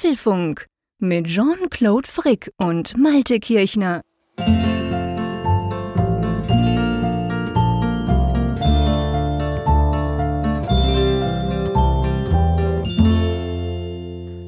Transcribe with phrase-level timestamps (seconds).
[0.00, 0.66] Apfelfunk
[0.98, 4.00] mit Jean-Claude Frick und Malte Kirchner.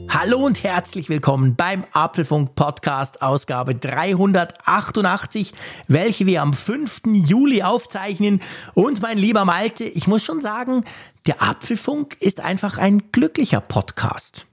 [0.08, 5.52] Hallo und herzlich willkommen beim Apfelfunk Podcast Ausgabe 388,
[5.86, 7.02] welche wir am 5.
[7.08, 8.40] Juli aufzeichnen.
[8.72, 10.86] Und mein lieber Malte, ich muss schon sagen,
[11.26, 14.46] der Apfelfunk ist einfach ein glücklicher Podcast.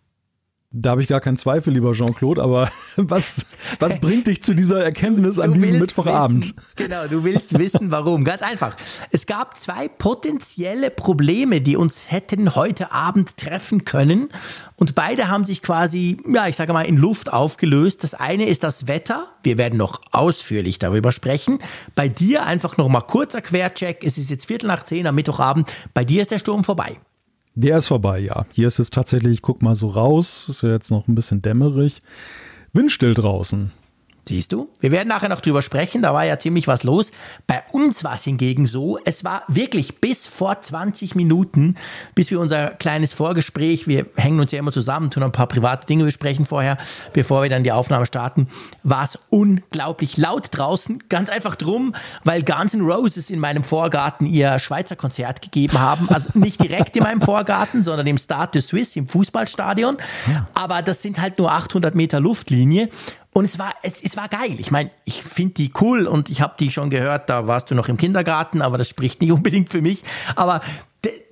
[0.71, 3.43] Da habe ich gar keinen Zweifel, lieber Jean-Claude, aber was,
[3.79, 6.55] was bringt dich zu dieser Erkenntnis an diesem Mittwochabend?
[6.55, 8.23] Wissen, genau, du willst wissen, warum.
[8.23, 8.77] Ganz einfach.
[9.09, 14.29] Es gab zwei potenzielle Probleme, die uns hätten heute Abend treffen können.
[14.75, 18.03] Und beide haben sich quasi, ja, ich sage mal, in Luft aufgelöst.
[18.03, 19.25] Das eine ist das Wetter.
[19.41, 21.57] Wir werden noch ausführlich darüber sprechen.
[21.95, 24.03] Bei dir einfach noch mal kurzer Quercheck.
[24.03, 25.73] Es ist jetzt Viertel nach zehn am Mittwochabend.
[25.95, 26.99] Bei dir ist der Sturm vorbei.
[27.61, 28.45] Der ist vorbei, ja.
[28.53, 31.41] Hier ist es tatsächlich, ich guck mal so raus, ist ja jetzt noch ein bisschen
[31.41, 32.01] dämmerig.
[32.71, 33.73] Windstill draußen.
[34.29, 34.69] Siehst du?
[34.79, 37.11] Wir werden nachher noch drüber sprechen, da war ja ziemlich was los.
[37.47, 41.73] Bei uns war es hingegen so, es war wirklich bis vor 20 Minuten,
[42.13, 45.87] bis wir unser kleines Vorgespräch, wir hängen uns ja immer zusammen, tun ein paar private
[45.87, 46.77] Dinge besprechen vorher,
[47.11, 48.49] bevor wir dann die Aufnahme starten,
[48.83, 51.05] war es unglaublich laut draußen.
[51.09, 56.07] Ganz einfach drum, weil Guns N' Roses in meinem Vorgarten ihr Schweizer Konzert gegeben haben.
[56.09, 59.97] Also nicht direkt in meinem Vorgarten, sondern im Stade de Suisse, im Fußballstadion.
[60.53, 62.89] Aber das sind halt nur 800 Meter Luftlinie.
[63.31, 64.55] Und es war, es, es war geil.
[64.59, 67.75] Ich meine, ich finde die cool und ich habe die schon gehört, da warst du
[67.75, 70.03] noch im Kindergarten, aber das spricht nicht unbedingt für mich.
[70.35, 70.61] Aber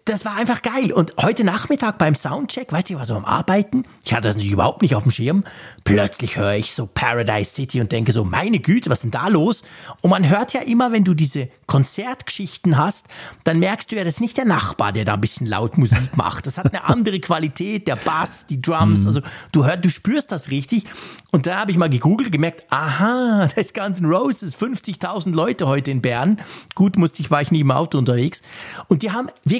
[0.07, 0.93] das war einfach geil.
[0.93, 4.35] Und heute Nachmittag beim Soundcheck, weißt du, ich war so am Arbeiten, ich hatte das
[4.35, 5.43] natürlich überhaupt nicht auf dem Schirm.
[5.83, 9.27] Plötzlich höre ich so Paradise City und denke so, meine Güte, was ist denn da
[9.27, 9.63] los?
[10.01, 13.07] Und man hört ja immer, wenn du diese Konzertgeschichten hast,
[13.43, 15.99] dann merkst du ja, das ist nicht der Nachbar, der da ein bisschen laut Musik
[16.15, 16.47] macht.
[16.47, 19.05] Das hat eine andere Qualität, der Bass, die Drums.
[19.05, 19.21] Also
[19.51, 20.85] du hörst, du spürst das richtig.
[21.31, 25.67] Und da habe ich mal gegoogelt, gemerkt, aha, das ist Guns N' Roses, 50.000 Leute
[25.67, 26.39] heute in Bern.
[26.75, 28.41] Gut, musste ich, war ich nie im Auto unterwegs.
[28.87, 29.56] Und die haben wirklich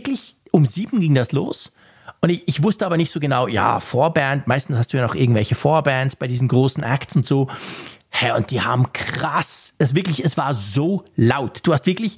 [0.51, 1.73] um sieben ging das los.
[2.21, 5.15] Und ich, ich, wusste aber nicht so genau, ja, Vorband, meistens hast du ja noch
[5.15, 7.47] irgendwelche Vorbands bei diesen großen Acts und so.
[8.09, 11.59] Hey, und die haben krass, es wirklich, es war so laut.
[11.63, 12.17] Du hast wirklich,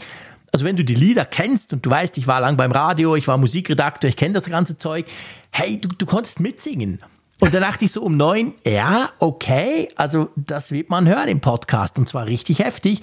[0.53, 3.27] also wenn du die Lieder kennst und du weißt, ich war lang beim Radio, ich
[3.27, 5.05] war Musikredakteur, ich kenne das ganze Zeug,
[5.51, 6.99] hey, du, du konntest mitsingen.
[7.41, 11.41] Und dann dachte ich so um neun, ja, okay, also das wird man hören im
[11.41, 13.01] Podcast und zwar richtig heftig.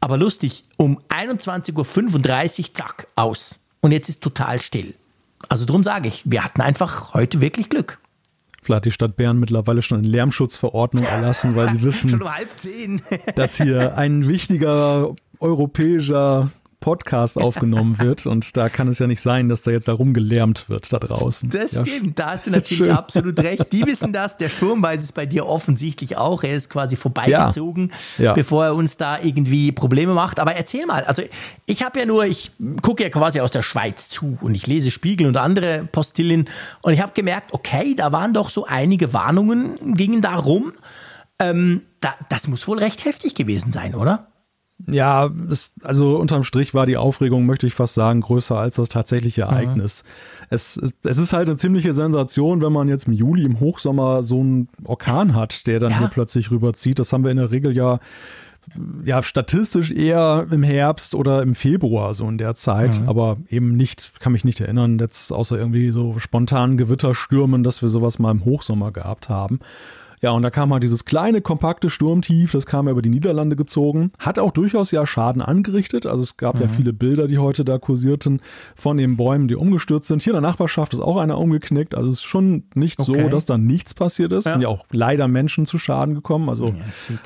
[0.00, 4.94] Aber lustig, um 21.35 Uhr, zack, aus und jetzt ist total still.
[5.48, 7.98] Also darum sage ich, wir hatten einfach heute wirklich Glück.
[8.62, 12.30] Vielleicht hat die Stadt Bern mittlerweile schon eine Lärmschutzverordnung erlassen, weil sie wissen, um
[13.34, 19.48] dass hier ein wichtiger europäischer Podcast aufgenommen wird und da kann es ja nicht sein,
[19.48, 21.50] dass da jetzt da rumgelärmt wird da draußen.
[21.50, 21.84] Das ja.
[21.84, 22.90] stimmt, da hast du natürlich Schön.
[22.90, 23.72] absolut recht.
[23.72, 26.42] Die wissen das, der Sturm weiß es bei dir offensichtlich auch.
[26.42, 28.24] Er ist quasi vorbeigezogen, ja.
[28.24, 28.32] Ja.
[28.32, 30.40] bevor er uns da irgendwie Probleme macht.
[30.40, 31.22] Aber erzähl mal, also
[31.66, 32.50] ich habe ja nur, ich
[32.82, 36.48] gucke ja quasi aus der Schweiz zu und ich lese Spiegel und andere Postillen
[36.82, 40.72] und ich habe gemerkt, okay, da waren doch so einige Warnungen, gingen da rum.
[41.38, 44.29] Ähm, da, das muss wohl recht heftig gewesen sein, oder?
[44.86, 48.88] Ja, es, also unterm Strich war die Aufregung, möchte ich fast sagen, größer als das
[48.88, 50.04] tatsächliche Ereignis.
[50.04, 50.46] Mhm.
[50.50, 54.40] Es, es ist halt eine ziemliche Sensation, wenn man jetzt im Juli, im Hochsommer so
[54.40, 55.98] einen Orkan hat, der dann ja.
[55.98, 56.98] hier plötzlich rüberzieht.
[56.98, 57.98] Das haben wir in der Regel ja
[59.04, 63.08] ja, statistisch eher im Herbst oder im Februar, so in der Zeit, mhm.
[63.08, 67.88] aber eben nicht, kann mich nicht erinnern, jetzt außer irgendwie so spontanen Gewitterstürmen, dass wir
[67.88, 69.60] sowas mal im Hochsommer gehabt haben.
[70.22, 73.56] Ja, und da kam halt dieses kleine, kompakte Sturmtief, das kam ja über die Niederlande
[73.56, 76.04] gezogen, hat auch durchaus ja Schaden angerichtet.
[76.04, 76.62] Also es gab mhm.
[76.62, 78.42] ja viele Bilder, die heute da kursierten
[78.74, 80.22] von den Bäumen, die umgestürzt sind.
[80.22, 81.94] Hier in der Nachbarschaft ist auch einer umgeknickt.
[81.94, 83.22] Also es ist schon nicht okay.
[83.22, 84.44] so, dass da nichts passiert ist.
[84.44, 84.52] Ja.
[84.52, 86.50] Sind ja auch leider Menschen zu Schaden gekommen.
[86.50, 86.74] Also ja,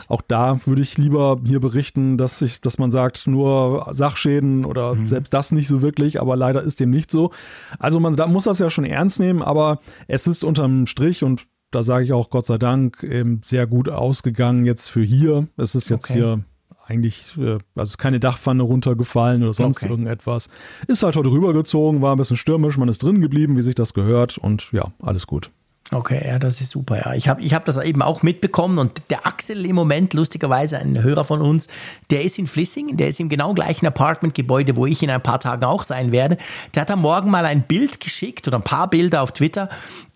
[0.08, 4.94] auch da würde ich lieber hier berichten, dass ich, dass man sagt, nur Sachschäden oder
[4.94, 5.08] mhm.
[5.08, 7.32] selbst das nicht so wirklich, aber leider ist dem nicht so.
[7.80, 11.42] Also man da muss das ja schon ernst nehmen, aber es ist unterm Strich und
[11.74, 15.48] da sage ich auch Gott sei Dank eben sehr gut ausgegangen jetzt für hier.
[15.56, 16.20] Es ist jetzt okay.
[16.20, 16.44] hier
[16.86, 19.88] eigentlich, äh, also ist keine Dachpfanne runtergefallen oder sonst okay.
[19.90, 20.48] irgendetwas.
[20.86, 23.94] Ist halt heute rübergezogen, war ein bisschen stürmisch, man ist drin geblieben, wie sich das
[23.94, 25.50] gehört und ja, alles gut.
[25.92, 26.96] Okay, ja, das ist super.
[27.04, 27.14] Ja.
[27.14, 31.02] Ich habe ich hab das eben auch mitbekommen und der Axel im Moment, lustigerweise ein
[31.02, 31.68] Hörer von uns,
[32.10, 35.40] der ist in Flissingen, der ist im genau gleichen Apartmentgebäude, wo ich in ein paar
[35.40, 36.38] Tagen auch sein werde.
[36.74, 39.68] Der hat am Morgen mal ein Bild geschickt oder ein paar Bilder auf Twitter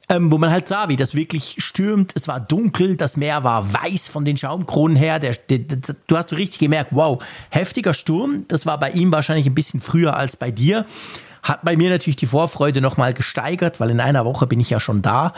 [0.08, 2.12] ähm, wo man halt sah, wie das wirklich stürmt.
[2.14, 5.18] Es war dunkel, das Meer war weiß von den Schaumkronen her.
[5.18, 8.44] Der, der, der, du hast so richtig gemerkt, wow, heftiger Sturm.
[8.48, 10.86] Das war bei ihm wahrscheinlich ein bisschen früher als bei dir.
[11.42, 14.80] Hat bei mir natürlich die Vorfreude nochmal gesteigert, weil in einer Woche bin ich ja
[14.80, 15.34] schon da.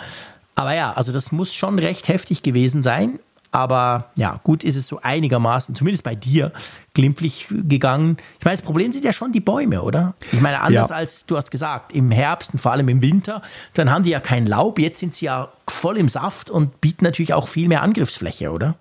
[0.55, 3.19] Aber ja, also das muss schon recht heftig gewesen sein.
[3.53, 6.53] Aber ja, gut ist es so einigermaßen, zumindest bei dir,
[6.95, 8.17] glimpflich gegangen.
[8.39, 10.15] Ich meine, das Problem sind ja schon die Bäume, oder?
[10.33, 10.97] Ich meine, anders Ja.
[10.97, 13.43] als du hast gesagt, im Herbst und vor allem im Winter,
[13.75, 14.79] dann haben die ja kein Laub.
[14.79, 18.75] Jetzt sind sie ja voll im Saft und bieten natürlich auch viel mehr Angriffsfläche, oder?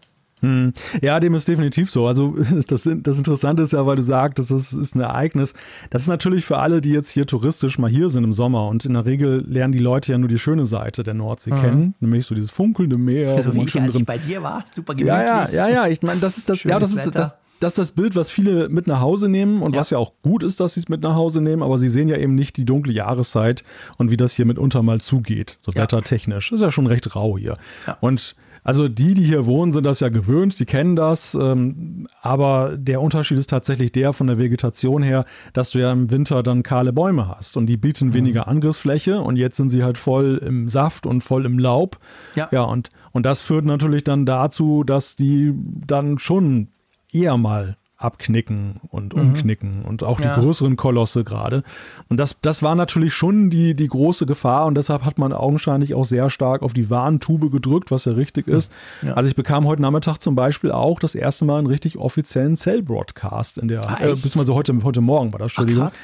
[1.01, 2.07] Ja, dem ist definitiv so.
[2.07, 2.35] Also
[2.67, 5.53] das, das Interessante ist ja, weil du sagst, das ist ein Ereignis.
[5.89, 8.85] Das ist natürlich für alle, die jetzt hier touristisch mal hier sind im Sommer und
[8.85, 12.25] in der Regel lernen die Leute ja nur die schöne Seite der Nordsee kennen, nämlich
[12.25, 13.35] so dieses funkelnde Meer.
[13.37, 13.41] Mhm.
[13.41, 15.07] So wo wie ich, als drin ich bei dir war, super gemütlich.
[15.17, 15.87] Ja, ja, ja, ja.
[15.87, 18.31] Ich meine, das ist das, ja, das Schönes ist das, das ist das Bild, was
[18.31, 19.81] viele mit nach Hause nehmen und Ja.
[19.81, 22.07] was ja auch gut ist, dass sie es mit nach Hause nehmen, aber sie sehen
[22.07, 23.63] ja eben nicht die dunkle Jahreszeit
[23.97, 25.81] und wie das hier mitunter mal zugeht, so Ja.
[25.83, 26.53] wettertechnisch.
[26.53, 27.55] Ist ja schon recht rau hier.
[27.85, 27.97] Ja.
[27.99, 32.77] Und also die, die hier wohnen, sind das ja gewöhnt, die kennen das, ähm, aber
[32.77, 36.63] der Unterschied ist tatsächlich der von der Vegetation her, dass du ja im Winter dann
[36.63, 37.81] kahle Bäume hast und die Mhm.
[37.81, 41.97] bieten weniger Angriffsfläche und jetzt sind sie halt voll im Saft und voll im Laub.
[42.35, 42.47] Ja.
[42.51, 46.67] ja und, und das führt natürlich dann dazu, dass die dann schon
[47.11, 50.25] eher mal abknicken und umknicken und auch Mhm.
[50.25, 50.35] Ja.
[50.35, 51.63] die größeren Kolosse gerade.
[52.07, 55.93] Und das, das war natürlich schon die, die große Gefahr und deshalb hat man augenscheinlich
[55.93, 58.71] auch sehr stark auf die Warntube gedrückt, was ja richtig ist.
[59.01, 59.13] Ja.
[59.15, 63.57] Also ich bekam heute Nachmittag zum Beispiel auch das erste Mal einen richtig offiziellen Cell-Broadcast
[63.57, 65.83] in der, Ah, äh, beziehungsweise heute, heute Morgen war das, Ach, Entschuldigung.
[65.87, 65.99] krass.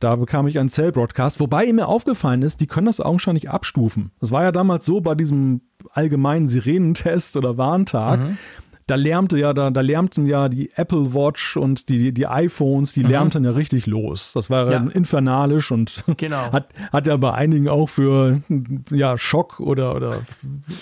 [0.00, 4.10] Da bekam ich einen Cell-Broadcast, wobei mir aufgefallen ist, die können das augenscheinlich abstufen.
[4.20, 5.60] Das war ja damals so bei diesem
[5.92, 8.20] allgemeinen Sirenentest oder Warntag.
[8.20, 8.38] Mhm.
[8.88, 13.02] Da lärmte ja, da, da lärmten ja die Apple Watch und die, die iPhones, die
[13.02, 14.32] lärmten ja richtig los.
[14.34, 14.80] Das war ja.
[14.80, 14.90] Mhm.
[14.90, 16.50] Infernalisch und Genau.
[16.52, 18.40] hat, hat ja bei einigen auch für
[18.90, 20.22] ja, Schock oder, oder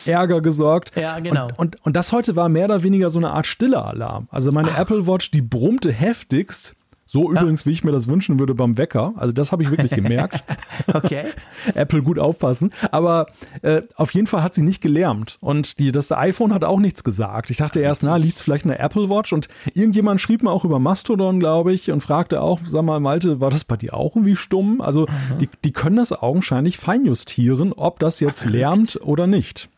[0.07, 0.93] Ärger gesorgt.
[0.97, 1.49] Ja, genau.
[1.49, 4.29] Und, und, und das heute war mehr oder weniger so eine Art stiller Alarm.
[4.31, 6.77] Also meine Apple Watch, die brummte heftigst.
[7.17, 9.15] So übrigens, wie ich mir das wünschen würde beim Wecker.
[9.17, 10.45] Also das habe ich wirklich gemerkt.
[10.93, 11.25] Okay.
[11.75, 12.75] Apple gut aufpassen.
[12.91, 13.29] Aber
[13.63, 15.39] äh, auf jeden Fall hat sie nicht gelärmt.
[15.41, 17.49] Und die, das iPhone hat auch nichts gesagt.
[17.49, 19.33] Ich dachte erst, na, liegt es vielleicht in der Apple Watch?
[19.33, 23.41] Und irgendjemand schrieb mir auch über Mastodon, glaube ich, und fragte auch, sag mal, Malte,
[23.41, 24.83] war das bei dir auch irgendwie stumm?
[24.83, 25.07] Also
[25.41, 29.71] die, die können das augenscheinlich feinjustieren, ob das jetzt lärmt oder nicht.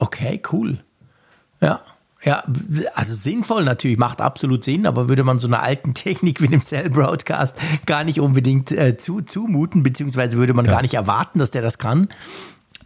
[0.00, 0.78] Okay, cool.
[1.60, 1.82] Ja.
[2.22, 2.44] Ja,
[2.94, 6.60] also sinnvoll natürlich, macht absolut Sinn, aber würde man so einer alten Technik wie dem
[6.60, 7.54] Cell Broadcast
[7.86, 11.78] gar nicht unbedingt äh, zu, zumuten, beziehungsweise würde man gar nicht erwarten, dass der das
[11.78, 12.08] kann.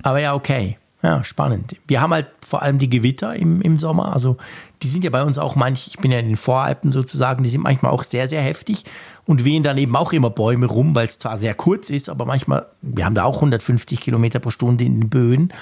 [0.03, 0.79] Aber ja, okay.
[1.05, 1.77] Ja, spannend.
[1.87, 4.15] Wir haben halt vor allem die Gewitter im, im Sommer.
[4.15, 4.39] Also
[4.83, 7.51] die sind ja bei uns auch manch, ich bin ja in den Voralpen sozusagen, die
[7.51, 8.87] sind manchmal auch sehr, sehr heftig
[9.27, 12.25] und wehen dann eben auch immer Bäume rum, weil es zwar sehr kurz ist, aber
[12.25, 15.53] manchmal, wir haben da auch 150 Kilometer pro Stunde in den Böen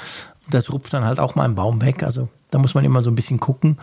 [0.51, 2.03] das rupft dann halt auch mal einen Baum weg.
[2.03, 3.79] Also da muss man immer so ein bisschen gucken.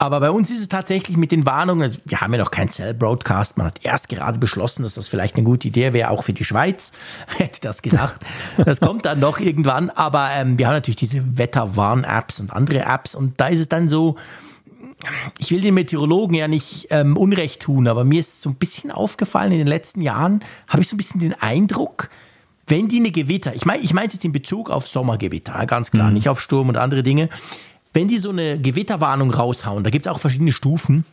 [0.00, 2.68] Aber bei uns ist es tatsächlich mit den Warnungen, also wir haben ja noch keinen
[2.68, 6.32] Cell-Broadcast, man hat erst gerade beschlossen, dass das vielleicht eine gute Idee wäre, auch für
[6.32, 6.92] die Schweiz.
[7.36, 8.20] Wer hätte das gedacht?
[8.64, 13.16] Das kommt dann noch irgendwann, aber ähm, wir haben natürlich diese Wetterwarn-Apps und andere Apps
[13.16, 14.14] und da ist es dann so,
[15.38, 18.92] ich will den Meteorologen ja nicht ähm, Unrecht tun, aber mir ist so ein bisschen
[18.92, 22.08] aufgefallen in den letzten Jahren, habe ich so ein bisschen den Eindruck,
[22.68, 26.10] wenn die eine Gewitter, ich meine ich meine jetzt in Bezug auf Sommergewitter, ganz klar,
[26.10, 27.28] nicht auf Sturm und andere Dinge,
[27.92, 31.04] wenn die so eine Gewitterwarnung raushauen, da gibt es auch verschiedene Stufen.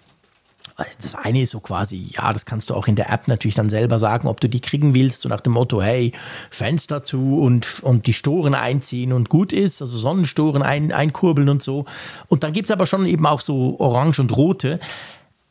[1.01, 3.69] Das eine ist so quasi, ja, das kannst du auch in der App natürlich dann
[3.69, 6.11] selber sagen, ob du die kriegen willst, so nach dem Motto, hey,
[6.49, 11.63] Fenster zu und, und die Storen einziehen und gut ist, also Sonnenstoren ein, einkurbeln und
[11.63, 11.85] so.
[12.27, 14.81] Und dann gibt es aber schon eben auch so orange und rote.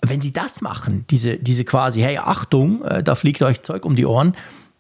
[0.03, 3.97] Wenn sie das machen, diese, diese quasi, hey, Achtung, äh, da fliegt euch Zeug um
[3.97, 4.37] die Ohren,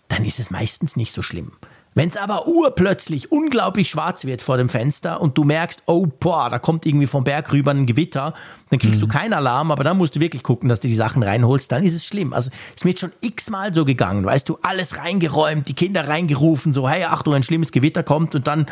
[0.08, 1.52] dann ist es meistens nicht so schlimm.
[1.96, 6.50] Wenn es aber urplötzlich unglaublich schwarz wird vor dem Fenster und du merkst, oh boah,
[6.50, 8.34] da kommt irgendwie vom Berg rüber ein Gewitter,
[8.70, 11.22] dann kriegst du keinen Alarm, aber dann musst du wirklich gucken, dass du die Sachen
[11.22, 12.32] reinholst, dann ist es schlimm.
[12.32, 16.08] Also es ist mir jetzt schon x-mal so gegangen, weißt du, alles reingeräumt, die Kinder
[16.08, 18.66] reingerufen, so, hey, Achtung, ein schlimmes Gewitter kommt und dann,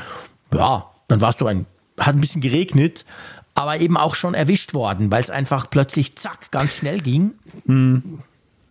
[0.53, 1.67] ja, dann warst du ein,
[2.01, 3.05] hat ein bisschen geregnet,
[3.55, 7.35] aber eben auch schon erwischt worden, weil es einfach plötzlich zack, ganz schnell ging.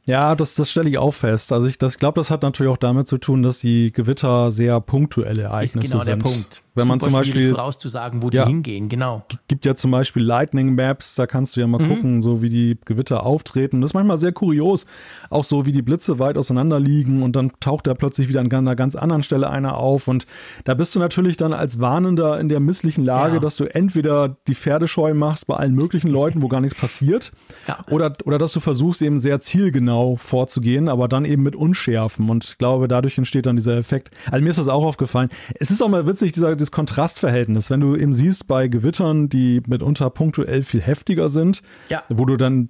[0.07, 1.51] Ja, das, das stelle ich auch fest.
[1.51, 4.81] Also ich das glaube, das hat natürlich auch damit zu tun, dass die Gewitter sehr
[4.81, 6.23] punktuelle Ist Ereignisse genau der sind.
[6.23, 6.63] Punkt.
[6.73, 8.43] Wenn man Super zum schwierig Beispiel vorauszusagen, wo Ja.
[8.45, 9.23] die hingehen, genau.
[9.49, 11.87] gibt ja zum Beispiel Lightning Maps, da kannst du ja mal Mhm.
[11.89, 13.81] gucken, so wie die Gewitter auftreten.
[13.81, 14.85] Das ist manchmal sehr kurios,
[15.29, 18.49] auch so wie die Blitze weit auseinander liegen und dann taucht da plötzlich wieder an
[18.51, 20.25] einer ganz anderen Stelle einer auf und
[20.63, 23.39] da bist du natürlich dann als Warnender in der misslichen Lage, Ja.
[23.41, 27.33] dass du entweder die Pferdescheu machst bei allen möglichen Leuten, wo gar nichts passiert,
[27.67, 27.79] Ja.
[27.91, 32.43] oder, oder dass du versuchst eben sehr zielgenau vorzugehen, aber dann eben mit Unschärfen und
[32.43, 34.11] ich glaube, dadurch entsteht dann dieser Effekt.
[34.31, 35.29] Also mir ist das auch aufgefallen.
[35.59, 39.61] Es ist auch mal witzig, dieser, dieses Kontrastverhältnis, wenn du eben siehst bei Gewittern, die
[39.67, 42.03] mitunter punktuell viel heftiger sind, Ja.
[42.09, 42.69] wo du dann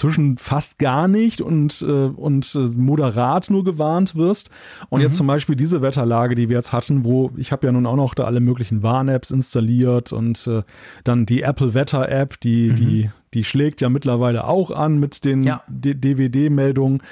[0.00, 4.48] zwischen fast gar nicht und, äh, und äh, moderat nur gewarnt wirst.
[4.88, 5.06] Und mhm.
[5.06, 7.96] jetzt zum Beispiel diese Wetterlage, die wir jetzt hatten, wo ich habe ja nun auch
[7.96, 10.62] noch da alle möglichen Warn-Apps installiert und äh,
[11.04, 12.76] dann die Apple Wetter-App, die, mhm.
[12.76, 15.62] die, die schlägt ja mittlerweile auch an mit den ja.
[15.68, 17.02] DVD-Meldungen.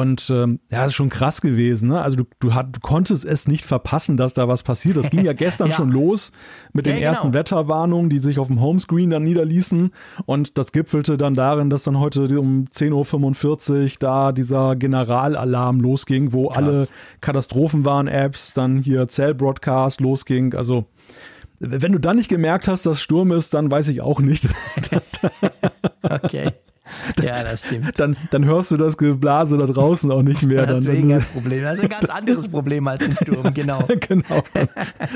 [0.00, 1.90] Und ähm, ja, das ist schon krass gewesen.
[1.90, 2.00] Ne?
[2.00, 4.96] Also du, du, hat, du konntest es nicht verpassen, dass da was passiert.
[4.96, 5.74] Das ging ja gestern ja.
[5.74, 6.32] schon los
[6.72, 7.10] mit den ja, genau.
[7.10, 9.90] ersten Wetterwarnungen, die sich auf dem Homescreen dann niederließen.
[10.24, 16.32] Und das gipfelte dann darin, dass dann heute um 10.45 Uhr da dieser Generalalarm losging,
[16.32, 16.56] wo krass.
[16.56, 16.88] alle
[17.20, 20.54] Katastrophenwarn-Apps, dann hier Cell-Broadcast losging.
[20.54, 20.86] Also
[21.58, 24.48] wenn du dann nicht gemerkt hast, dass Sturm ist, dann weiß ich auch nicht.
[26.02, 26.52] okay.
[27.22, 27.98] Ja, das stimmt.
[27.98, 30.66] Dann, dann hörst du das Geblase da draußen auch nicht mehr.
[30.66, 31.62] Das ist deswegen ein Problem.
[31.62, 33.84] Das ist ein ganz anderes Problem als ein Sturm, genau.
[34.00, 34.42] genau.
[34.54, 34.68] Dann,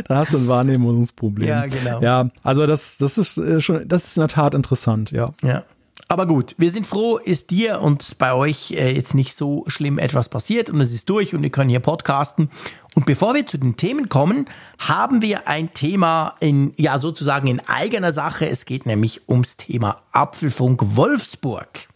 [0.06, 1.48] dann, hast du ein Wahrnehmungsproblem.
[1.48, 2.00] Ja, genau.
[2.00, 5.32] Ja, also das, das ist äh, schon, das ist in der Tat interessant, ja.
[5.42, 5.64] Ja.
[6.08, 9.98] Aber gut, wir sind froh, ist dir und bei euch äh, jetzt nicht so schlimm
[9.98, 12.50] etwas passiert und es ist durch und wir können hier podcasten.
[12.94, 14.44] Und bevor wir zu den Themen kommen,
[14.78, 18.48] haben wir ein Thema in, ja, sozusagen in eigener Sache.
[18.48, 21.88] Es geht nämlich ums Thema Apfelfunk Wolfsburg.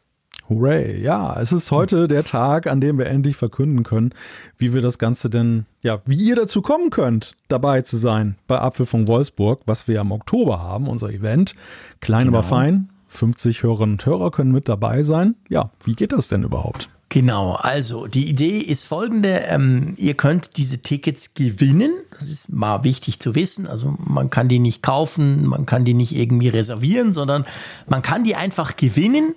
[0.48, 4.14] Hooray, ja, es ist heute der Tag, an dem wir endlich verkünden können,
[4.56, 8.58] wie wir das Ganze denn, ja, wie ihr dazu kommen könnt, dabei zu sein bei
[8.58, 11.54] Apfelfunk Wolfsburg, was wir am Oktober haben, unser Event.
[12.00, 12.38] Klein, genau.
[12.38, 15.34] aber fein, 50 Hörerinnen und Hörer können mit dabei sein.
[15.48, 16.88] Ja, wie geht das denn überhaupt?
[17.10, 22.84] Genau, also die Idee ist folgende, ähm, ihr könnt diese Tickets gewinnen, das ist mal
[22.84, 27.14] wichtig zu wissen, also man kann die nicht kaufen, man kann die nicht irgendwie reservieren,
[27.14, 27.46] sondern
[27.86, 29.34] man kann die einfach gewinnen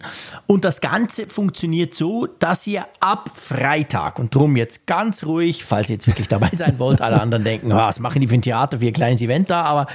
[0.47, 5.87] und das Ganze funktioniert so, dass ihr ab Freitag und drum jetzt ganz ruhig, falls
[5.87, 8.41] ihr jetzt wirklich dabei sein wollt, alle anderen denken, ah, was machen die für ein
[8.41, 9.87] Theater, für ein kleines Event da, aber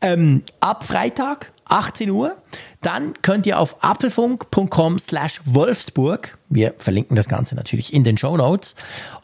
[0.00, 2.36] ähm, ab Freitag 18 Uhr.
[2.80, 8.36] Dann könnt ihr auf apfelfunk.com slash Wolfsburg, wir verlinken das Ganze natürlich in den Show
[8.36, 8.76] Notes,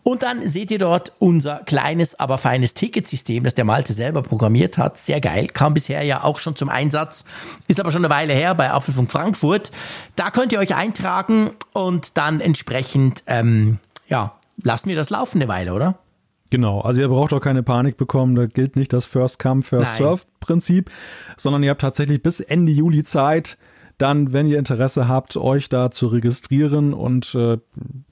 [0.02, 4.76] und dann seht ihr dort unser kleines, aber feines Ticketsystem, das der Malte selber programmiert
[4.76, 4.98] hat.
[4.98, 7.24] Sehr geil, kam bisher ja auch schon zum Einsatz,
[7.68, 9.70] ist aber schon eine Weile her bei Apfelfunk Frankfurt.
[10.16, 15.48] Da könnt ihr euch eintragen und dann entsprechend, ähm, ja, lassen wir das laufen eine
[15.48, 15.98] Weile, oder?
[16.54, 19.96] Genau, also ihr braucht auch keine Panik bekommen, da gilt nicht das First Come, First
[19.96, 20.88] Serve Prinzip,
[21.36, 23.58] sondern ihr habt tatsächlich bis Ende Juli Zeit,
[23.98, 27.58] dann, wenn ihr Interesse habt, euch da zu registrieren und äh,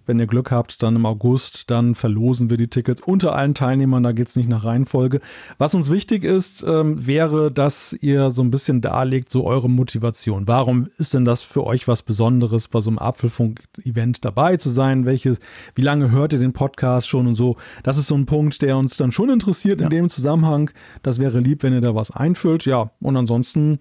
[0.07, 4.03] wenn ihr Glück habt, dann im August, dann verlosen wir die Tickets unter allen Teilnehmern,
[4.03, 5.21] da geht es nicht nach Reihenfolge.
[5.59, 10.47] Was uns wichtig ist, ähm, wäre, dass ihr so ein bisschen darlegt, so eure Motivation.
[10.49, 15.05] Warum ist denn das für euch was Besonderes, bei so einem Apfelfunk-Event dabei zu sein?
[15.05, 15.37] Welche,
[15.75, 17.57] wie lange hört ihr den Podcast schon und so?
[17.83, 19.87] Das ist so ein Punkt, der uns dann schon interessiert ja.
[19.87, 20.71] in dem Zusammenhang.
[21.03, 22.65] Das wäre lieb, wenn ihr da was einfüllt.
[22.67, 23.79] Ja, und ansonsten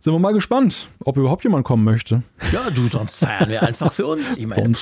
[0.00, 2.22] sind wir mal gespannt, ob überhaupt jemand kommen möchte.
[2.52, 4.36] Ja, du, sonst feiern wir einfach für uns.
[4.36, 4.72] Ich meine,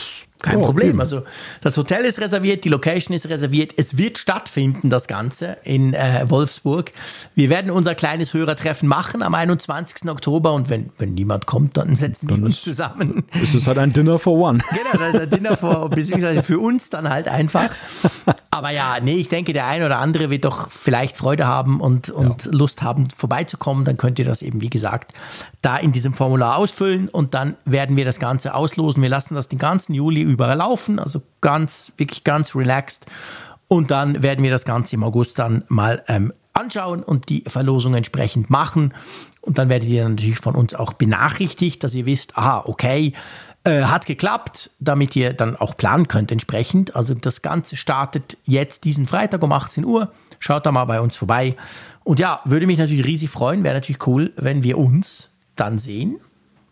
[0.44, 0.90] kein oh, Problem.
[0.90, 1.00] Eben.
[1.00, 1.22] Also
[1.62, 3.72] das Hotel ist reserviert, die Location ist reserviert.
[3.76, 6.92] Es wird stattfinden, das Ganze in äh, Wolfsburg.
[7.34, 10.08] Wir werden unser kleines Hörertreffen machen am 21.
[10.08, 13.24] Oktober und wenn, wenn niemand kommt, dann setzen wir uns zusammen.
[13.42, 14.58] Es ist halt ein Dinner for One.
[14.74, 17.70] Genau, das ist ein Dinner for, beziehungsweise für uns dann halt einfach.
[18.50, 22.10] Aber ja, nee, ich denke, der eine oder andere wird doch vielleicht Freude haben und,
[22.10, 22.52] und ja.
[22.52, 23.84] Lust haben, vorbeizukommen.
[23.84, 25.12] Dann könnt ihr das eben, wie gesagt,
[25.62, 29.02] da in diesem Formular ausfüllen und dann werden wir das Ganze auslosen.
[29.02, 33.06] Wir lassen das den ganzen Juli überall laufen, also ganz, wirklich ganz relaxed.
[33.68, 37.94] Und dann werden wir das Ganze im August dann mal ähm, anschauen und die Verlosung
[37.94, 38.94] entsprechend machen.
[39.40, 43.12] Und dann werdet ihr natürlich von uns auch benachrichtigt, dass ihr wisst, aha, okay,
[43.64, 46.94] äh, hat geklappt, damit ihr dann auch planen könnt entsprechend.
[46.94, 50.12] Also das Ganze startet jetzt diesen Freitag um 18 Uhr.
[50.38, 51.56] Schaut da mal bei uns vorbei.
[52.04, 53.64] Und ja, würde mich natürlich riesig freuen.
[53.64, 56.20] Wäre natürlich cool, wenn wir uns dann sehen.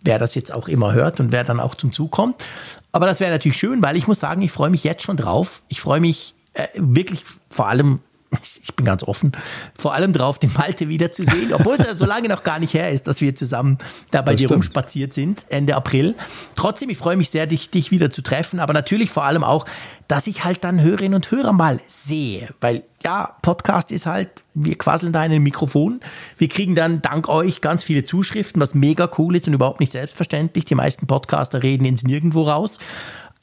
[0.05, 2.45] Wer das jetzt auch immer hört und wer dann auch zum Zug kommt.
[2.93, 5.63] Aber das wäre natürlich schön, weil ich muss sagen, ich freue mich jetzt schon drauf.
[5.69, 8.01] Ich freue mich äh, wirklich vor allem
[8.63, 9.33] ich bin ganz offen,
[9.79, 12.91] vor allem drauf, den Malte wiederzusehen, obwohl es ja so lange noch gar nicht her
[12.91, 13.79] ist, dass wir zusammen
[14.11, 14.57] da bei das dir stimmt.
[14.57, 16.15] rumspaziert sind, Ende April.
[16.55, 19.67] Trotzdem, ich freue mich sehr, dich, dich wieder zu treffen, aber natürlich vor allem auch,
[20.09, 24.77] dass ich halt dann Hörerinnen und Hörer mal sehe, weil ja, Podcast ist halt, wir
[24.77, 26.01] quasseln da in ein Mikrofon.
[26.37, 29.93] Wir kriegen dann dank euch ganz viele Zuschriften, was mega cool ist und überhaupt nicht
[29.93, 30.65] selbstverständlich.
[30.67, 32.79] Die meisten Podcaster reden ins Nirgendwo raus.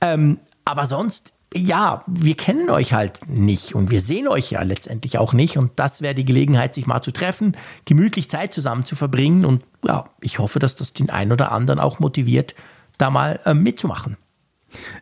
[0.01, 5.17] Ähm, aber sonst ja, wir kennen euch halt nicht und wir sehen euch ja letztendlich
[5.17, 5.57] auch nicht.
[5.57, 9.45] Und das wäre die Gelegenheit, sich mal zu treffen, gemütlich Zeit zusammen zu verbringen.
[9.45, 12.53] Und ja, ich hoffe, dass das den einen oder anderen auch motiviert,
[12.97, 14.17] da mal äh, mitzumachen.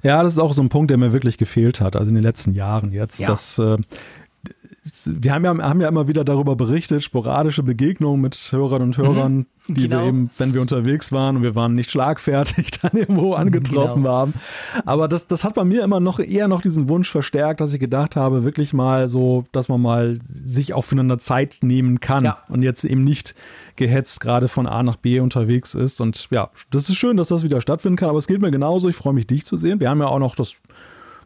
[0.02, 2.24] Ja, das ist auch so ein Punkt, der mir wirklich gefehlt hat, also in den
[2.24, 3.28] letzten Jahren jetzt, ja.
[3.28, 3.76] dass äh,
[5.08, 9.36] wir haben ja, haben ja immer wieder darüber berichtet, sporadische Begegnungen mit Hörern und Hörern,
[9.36, 10.02] mhm, die genau.
[10.02, 14.16] wir eben, wenn wir unterwegs waren und wir waren nicht schlagfertig, dann irgendwo angetroffen genau.
[14.16, 14.34] haben.
[14.86, 17.80] Aber das, das hat bei mir immer noch eher noch diesen Wunsch verstärkt, dass ich
[17.80, 22.38] gedacht habe, wirklich mal so, dass man mal sich auch füreinander Zeit nehmen kann ja.
[22.50, 23.36] und jetzt eben nicht
[23.76, 26.02] gehetzt gerade von A nach B unterwegs ist.
[26.02, 28.90] Und ja, das ist schön, dass das wieder stattfinden kann, aber es geht mir genauso.
[28.90, 29.80] Ich freue mich, dich zu sehen.
[29.80, 30.56] Wir haben ja auch noch das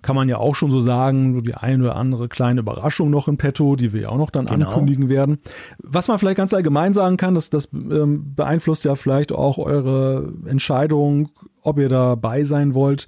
[0.02, 3.28] kann man ja auch schon so sagen, so die eine oder andere kleine Überraschung noch
[3.28, 4.70] in petto, die wir ja auch noch dann genau.
[4.70, 5.40] ankündigen werden.
[5.78, 10.34] Was man vielleicht ganz allgemein sagen kann, das, das ähm, beeinflusst ja vielleicht auch eure
[10.46, 11.30] Entscheidung,
[11.62, 13.08] ob ihr dabei sein wollt.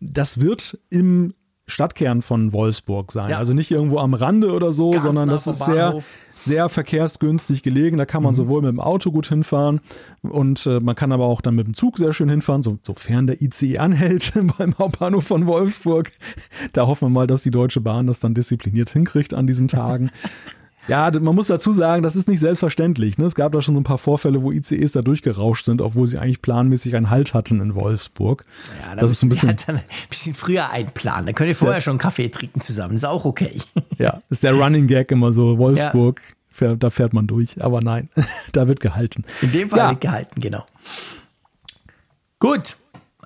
[0.00, 1.34] Das wird im
[1.66, 3.30] Stadtkern von Wolfsburg sein.
[3.30, 3.38] Ja.
[3.38, 5.98] Also nicht irgendwo am Rande oder so, Ganz sondern das ist sehr,
[6.34, 7.96] sehr verkehrsgünstig gelegen.
[7.96, 8.36] Da kann man mhm.
[8.36, 9.80] sowohl mit dem Auto gut hinfahren
[10.22, 13.26] und äh, man kann aber auch dann mit dem Zug sehr schön hinfahren, so, sofern
[13.26, 16.12] der ICE anhält beim Hauptbahnhof von Wolfsburg.
[16.72, 20.10] Da hoffen wir mal, dass die Deutsche Bahn das dann diszipliniert hinkriegt an diesen Tagen.
[20.88, 23.18] Ja, man muss dazu sagen, das ist nicht selbstverständlich.
[23.18, 23.26] Ne?
[23.26, 26.18] Es gab da schon so ein paar Vorfälle, wo ICEs da durchgerauscht sind, obwohl sie
[26.18, 28.44] eigentlich planmäßig einen Halt hatten in Wolfsburg.
[28.82, 31.26] Ja, das ist ein bisschen, halt ein bisschen früher einplanen.
[31.26, 32.94] Da könnt ihr vorher schon einen Kaffee trinken zusammen.
[32.94, 33.60] Ist auch okay.
[33.98, 35.56] Ja, ist der Running Gag immer so.
[35.56, 36.34] Wolfsburg, ja.
[36.52, 37.62] fährt, da fährt man durch.
[37.62, 38.10] Aber nein,
[38.52, 39.24] da wird gehalten.
[39.40, 39.90] In dem Fall ja.
[39.90, 40.66] wird gehalten, genau.
[42.38, 42.76] Gut,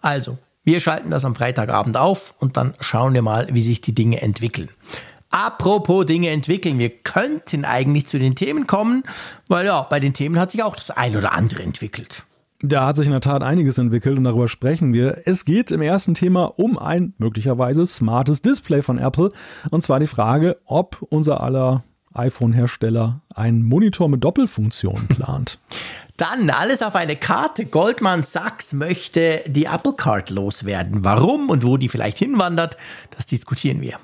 [0.01, 3.95] also wir schalten das am Freitagabend auf und dann schauen wir mal, wie sich die
[3.95, 4.69] Dinge entwickeln.
[5.31, 9.05] Apropos Dinge entwickeln, wir könnten eigentlich zu den Themen kommen,
[9.49, 12.25] weil ja, bei den Themen hat sich auch das ein oder andere entwickelt.
[12.63, 15.23] Da hat sich in der Tat einiges entwickelt und darüber sprechen wir.
[15.25, 19.33] Es geht im ersten Thema um ein möglicherweise smartes Display von Apple.
[19.71, 25.59] Und zwar die Frage, ob unser aller iPhone-Hersteller einen Monitor mit Doppelfunktion plant.
[26.19, 27.65] Dann alles auf eine Karte.
[27.65, 31.03] Goldman Sachs möchte die Apple Card loswerden.
[31.03, 32.77] Warum und wo die vielleicht hinwandert,
[33.17, 33.99] das diskutieren wir.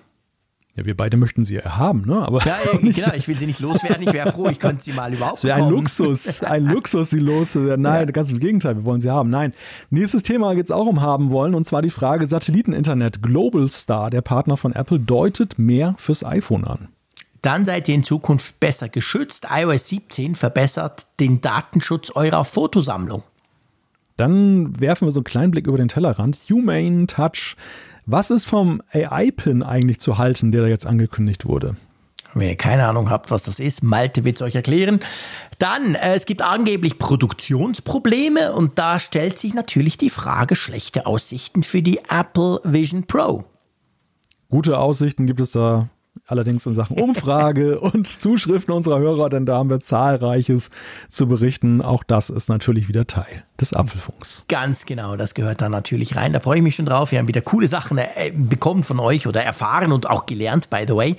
[0.77, 2.17] Ja, wir beide möchten sie haben, ne?
[2.27, 4.07] Aber ja, ja genau, ich will sie nicht loswerden.
[4.07, 5.63] Ich wäre froh, ich könnte sie mal überhaupt bekommen.
[5.63, 7.83] ein Luxus, ein Luxus, sie loszuwerden.
[7.83, 8.13] Nein, ja.
[8.13, 9.31] ganz im Gegenteil, wir wollen sie haben.
[9.31, 9.55] Nein.
[9.89, 13.23] Nächstes Thema geht es auch um haben wollen, und zwar die Frage Satelliteninternet.
[13.23, 16.89] Global Star, der Partner von Apple, deutet mehr fürs iPhone an.
[17.41, 19.47] Dann seid ihr in Zukunft besser geschützt.
[19.51, 23.23] iOS 17 verbessert den Datenschutz eurer Fotosammlung.
[24.17, 26.39] Dann werfen wir so einen kleinen Blick über den Tellerrand.
[26.51, 27.57] Humane Touch
[28.07, 31.77] was ist vom AI-Pin eigentlich zu halten, der da jetzt angekündigt wurde?
[32.35, 35.01] Wenn ihr keine Ahnung habt, was das ist, Malte wird es euch erklären.
[35.59, 41.63] Dann, äh, es gibt angeblich Produktionsprobleme und da stellt sich natürlich die Frage, schlechte Aussichten
[41.63, 43.45] für die Apple Vision Pro.
[44.51, 45.89] Gute Aussichten gibt es da
[46.27, 50.71] allerdings in Sachen Umfrage und Zuschriften unserer Hörer, denn da haben wir zahlreiches
[51.11, 51.83] zu berichten.
[51.83, 54.45] Auch das ist natürlich wieder Teil des Apfelfunks.
[54.49, 56.33] Ganz genau, das gehört da natürlich rein.
[56.33, 57.13] Da freue ich mich schon drauf.
[57.13, 60.85] Wir haben wieder coole Sachen äh, bekommen von euch oder erfahren und auch gelernt, by
[60.87, 61.17] the way.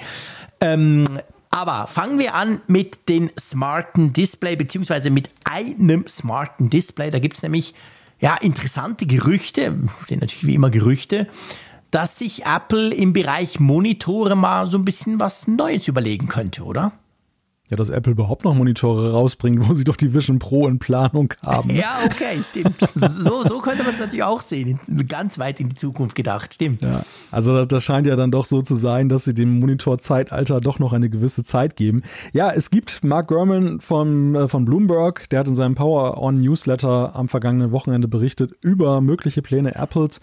[0.62, 1.06] Ähm,
[1.50, 7.10] aber fangen wir an mit den smarten Display, beziehungsweise mit einem smarten Display.
[7.10, 7.74] Da gibt es nämlich
[8.20, 9.76] ja, interessante Gerüchte,
[10.08, 11.28] sind natürlich wie immer Gerüchte,
[11.92, 16.92] dass sich Apple im Bereich Monitore mal so ein bisschen was Neues überlegen könnte, oder?
[17.70, 21.34] Ja, dass Apple überhaupt noch Monitore rausbringt, wo sie doch die Vision Pro in Planung
[21.46, 21.70] haben.
[21.70, 22.78] Ja, okay, stimmt.
[22.96, 24.80] so, so könnte man es natürlich auch sehen.
[25.08, 26.86] Ganz weit in die Zukunft gedacht, stimmt.
[26.86, 30.80] Ja, also das, scheint ja dann doch so zu sein, dass sie dem Monitorzeitalter doch
[30.80, 32.04] noch eine gewisse Zeit geben.
[32.32, 36.36] Ja, es gibt Mark Gurman von, äh, von Bloomberg, der hat in seinem Power On
[36.36, 40.22] Newsletter am vergangenen Wochenende berichtet über mögliche Pläne Apples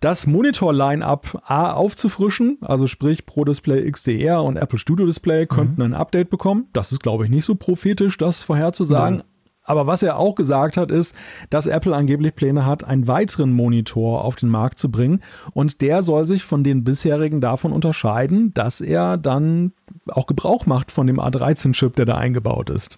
[0.00, 5.92] das Monitor-Line-Up A aufzufrischen, also sprich Pro Display XDR und Apple Studio Display könnten mhm.
[5.92, 6.68] ein Update bekommen.
[6.72, 9.18] Das ist, glaube ich, nicht so prophetisch, das vorherzusagen.
[9.18, 9.24] Nein.
[9.62, 11.14] Aber was er auch gesagt hat, ist,
[11.50, 15.20] dass Apple angeblich Pläne hat, einen weiteren Monitor auf den Markt zu bringen.
[15.52, 19.72] Und der soll sich von den bisherigen davon unterscheiden, dass er dann
[20.08, 22.96] auch Gebrauch macht von dem A13-Chip, der da eingebaut ist.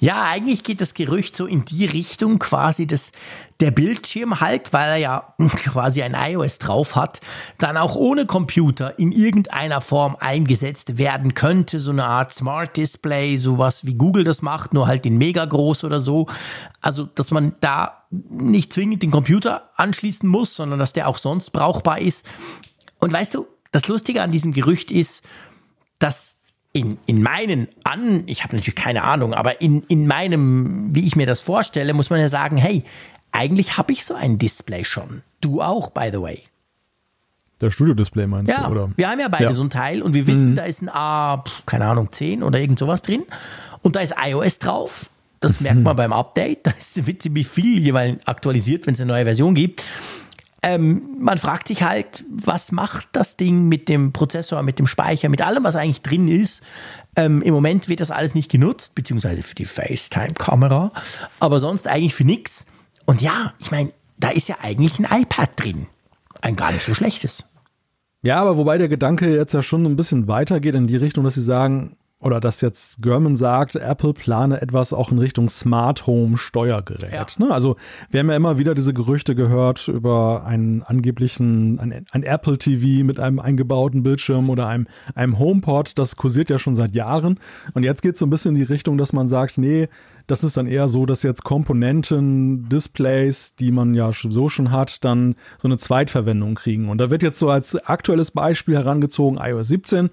[0.00, 3.12] Ja, eigentlich geht das Gerücht so in die Richtung quasi, dass
[3.60, 7.20] der Bildschirm halt, weil er ja quasi ein iOS drauf hat,
[7.58, 11.78] dann auch ohne Computer in irgendeiner Form eingesetzt werden könnte.
[11.78, 15.84] So eine Art Smart Display, sowas wie Google das macht, nur halt in mega groß
[15.84, 16.26] oder so.
[16.80, 21.50] Also, dass man da nicht zwingend den Computer anschließen muss, sondern dass der auch sonst
[21.50, 22.26] brauchbar ist.
[22.98, 25.24] Und weißt du, das Lustige an diesem Gerücht ist,
[25.98, 26.33] dass
[26.74, 31.14] in, in meinen an, ich habe natürlich keine Ahnung, aber in, in meinem, wie ich
[31.14, 32.82] mir das vorstelle, muss man ja sagen, hey,
[33.30, 35.22] eigentlich habe ich so ein Display schon.
[35.40, 36.42] Du auch, by the way.
[37.60, 38.90] Der Studio-Display meinst ja, du, oder?
[38.96, 39.54] Wir haben ja beide ja.
[39.54, 40.56] so ein Teil und wir wissen, mhm.
[40.56, 43.22] da ist ein A, keine Ahnung, 10 oder irgend sowas drin.
[43.82, 45.08] Und da ist iOS drauf.
[45.38, 46.66] Das merkt man beim Update.
[46.66, 46.72] Da
[47.06, 49.84] wird ziemlich viel jeweils aktualisiert, wenn es eine neue Version gibt.
[50.64, 55.28] Ähm, man fragt sich halt, was macht das Ding mit dem Prozessor, mit dem Speicher,
[55.28, 56.62] mit allem, was eigentlich drin ist.
[57.16, 60.90] Ähm, Im Moment wird das alles nicht genutzt, beziehungsweise für die FaceTime-Kamera,
[61.38, 62.64] aber sonst eigentlich für nichts.
[63.04, 65.86] Und ja, ich meine, da ist ja eigentlich ein iPad drin.
[66.40, 67.44] Ein gar nicht so schlechtes.
[68.22, 71.34] Ja, aber wobei der Gedanke jetzt ja schon ein bisschen weitergeht in die Richtung, dass
[71.34, 76.38] sie sagen, oder dass jetzt German sagt, Apple plane etwas auch in Richtung Smart Home
[76.38, 77.12] Steuergerät.
[77.12, 77.26] Ja.
[77.38, 77.52] Ne?
[77.52, 77.76] Also
[78.10, 83.04] wir haben ja immer wieder diese Gerüchte gehört über einen angeblichen, ein, ein, Apple TV
[83.04, 85.98] mit einem eingebauten Bildschirm oder einem, einem HomePod.
[85.98, 87.38] Das kursiert ja schon seit Jahren.
[87.74, 89.88] Und jetzt geht es so ein bisschen in die Richtung, dass man sagt, nee,
[90.26, 95.04] das ist dann eher so, dass jetzt Komponenten, Displays, die man ja so schon hat,
[95.04, 96.88] dann so eine Zweitverwendung kriegen.
[96.88, 100.08] Und da wird jetzt so als aktuelles Beispiel herangezogen iOS 17.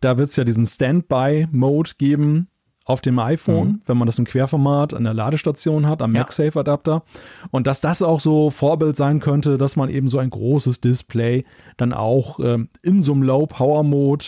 [0.00, 2.48] Da wird es ja diesen Standby-Mode geben
[2.84, 3.80] auf dem iPhone, mhm.
[3.86, 6.20] wenn man das im Querformat an der Ladestation hat, am ja.
[6.20, 7.02] MagSafe-Adapter.
[7.50, 11.44] Und dass das auch so Vorbild sein könnte, dass man eben so ein großes Display
[11.76, 14.24] dann auch ähm, in so einem Low-Power-Mode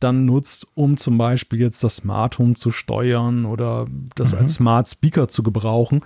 [0.00, 4.38] dann nutzt, um zum Beispiel jetzt das Smart Home zu steuern oder das mhm.
[4.38, 6.00] als Smart Speaker zu gebrauchen.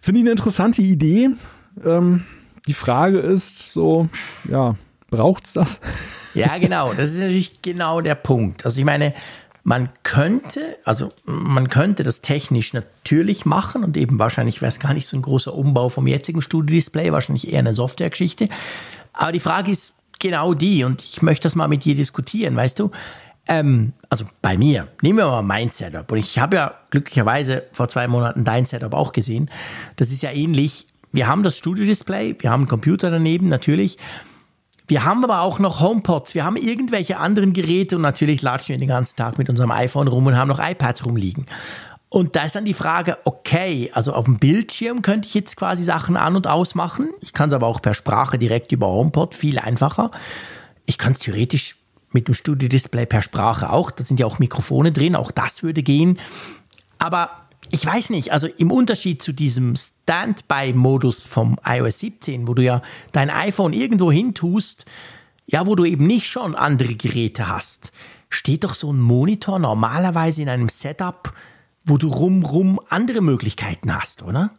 [0.00, 1.30] Finde ich eine interessante Idee.
[1.84, 2.24] Ähm,
[2.66, 4.08] die Frage ist so,
[4.48, 4.76] ja,
[5.10, 5.80] braucht es das?
[6.34, 6.92] Ja, genau.
[6.92, 8.64] Das ist natürlich genau der Punkt.
[8.64, 9.14] Also ich meine,
[9.64, 14.92] man könnte, also man könnte das technisch natürlich machen und eben wahrscheinlich wäre es gar
[14.92, 18.48] nicht so ein großer Umbau vom jetzigen Studio-Display, wahrscheinlich eher eine Softwaregeschichte.
[19.14, 22.78] Aber die Frage ist genau die und ich möchte das mal mit dir diskutieren, weißt
[22.78, 22.90] du?
[23.46, 27.88] Ähm, also bei mir, nehmen wir mal mein Setup und ich habe ja glücklicherweise vor
[27.88, 29.50] zwei Monaten dein Setup auch gesehen.
[29.96, 30.86] Das ist ja ähnlich.
[31.12, 33.98] Wir haben das Studio-Display, wir haben einen Computer daneben natürlich
[34.86, 38.78] wir haben aber auch noch HomePods, wir haben irgendwelche anderen Geräte und natürlich latschen wir
[38.78, 41.46] den ganzen Tag mit unserem iPhone rum und haben noch iPads rumliegen.
[42.10, 45.82] Und da ist dann die Frage, okay, also auf dem Bildschirm könnte ich jetzt quasi
[45.82, 47.10] Sachen an- und ausmachen.
[47.20, 50.12] Ich kann es aber auch per Sprache direkt über HomePod, viel einfacher.
[50.86, 51.76] Ich kann es theoretisch
[52.12, 53.90] mit dem Studio-Display per Sprache auch.
[53.90, 56.20] Da sind ja auch Mikrofone drin, auch das würde gehen.
[56.98, 57.30] Aber
[57.70, 62.82] ich weiß nicht, also im Unterschied zu diesem Standby-Modus vom iOS 17, wo du ja
[63.12, 64.84] dein iPhone irgendwo hin tust,
[65.46, 67.92] ja, wo du eben nicht schon andere Geräte hast,
[68.30, 71.32] steht doch so ein Monitor normalerweise in einem Setup,
[71.84, 74.50] wo du rum, rum andere Möglichkeiten hast, oder?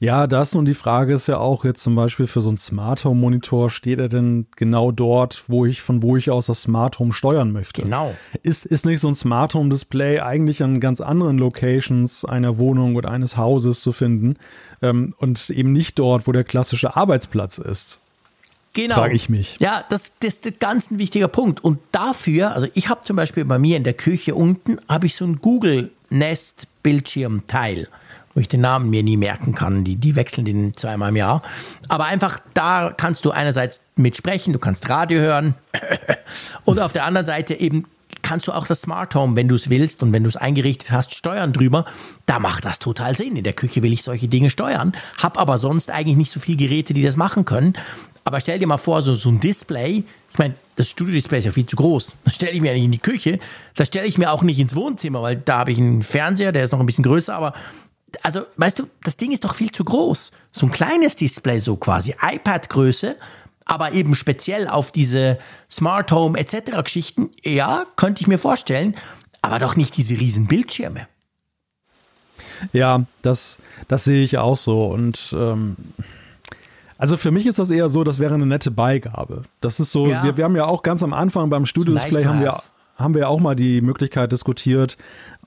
[0.00, 3.04] Ja, das und die Frage ist ja auch jetzt zum Beispiel für so einen Smart
[3.04, 6.98] Home Monitor, steht er denn genau dort, wo ich, von wo ich aus das Smart
[6.98, 7.82] Home steuern möchte?
[7.82, 8.14] Genau.
[8.42, 12.96] Ist, ist nicht so ein Smart Home Display eigentlich an ganz anderen Locations einer Wohnung
[12.96, 14.36] oder eines Hauses zu finden
[14.82, 18.00] ähm, und eben nicht dort, wo der klassische Arbeitsplatz ist?
[18.76, 18.96] Genau.
[18.96, 19.56] Frage ich mich.
[19.58, 21.64] Ja, das, das ist ein ganz wichtiger Punkt.
[21.64, 25.16] Und dafür, also ich habe zum Beispiel bei mir in der Küche unten, habe ich
[25.16, 27.88] so ein Google Nest Bildschirmteil
[28.36, 29.82] wo ich den Namen mir nie merken kann.
[29.82, 31.42] Die, die wechseln den zweimal im Jahr.
[31.88, 35.54] Aber einfach da kannst du einerseits mitsprechen, du kannst Radio hören
[36.66, 37.84] und auf der anderen Seite eben
[38.20, 40.92] kannst du auch das Smart Home, wenn du es willst und wenn du es eingerichtet
[40.92, 41.86] hast, steuern drüber.
[42.26, 43.36] Da macht das total Sinn.
[43.36, 46.58] In der Küche will ich solche Dinge steuern, habe aber sonst eigentlich nicht so viele
[46.58, 47.72] Geräte, die das machen können.
[48.24, 51.52] Aber stell dir mal vor, so, so ein Display, ich meine, das Studio-Display ist ja
[51.52, 52.16] viel zu groß.
[52.24, 53.38] Das stelle ich mir ja nicht in die Küche,
[53.76, 56.64] das stelle ich mir auch nicht ins Wohnzimmer, weil da habe ich einen Fernseher, der
[56.64, 57.54] ist noch ein bisschen größer, aber
[58.22, 60.32] also, weißt du, das Ding ist doch viel zu groß.
[60.52, 63.16] So ein kleines Display, so quasi iPad-Größe,
[63.64, 65.38] aber eben speziell auf diese
[65.70, 66.82] Smart Home etc.
[66.84, 68.96] Geschichten, ja, könnte ich mir vorstellen,
[69.42, 71.08] aber doch nicht diese riesen Bildschirme.
[72.72, 74.86] Ja, das, das sehe ich auch so.
[74.86, 75.76] Und ähm,
[76.98, 79.44] also für mich ist das eher so, das wäre eine nette Beigabe.
[79.60, 80.22] Das ist so, ja.
[80.24, 82.62] wir, wir haben ja auch ganz am Anfang beim Studio-Display haben wir,
[82.96, 84.96] haben wir auch mal die Möglichkeit diskutiert,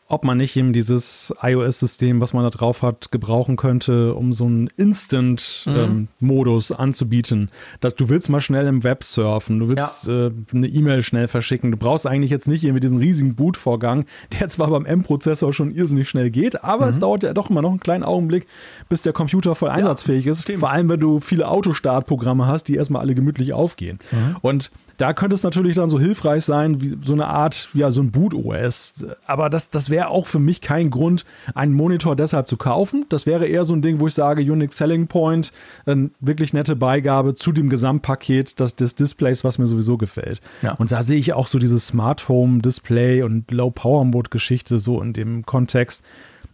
[0.10, 4.45] ob man nicht eben dieses iOS-System, was man da drauf hat, gebrauchen könnte, um so
[4.45, 6.76] einen Instant-Modus mhm.
[6.76, 7.52] ähm, anzubieten.
[7.80, 10.28] Dass du willst mal schnell im Web surfen, du willst ja.
[10.28, 11.69] äh, eine E-Mail schnell verschicken.
[11.69, 14.06] Du brauchst eigentlich jetzt nicht irgendwie diesen riesigen Boot-Vorgang,
[14.39, 16.91] der zwar beim M-Prozessor schon irrsinnig schnell geht, aber mhm.
[16.91, 18.48] es dauert ja doch immer noch einen kleinen Augenblick,
[18.89, 20.41] bis der Computer voll einsatzfähig ja, ist.
[20.41, 20.62] Stimmt.
[20.62, 24.00] Vor allem, wenn du viele Autostartprogramme hast, die erstmal alle gemütlich aufgehen.
[24.12, 24.38] Mhm.
[24.41, 28.01] Und da könnte es natürlich dann so hilfreich sein, wie so eine Art, ja, so
[28.01, 28.95] ein Boot-OS.
[29.25, 33.05] Aber das, das wäre auch für mich kein Grund, einen Monitor deshalb zu kaufen.
[33.07, 35.53] Das wäre eher so ein Ding, wo ich sage, Unix Selling Point,
[35.85, 40.41] eine wirklich nette Beigabe zu dem Gesamtpaket des, des Displays, was mir sowieso gefällt.
[40.62, 40.73] Ja.
[40.73, 44.79] Und da sehe ich auch so dieses Smart Home Display und Low Power Mode Geschichte
[44.79, 46.03] so in dem Kontext.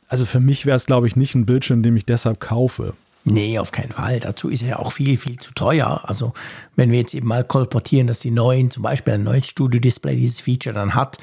[0.07, 2.93] Also für mich wäre es, glaube ich, nicht ein Bildschirm, den ich deshalb kaufe.
[3.27, 4.19] Nee, auf keinen Fall.
[4.19, 6.01] Dazu ist er ja auch viel, viel zu teuer.
[6.03, 6.33] Also
[6.75, 10.39] wenn wir jetzt eben mal kolportieren, dass die neuen, zum Beispiel ein neues Studio-Display dieses
[10.39, 11.17] Feature dann hat,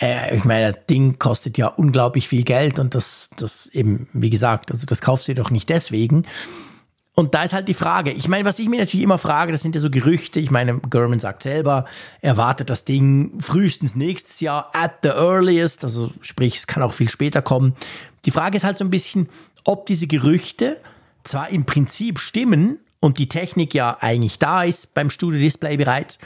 [0.00, 4.30] äh, ich meine, das Ding kostet ja unglaublich viel Geld und das, das eben, wie
[4.30, 6.26] gesagt, also das kaufst du doch nicht deswegen.
[7.14, 8.12] Und da ist halt die Frage.
[8.12, 10.38] Ich meine, was ich mir natürlich immer frage, das sind ja so Gerüchte.
[10.38, 11.84] Ich meine, Gurman sagt selber,
[12.20, 15.84] er wartet das Ding frühestens nächstes Jahr at the earliest.
[15.84, 17.74] Also sprich, es kann auch viel später kommen.
[18.24, 19.28] Die Frage ist halt so ein bisschen,
[19.64, 20.78] ob diese Gerüchte
[21.24, 26.18] zwar im Prinzip stimmen und die Technik ja eigentlich da ist beim Studio Display bereits,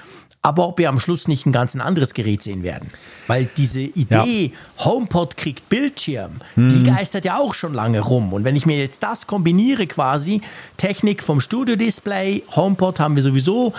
[0.43, 2.89] aber ob wir am Schluss nicht ein ganz anderes Gerät sehen werden.
[3.27, 4.85] Weil diese Idee, ja.
[4.85, 6.69] HomePod kriegt Bildschirm, hm.
[6.69, 8.33] die geistert ja auch schon lange rum.
[8.33, 10.43] Und wenn ich mir jetzt das kombiniere quasi,
[10.77, 13.73] Technik vom Studio-Display, HomePod haben wir sowieso,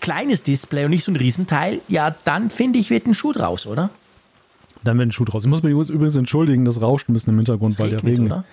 [0.00, 3.66] kleines Display und nicht so ein Riesenteil, ja, dann finde ich, wird ein Schuh draus,
[3.66, 3.90] oder?
[4.88, 5.44] Dann wird ein Schuh draus.
[5.44, 8.24] Ich muss mich übrigens entschuldigen, das rauscht ein bisschen im Hintergrund, das weil der Regen.
[8.24, 8.44] Oder?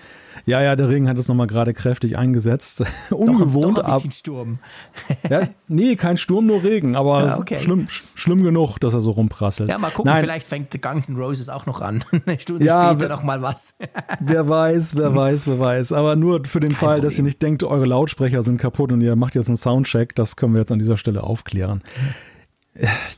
[0.44, 2.84] Ja, ja, der Regen hat es nochmal gerade kräftig eingesetzt.
[3.10, 3.78] Ungewohnt.
[3.78, 4.58] Doch, doch ein bisschen Sturm.
[5.30, 7.58] ja, nee, kein Sturm, nur Regen, aber ja, okay.
[7.58, 9.70] schlimm, schlimm genug, dass er so rumprasselt.
[9.70, 10.22] Ja, mal gucken, Nein.
[10.22, 12.04] vielleicht fängt The Guns N' Roses auch noch an.
[12.26, 13.74] Eine Stunde ja, später noch mal was.
[14.20, 15.92] wer weiß, wer weiß, wer weiß.
[15.92, 17.04] Aber nur für den Kein Fall, Problem.
[17.04, 20.36] dass ihr nicht denkt, eure Lautsprecher sind kaputt und ihr macht jetzt einen Soundcheck, das
[20.36, 21.82] können wir jetzt an dieser Stelle aufklären.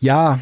[0.01, 0.39] Ja,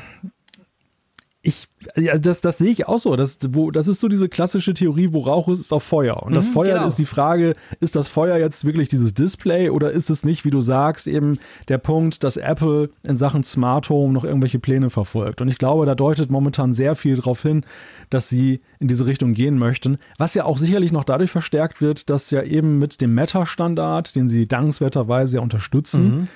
[1.46, 3.16] ich, ja, das, das sehe ich auch so.
[3.16, 6.22] Das, wo, das ist so diese klassische Theorie, wo Rauch ist, ist auch Feuer.
[6.22, 6.86] Und das mhm, Feuer genau.
[6.86, 10.50] ist die Frage, ist das Feuer jetzt wirklich dieses Display oder ist es nicht, wie
[10.50, 15.40] du sagst, eben der Punkt, dass Apple in Sachen Smart Home noch irgendwelche Pläne verfolgt.
[15.40, 17.64] Und ich glaube, da deutet momentan sehr viel darauf hin,
[18.10, 19.98] dass sie in diese Richtung gehen möchten.
[20.18, 24.28] Was ja auch sicherlich noch dadurch verstärkt wird, dass ja eben mit dem Meta-Standard, den
[24.28, 26.28] sie dankenswerterweise ja unterstützen, mhm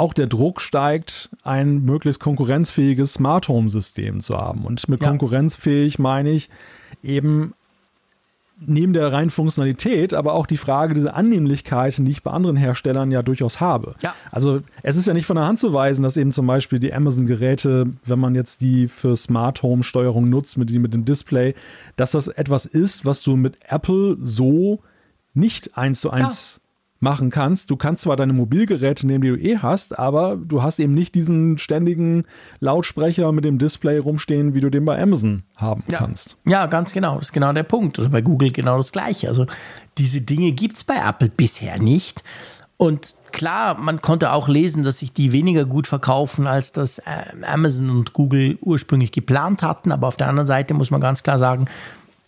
[0.00, 4.64] auch der Druck steigt, ein möglichst konkurrenzfähiges Smart Home System zu haben.
[4.64, 5.08] Und mit ja.
[5.08, 6.48] konkurrenzfähig meine ich
[7.02, 7.52] eben
[8.66, 13.10] neben der reinen Funktionalität, aber auch die Frage dieser Annehmlichkeit, die ich bei anderen Herstellern
[13.10, 13.94] ja durchaus habe.
[14.02, 14.14] Ja.
[14.30, 16.92] Also es ist ja nicht von der Hand zu weisen, dass eben zum Beispiel die
[16.92, 21.54] Amazon-Geräte, wenn man jetzt die für Smart Home-Steuerung nutzt, mit, mit dem Display,
[21.96, 24.80] dass das etwas ist, was du mit Apple so
[25.34, 26.60] nicht eins zu eins
[27.00, 27.70] machen kannst.
[27.70, 31.14] Du kannst zwar deine Mobilgeräte nehmen, die du eh hast, aber du hast eben nicht
[31.14, 32.24] diesen ständigen
[32.60, 35.98] Lautsprecher mit dem Display rumstehen, wie du den bei Amazon haben ja.
[35.98, 36.36] kannst.
[36.46, 37.16] Ja, ganz genau.
[37.16, 37.98] Das ist genau der Punkt.
[37.98, 39.28] Oder bei Google genau das Gleiche.
[39.28, 39.46] Also
[39.96, 42.22] diese Dinge gibt es bei Apple bisher nicht.
[42.76, 47.02] Und klar, man konnte auch lesen, dass sich die weniger gut verkaufen, als das äh,
[47.46, 49.92] Amazon und Google ursprünglich geplant hatten.
[49.92, 51.66] Aber auf der anderen Seite muss man ganz klar sagen,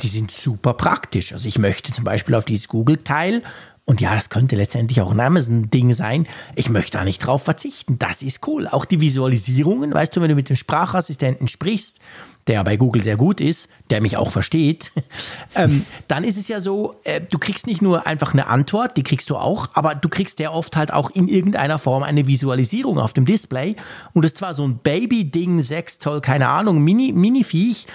[0.01, 1.33] die sind super praktisch.
[1.33, 3.43] Also ich möchte zum Beispiel auf dieses Google-Teil
[3.85, 6.29] und ja, das könnte letztendlich auch ein Amazon-Ding sein.
[6.55, 7.99] Ich möchte da nicht drauf verzichten.
[7.99, 8.69] Das ist cool.
[8.69, 11.99] Auch die Visualisierungen, weißt du, wenn du mit dem Sprachassistenten sprichst,
[12.47, 14.93] der bei Google sehr gut ist, der mich auch versteht,
[15.57, 19.03] ähm, dann ist es ja so, äh, du kriegst nicht nur einfach eine Antwort, die
[19.03, 23.01] kriegst du auch, aber du kriegst sehr oft halt auch in irgendeiner Form eine Visualisierung
[23.01, 23.75] auf dem Display.
[24.13, 27.87] Und ist zwar so ein Baby-Ding, sechs Zoll, keine Ahnung, Mini-Viech, mini viech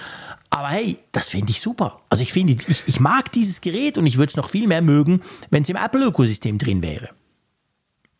[0.58, 1.98] aber hey, das finde ich super.
[2.08, 4.82] Also ich finde, ich, ich mag dieses Gerät und ich würde es noch viel mehr
[4.82, 7.10] mögen, wenn es im Apple-Ökosystem drin wäre.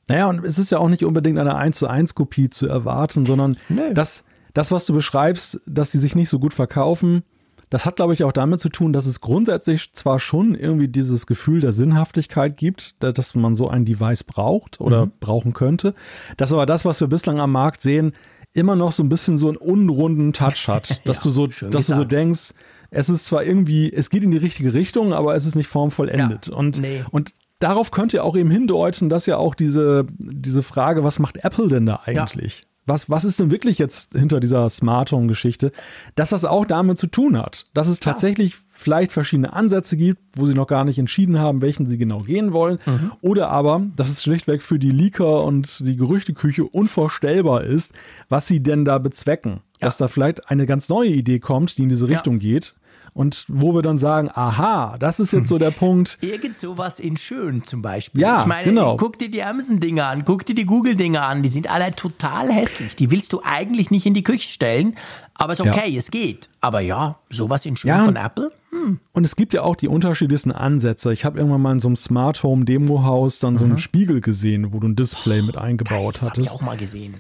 [0.09, 3.27] Naja, und es ist ja auch nicht unbedingt eine 1 zu 1 Kopie zu erwarten,
[3.27, 3.59] sondern
[3.93, 4.25] das,
[4.55, 7.25] das, was du beschreibst, dass sie sich nicht so gut verkaufen,
[7.71, 11.27] das hat, glaube ich, auch damit zu tun, dass es grundsätzlich zwar schon irgendwie dieses
[11.27, 15.13] Gefühl der Sinnhaftigkeit gibt, dass man so ein Device braucht oder mhm.
[15.21, 15.93] brauchen könnte,
[16.37, 18.13] dass aber das, was wir bislang am Markt sehen,
[18.53, 21.59] immer noch so ein bisschen so einen unrunden Touch hat, dass ja, du so, dass
[21.61, 21.89] gesagt.
[21.89, 22.55] du so denkst,
[22.91, 26.47] es ist zwar irgendwie, es geht in die richtige Richtung, aber es ist nicht formvollendet.
[26.47, 27.05] Ja, und, nee.
[27.11, 31.45] und darauf könnt ihr auch eben hindeuten, dass ja auch diese, diese Frage, was macht
[31.45, 32.61] Apple denn da eigentlich?
[32.61, 32.68] Ja.
[32.89, 35.73] Was, was ist denn wirklich jetzt hinter dieser Smart Home Geschichte,
[36.15, 40.47] dass das auch damit zu tun hat, dass es tatsächlich vielleicht verschiedene Ansätze gibt, wo
[40.47, 42.79] sie noch gar nicht entschieden haben, welchen sie genau gehen wollen.
[42.87, 43.13] Mhm.
[43.21, 47.93] Oder aber, dass es schlichtweg für die Leaker und die Gerüchteküche unvorstellbar ist,
[48.29, 49.61] was sie denn da bezwecken.
[49.81, 49.87] Ja.
[49.87, 52.51] Dass da vielleicht eine ganz neue Idee kommt, die in diese Richtung ja.
[52.51, 52.75] geht
[53.19, 56.19] und wo wir dann sagen, aha, das ist jetzt so der Punkt.
[56.21, 58.21] Irgend sowas in schön zum Beispiel.
[58.21, 58.97] Ja, ich meine, genau.
[58.97, 62.95] guck dir die Amazon-Dinger an, guck dir die Google-Dinger an, die sind alle total hässlich.
[62.95, 64.95] Die willst du eigentlich nicht in die Küche stellen,
[65.35, 65.99] aber ist okay, ja.
[65.99, 66.49] es geht.
[66.61, 68.53] Aber ja, sowas in schön ja, von Apple.
[68.71, 69.01] Hm.
[69.11, 71.13] Und es gibt ja auch die unterschiedlichsten Ansätze.
[71.13, 73.59] Ich habe irgendwann mal in so einem Smart Home Demo-Haus dann mhm.
[73.59, 73.79] so einen mhm.
[73.79, 76.23] Spiegel gesehen, wo du ein Display oh, mit eingebaut geil, das hattest.
[76.23, 77.15] Das habe ich auch mal gesehen.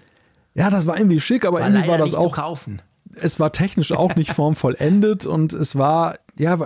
[0.54, 2.28] Ja, das war irgendwie schick, aber war irgendwie war das auch.
[2.28, 2.82] Zu kaufen
[3.14, 6.58] es war technisch auch nicht formvollendet und es war, ja,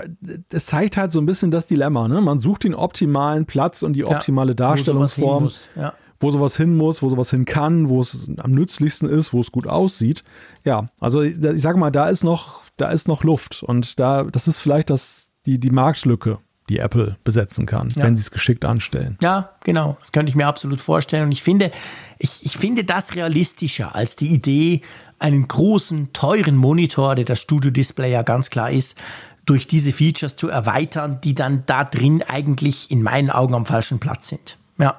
[0.50, 2.08] es zeigt halt so ein bisschen das Dilemma.
[2.08, 2.20] Ne?
[2.20, 5.92] Man sucht den optimalen Platz und die optimale ja, Darstellungsform, wo sowas, ja.
[6.20, 9.52] wo sowas hin muss, wo sowas hin kann, wo es am nützlichsten ist, wo es
[9.52, 10.22] gut aussieht.
[10.64, 14.48] Ja, also ich sage mal, da ist noch, da ist noch Luft und da, das
[14.48, 18.04] ist vielleicht das, die, die Marktlücke, die Apple besetzen kann, ja.
[18.04, 19.18] wenn sie es geschickt anstellen.
[19.20, 19.96] Ja, genau.
[20.00, 21.24] Das könnte ich mir absolut vorstellen.
[21.24, 21.72] Und ich finde,
[22.18, 24.82] ich, ich finde das realistischer als die Idee,
[25.22, 28.96] einen großen, teuren Monitor, der das Studio-Display ja ganz klar ist,
[29.44, 33.98] durch diese Features zu erweitern, die dann da drin eigentlich in meinen Augen am falschen
[33.98, 34.58] Platz sind.
[34.78, 34.98] Ja.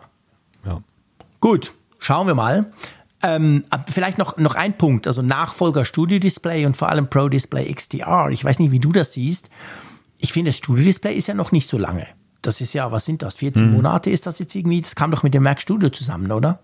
[1.43, 2.71] Gut, schauen wir mal.
[3.21, 7.73] Ähm, vielleicht noch, noch ein Punkt, also Nachfolger Studio Display und vor allem Pro Display
[7.73, 8.29] XDR.
[8.31, 9.49] Ich weiß nicht, wie du das siehst.
[10.19, 12.07] Ich finde, das Studio Display ist ja noch nicht so lange.
[12.41, 13.35] Das ist ja, was sind das?
[13.35, 13.73] 14 mhm.
[13.73, 14.81] Monate ist das jetzt irgendwie?
[14.81, 16.59] Das kam doch mit dem Mac Studio zusammen, oder?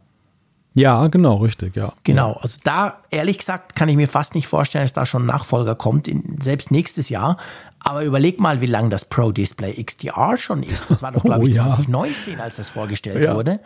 [0.74, 1.94] Ja, genau, richtig, ja.
[2.04, 5.26] Genau, also da, ehrlich gesagt, kann ich mir fast nicht vorstellen, dass da schon ein
[5.26, 7.38] Nachfolger kommt, in, selbst nächstes Jahr.
[7.80, 10.90] Aber überleg mal, wie lange das Pro Display XDR schon ist.
[10.92, 11.74] Das war doch, glaube ich, oh, ja.
[11.74, 13.36] 2019, als das vorgestellt ja.
[13.36, 13.60] wurde.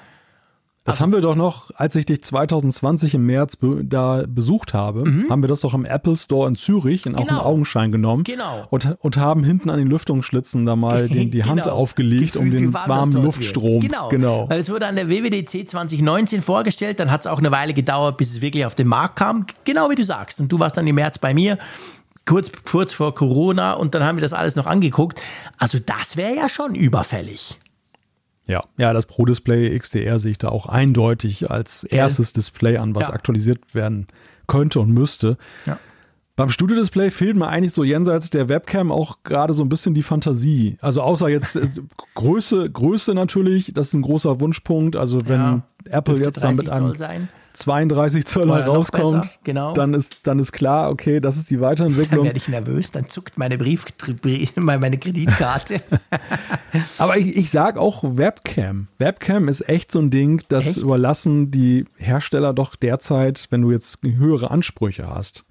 [0.86, 5.10] Das haben wir doch noch, als ich dich 2020 im März be da besucht habe,
[5.10, 5.30] mhm.
[5.30, 7.24] haben wir das doch im Apple Store in Zürich in genau.
[7.24, 8.26] auch einen Augenschein genommen.
[8.26, 8.68] Genau.
[8.70, 11.76] Und, und haben hinten an den Lüftungsschlitzen da mal den, die Hand genau.
[11.76, 13.82] aufgelegt, Gefühlt, um den warmen Luftstrom.
[13.82, 13.94] Wird.
[13.94, 14.10] Genau.
[14.10, 14.50] genau.
[14.50, 18.18] Weil es wurde an der WWDC 2019 vorgestellt, dann hat es auch eine Weile gedauert,
[18.18, 19.46] bis es wirklich auf den Markt kam.
[19.64, 20.42] Genau wie du sagst.
[20.42, 21.60] Und du warst dann im März bei mir
[22.26, 25.22] kurz, kurz vor Corona und dann haben wir das alles noch angeguckt.
[25.58, 27.58] Also das wäre ja schon überfällig.
[28.48, 32.94] Ja, ja, das Pro Display XDR sehe ich da auch eindeutig als erstes Display an,
[32.94, 33.14] was ja.
[33.14, 34.08] aktualisiert werden
[34.48, 35.38] könnte und müsste.
[35.66, 35.80] Ja.
[36.36, 40.02] Beim Studio-Display fehlt mir eigentlich so jenseits der Webcam auch gerade so ein bisschen die
[40.02, 40.78] Fantasie.
[40.82, 41.68] Also außer jetzt äh,
[42.16, 44.96] Größe, Größe natürlich, das ist ein großer Wunschpunkt.
[44.96, 46.94] Also wenn ja, Apple jetzt dann mit einem
[47.54, 49.74] 32 Zoll rauskommt, genau.
[49.74, 52.20] dann, ist, dann ist klar, okay, das ist die Weiterentwicklung.
[52.20, 53.86] Dann werde ich nervös, dann zuckt meine Brief,
[54.56, 55.82] meine Kreditkarte.
[56.98, 58.88] Aber ich, ich sage auch Webcam.
[58.98, 60.78] Webcam ist echt so ein Ding, das echt?
[60.78, 65.46] überlassen die Hersteller doch derzeit, wenn du jetzt höhere Ansprüche hast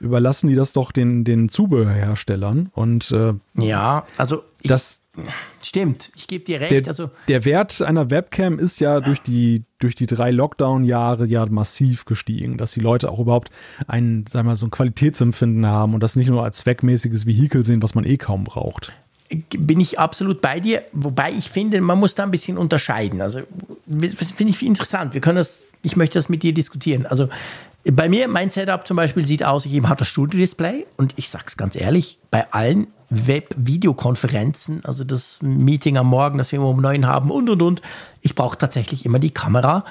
[0.00, 2.70] überlassen die das doch den, den Zubehörherstellern.
[2.74, 5.00] Und äh, ja, also ich, das
[5.62, 6.12] stimmt.
[6.14, 6.72] Ich gebe dir recht.
[6.72, 11.44] Der, also der Wert einer Webcam ist ja durch die durch die drei Lockdown-Jahre ja
[11.46, 13.50] massiv gestiegen, dass die Leute auch überhaupt
[13.86, 17.82] ein, sagen mal, so ein Qualitätsempfinden haben und das nicht nur als zweckmäßiges Vehikel sehen,
[17.82, 18.94] was man eh kaum braucht
[19.58, 23.20] bin ich absolut bei dir, wobei ich finde, man muss da ein bisschen unterscheiden.
[23.20, 23.40] Also
[23.86, 25.14] finde ich interessant.
[25.14, 27.06] Wir können das, ich möchte das mit dir diskutieren.
[27.06, 27.28] Also
[27.92, 31.44] bei mir, mein Setup zum Beispiel sieht aus, ich habe das Studio-Display und ich sage
[31.46, 36.80] es ganz ehrlich, bei allen Web-Videokonferenzen, also das Meeting am Morgen, das wir immer um
[36.80, 37.82] neun haben und und und,
[38.20, 39.84] ich brauche tatsächlich immer die Kamera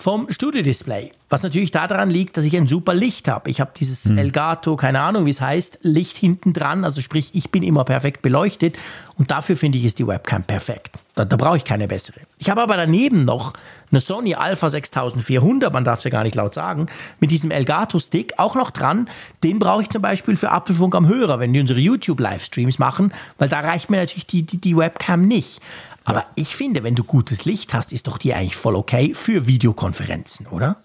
[0.00, 1.10] vom Studio-Display.
[1.28, 3.50] Was natürlich daran liegt, dass ich ein super Licht habe.
[3.50, 4.16] Ich habe dieses hm.
[4.16, 6.84] Elgato, keine Ahnung, wie es heißt, Licht hinten dran.
[6.84, 8.78] Also sprich, ich bin immer perfekt beleuchtet
[9.16, 10.96] und dafür finde ich ist die Webcam perfekt.
[11.16, 12.20] Da, da brauche ich keine bessere.
[12.38, 13.54] Ich habe aber daneben noch
[13.90, 16.86] eine Sony Alpha 6400, man darf es ja gar nicht laut sagen,
[17.18, 19.08] mit diesem Elgato-Stick auch noch dran.
[19.42, 23.48] Den brauche ich zum Beispiel für Apfelfunk am Hörer, wenn die unsere YouTube-Livestreams machen, weil
[23.48, 25.60] da reicht mir natürlich die, die, die Webcam nicht.
[26.08, 29.46] Aber ich finde, wenn du gutes Licht hast, ist doch die eigentlich voll okay für
[29.46, 30.78] Videokonferenzen, oder?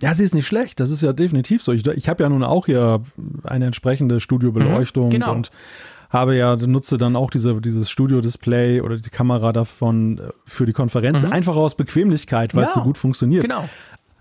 [0.00, 0.78] Ja, sie ist nicht schlecht.
[0.78, 1.72] Das ist ja definitiv so.
[1.72, 3.02] Ich, ich habe ja nun auch hier
[3.44, 5.32] eine entsprechende Studiobeleuchtung mhm, genau.
[5.32, 5.50] und
[6.10, 10.72] habe ja, nutze dann auch diese, dieses Studio-Display oder die Kamera davon äh, für die
[10.72, 11.32] Konferenz, mhm.
[11.32, 13.42] einfach aus Bequemlichkeit, weil es ja, so gut funktioniert.
[13.42, 13.68] Genau.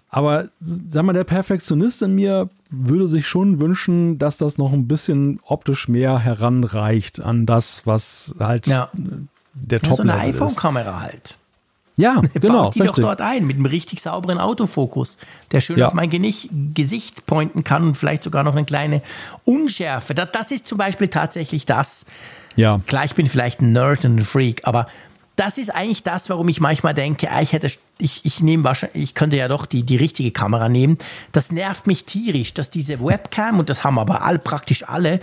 [0.10, 4.88] Aber sag mal, der Perfektionist in mir würde sich schon wünschen, dass das noch ein
[4.88, 8.90] bisschen optisch mehr heranreicht an das, was halt ja
[9.62, 9.92] der Top.
[9.92, 11.38] Ja, so eine iPhone-Kamera halt.
[11.98, 12.64] Ja, genau.
[12.64, 12.96] Baut die richtig.
[12.98, 15.18] doch dort ein mit einem richtig sauberen Autofokus,
[15.52, 15.88] der schön ja.
[15.88, 16.10] auf mein
[16.74, 19.02] Gesicht pointen kann und vielleicht sogar noch eine kleine
[19.46, 20.14] Unschärfe.
[20.14, 22.06] Das, das ist zum Beispiel tatsächlich das.
[22.56, 22.80] Ja.
[22.88, 24.88] Klar, ich bin vielleicht ein Nerd und ein Freak, aber
[25.36, 27.68] das ist eigentlich das, warum ich manchmal denke, ah, ich hätte,
[28.00, 30.98] ich, ich nehme wahrscheinlich, ich könnte ja doch die, die richtige Kamera nehmen.
[31.32, 35.20] Das nervt mich tierisch, dass diese Webcam, und das haben aber all, praktisch alle,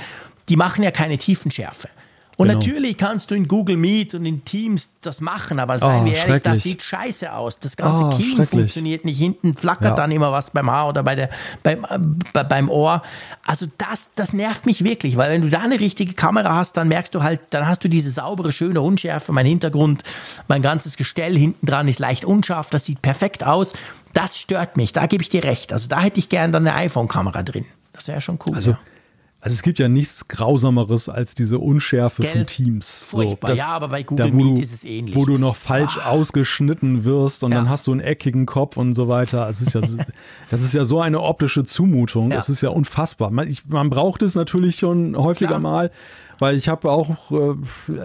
[0.49, 1.89] die machen ja keine Tiefenschärfe.
[2.37, 2.59] Und genau.
[2.59, 6.15] natürlich kannst du in Google Meet und in Teams das machen, aber seien oh, wir
[6.15, 7.61] ehrlich, das sieht scheiße aus.
[7.61, 9.19] Das ganze oh, Key funktioniert nicht.
[9.19, 9.95] Hinten flackert ja.
[9.95, 11.31] dann immer was beim Haar oder bei der,
[11.63, 13.03] beim, äh, beim Ohr.
[13.47, 16.89] Also das, das nervt mich wirklich, weil wenn du da eine richtige Kamera hast, dann
[16.89, 19.33] merkst du halt, dann hast du diese saubere, schöne Unschärfe.
[19.33, 20.03] Mein Hintergrund,
[20.49, 22.69] mein ganzes Gestell hinten dran ist leicht unscharf.
[22.71, 23.75] Das sieht perfekt aus.
[24.13, 24.93] Das stört mich.
[24.93, 25.73] Da gebe ich dir recht.
[25.73, 27.65] Also da hätte ich gern dann eine iPhone-Kamera drin.
[27.93, 28.57] Das wäre schon cool.
[28.57, 28.79] Also ja.
[29.45, 33.03] Also es gibt ja nichts Grausameres als diese Unschärfe Gelb, von Teams.
[33.03, 35.15] Furchtbar, so, das, ja, aber bei Google da, Meet du, ist es ähnlich.
[35.15, 36.09] Wo du noch falsch ah.
[36.09, 37.59] ausgeschnitten wirst und ja.
[37.59, 39.47] dann hast du einen eckigen Kopf und so weiter.
[39.47, 39.83] Es ist ja,
[40.51, 42.31] das ist ja so eine optische Zumutung.
[42.31, 42.37] Ja.
[42.37, 43.31] Das ist ja unfassbar.
[43.31, 45.61] Man, ich, man braucht es natürlich schon häufiger Klar.
[45.61, 45.91] mal
[46.39, 47.55] weil ich habe auch, äh,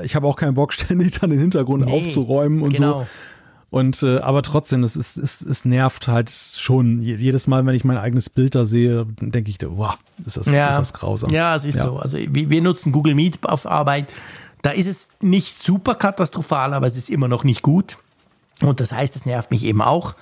[0.04, 3.00] ich habe auch keinen Bock, ständig dann den Hintergrund nee, aufzuräumen und genau.
[3.00, 3.08] so.
[3.72, 7.02] Und äh, aber trotzdem, es, ist, es, es nervt halt schon.
[7.02, 10.70] Jedes Mal, wenn ich mein eigenes Bild da sehe, denke ich, wow, ist das, ja.
[10.70, 11.30] ist das grausam.
[11.32, 11.86] Ja, es ist ja.
[11.86, 11.98] so.
[11.98, 14.12] Also wir, wir nutzen Google Meet auf Arbeit.
[14.64, 17.98] Da ist es nicht super katastrophal, aber es ist immer noch nicht gut.
[18.62, 20.16] Und das heißt, es nervt mich eben auch,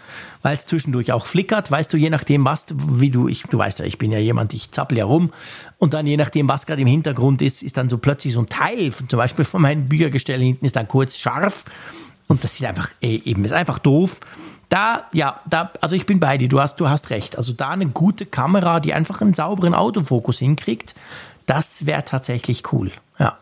[0.44, 1.72] weil es zwischendurch auch flickert.
[1.72, 4.54] Weißt du, je nachdem, was, wie du, ich, du weißt ja, ich bin ja jemand,
[4.54, 5.32] ich zappel ja rum.
[5.80, 8.46] Und dann je nachdem, was gerade im Hintergrund ist, ist dann so plötzlich so ein
[8.46, 11.66] Teil, zum Beispiel von meinem Büchergestell hinten ist dann kurz scharf.
[12.28, 14.20] Und das sieht einfach, ey, eben ist einfach doof.
[14.70, 17.38] da, ja, da, also ich bin bei dir, du hast, du hast recht.
[17.38, 20.94] Also da eine gute Kamera, die einfach einen sauberen Autofokus hinkriegt,
[21.46, 22.92] das wäre tatsächlich cool.
[23.18, 23.38] Ja.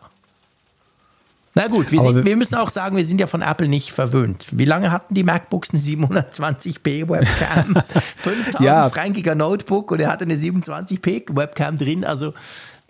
[1.58, 4.46] Na gut, wir, sind, wir, müssen auch sagen, wir sind ja von Apple nicht verwöhnt.
[4.52, 7.82] Wie lange hatten die MacBooks eine 720p Webcam?
[8.18, 8.90] 5000 ja.
[8.90, 12.04] frankiger Notebook und er hatte eine 27p Webcam drin.
[12.04, 12.34] Also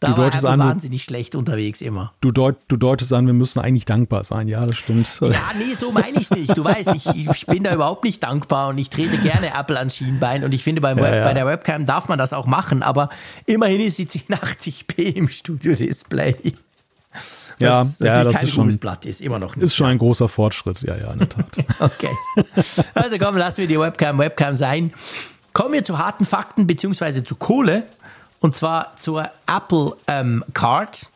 [0.00, 2.12] da du war Apple an, wahnsinnig schlecht unterwegs immer.
[2.20, 4.46] Du, deut, du deutest an, wir müssen eigentlich dankbar sein.
[4.46, 5.08] Ja, das stimmt.
[5.22, 6.56] Ja, nee, so meine ich es nicht.
[6.56, 9.96] Du weißt, ich, ich, bin da überhaupt nicht dankbar und ich trete gerne Apple ans
[9.96, 11.24] Schienbein und ich finde, beim Web, ja, ja.
[11.24, 13.08] bei der Webcam darf man das auch machen, aber
[13.46, 16.36] immerhin ist sie 1080p im Studio-Display.
[17.58, 19.64] Ja, das ja, das kein ist schon, Blatt ist, immer noch nicht.
[19.64, 21.46] Ist schon ein großer Fortschritt, ja, ja, in der Tat.
[21.80, 22.10] okay.
[22.92, 24.92] Also komm, lassen wir die Webcam Webcam sein.
[25.54, 27.84] Kommen wir zu harten Fakten beziehungsweise zu Kohle
[28.40, 31.10] und zwar zur Apple ähm, Card.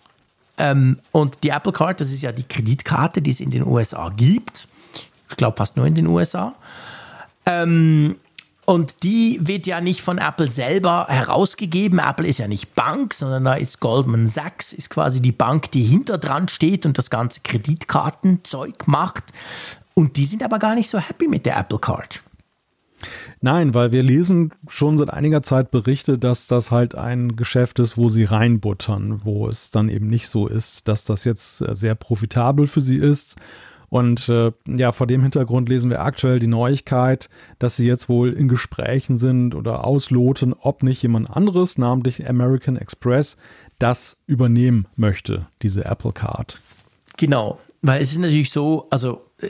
[0.59, 4.11] Ähm, und die Apple Card, das ist ja die Kreditkarte, die es in den USA
[4.11, 4.68] gibt.
[5.29, 6.55] Ich glaube fast nur in den USA.
[7.47, 8.16] Ähm,
[8.66, 11.99] und die wird ja nicht von Apple selber herausgegeben.
[11.99, 15.83] Apple ist ja nicht Bank, sondern da ist Goldman Sachs, ist quasi die Bank, die
[15.83, 19.25] hinter dran steht und das ganze Kreditkartenzeug macht.
[19.95, 22.23] Und die sind aber gar nicht so happy mit der Apple Card.
[23.41, 27.97] Nein, weil wir lesen schon seit einiger Zeit Berichte, dass das halt ein Geschäft ist,
[27.97, 32.67] wo sie reinbuttern, wo es dann eben nicht so ist, dass das jetzt sehr profitabel
[32.67, 33.37] für sie ist
[33.91, 37.29] und äh, ja, vor dem Hintergrund lesen wir aktuell die Neuigkeit,
[37.59, 42.77] dass sie jetzt wohl in Gesprächen sind oder ausloten, ob nicht jemand anderes, namentlich American
[42.77, 43.37] Express,
[43.81, 46.61] das übernehmen möchte, diese Apple Card.
[47.17, 49.49] Genau, weil es ist natürlich so, also äh,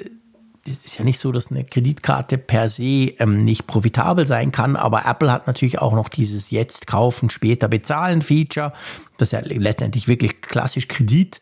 [0.67, 4.77] es ist ja nicht so, dass eine Kreditkarte per se ähm, nicht profitabel sein kann,
[4.77, 8.73] aber Apple hat natürlich auch noch dieses jetzt kaufen, später bezahlen Feature.
[9.17, 11.41] Das ist ja letztendlich wirklich klassisch Kredit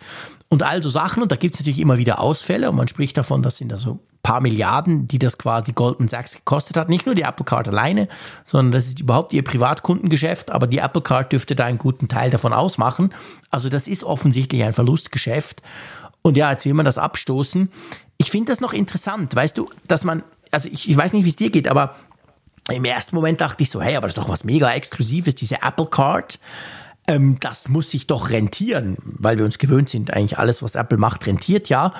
[0.48, 1.22] und all so Sachen.
[1.22, 4.00] Und da gibt es natürlich immer wieder Ausfälle und man spricht davon, das sind also
[4.22, 6.88] paar Milliarden, die das quasi Goldman Sachs gekostet hat.
[6.88, 8.08] Nicht nur die Apple Card alleine,
[8.44, 12.30] sondern das ist überhaupt ihr Privatkundengeschäft, aber die Apple Card dürfte da einen guten Teil
[12.30, 13.14] davon ausmachen.
[13.50, 15.62] Also das ist offensichtlich ein Verlustgeschäft.
[16.22, 17.70] Und ja, jetzt will man das abstoßen.
[18.16, 21.30] Ich finde das noch interessant, weißt du, dass man, also ich, ich weiß nicht, wie
[21.30, 21.94] es dir geht, aber
[22.70, 25.62] im ersten Moment dachte ich so, hey, aber das ist doch was mega Exklusives, diese
[25.62, 26.38] Apple Card.
[27.06, 30.98] Ähm, das muss sich doch rentieren, weil wir uns gewöhnt sind, eigentlich alles, was Apple
[30.98, 31.94] macht, rentiert ja.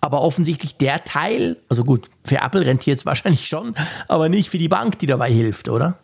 [0.00, 3.74] Aber offensichtlich der Teil, also gut, für Apple rentiert es wahrscheinlich schon,
[4.08, 5.98] aber nicht für die Bank, die dabei hilft, oder?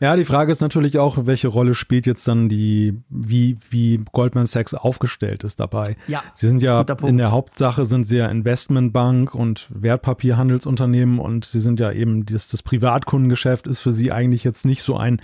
[0.00, 4.46] Ja, die Frage ist natürlich auch, welche Rolle spielt jetzt dann die, wie, wie Goldman
[4.46, 5.96] Sachs aufgestellt ist dabei.
[6.06, 11.60] Ja, sie sind ja in der Hauptsache sind sie ja Investmentbank und Wertpapierhandelsunternehmen und sie
[11.60, 15.20] sind ja eben, das, das Privatkundengeschäft ist für sie eigentlich jetzt nicht so ein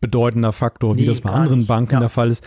[0.00, 1.68] bedeutender Faktor, wie nee, das bei anderen nicht.
[1.68, 2.00] Banken ja.
[2.00, 2.44] der Fall ist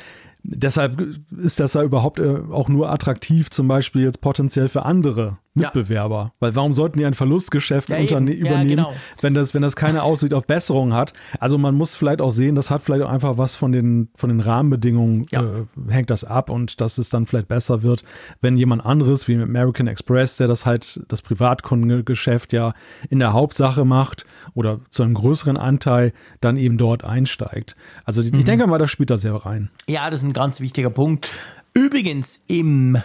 [0.48, 1.02] deshalb
[1.38, 6.18] ist das ja überhaupt äh, auch nur attraktiv, zum Beispiel jetzt potenziell für andere Mitbewerber.
[6.18, 6.32] Ja.
[6.40, 8.94] Weil warum sollten die ein Verlustgeschäft ja, übernehmen, ja, genau.
[9.22, 11.14] wenn, das, wenn das keine Aussicht auf Besserung hat?
[11.40, 14.30] Also man muss vielleicht auch sehen, das hat vielleicht auch einfach was von den, von
[14.30, 18.04] den Rahmenbedingungen, äh, hängt das ab und dass es dann vielleicht besser wird,
[18.40, 22.74] wenn jemand anderes wie American Express, der das halt, das Privatkundengeschäft ja
[23.10, 27.76] in der Hauptsache macht oder zu einem größeren Anteil dann eben dort einsteigt.
[28.06, 28.32] Also mhm.
[28.36, 29.70] ich denke mal, das spielt da sehr rein.
[29.90, 31.30] Ja, das ist ein ganz wichtiger Punkt.
[31.74, 33.02] Übrigens im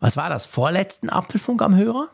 [0.00, 2.08] was war das, vorletzten Apfelfunk am Hörer?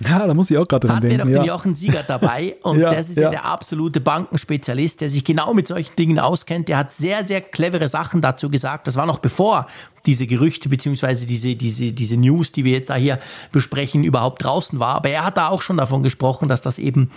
[0.00, 1.18] Ja, da muss ich auch gerade dran denken.
[1.18, 3.24] Hatten wir doch den Jochen Sieger dabei und ja, das ist ja.
[3.24, 3.30] ja.
[3.30, 6.68] der absolute Bankenspezialist, der sich genau mit solchen Dingen auskennt.
[6.68, 8.86] Der hat sehr, sehr clevere Sachen dazu gesagt.
[8.86, 9.66] Das war noch bevor
[10.04, 13.18] diese Gerüchte beziehungsweise diese, diese, diese News, die wir jetzt da hier
[13.50, 14.96] besprechen, überhaupt draußen war.
[14.96, 17.10] Aber er hat da auch schon davon gesprochen, dass das eben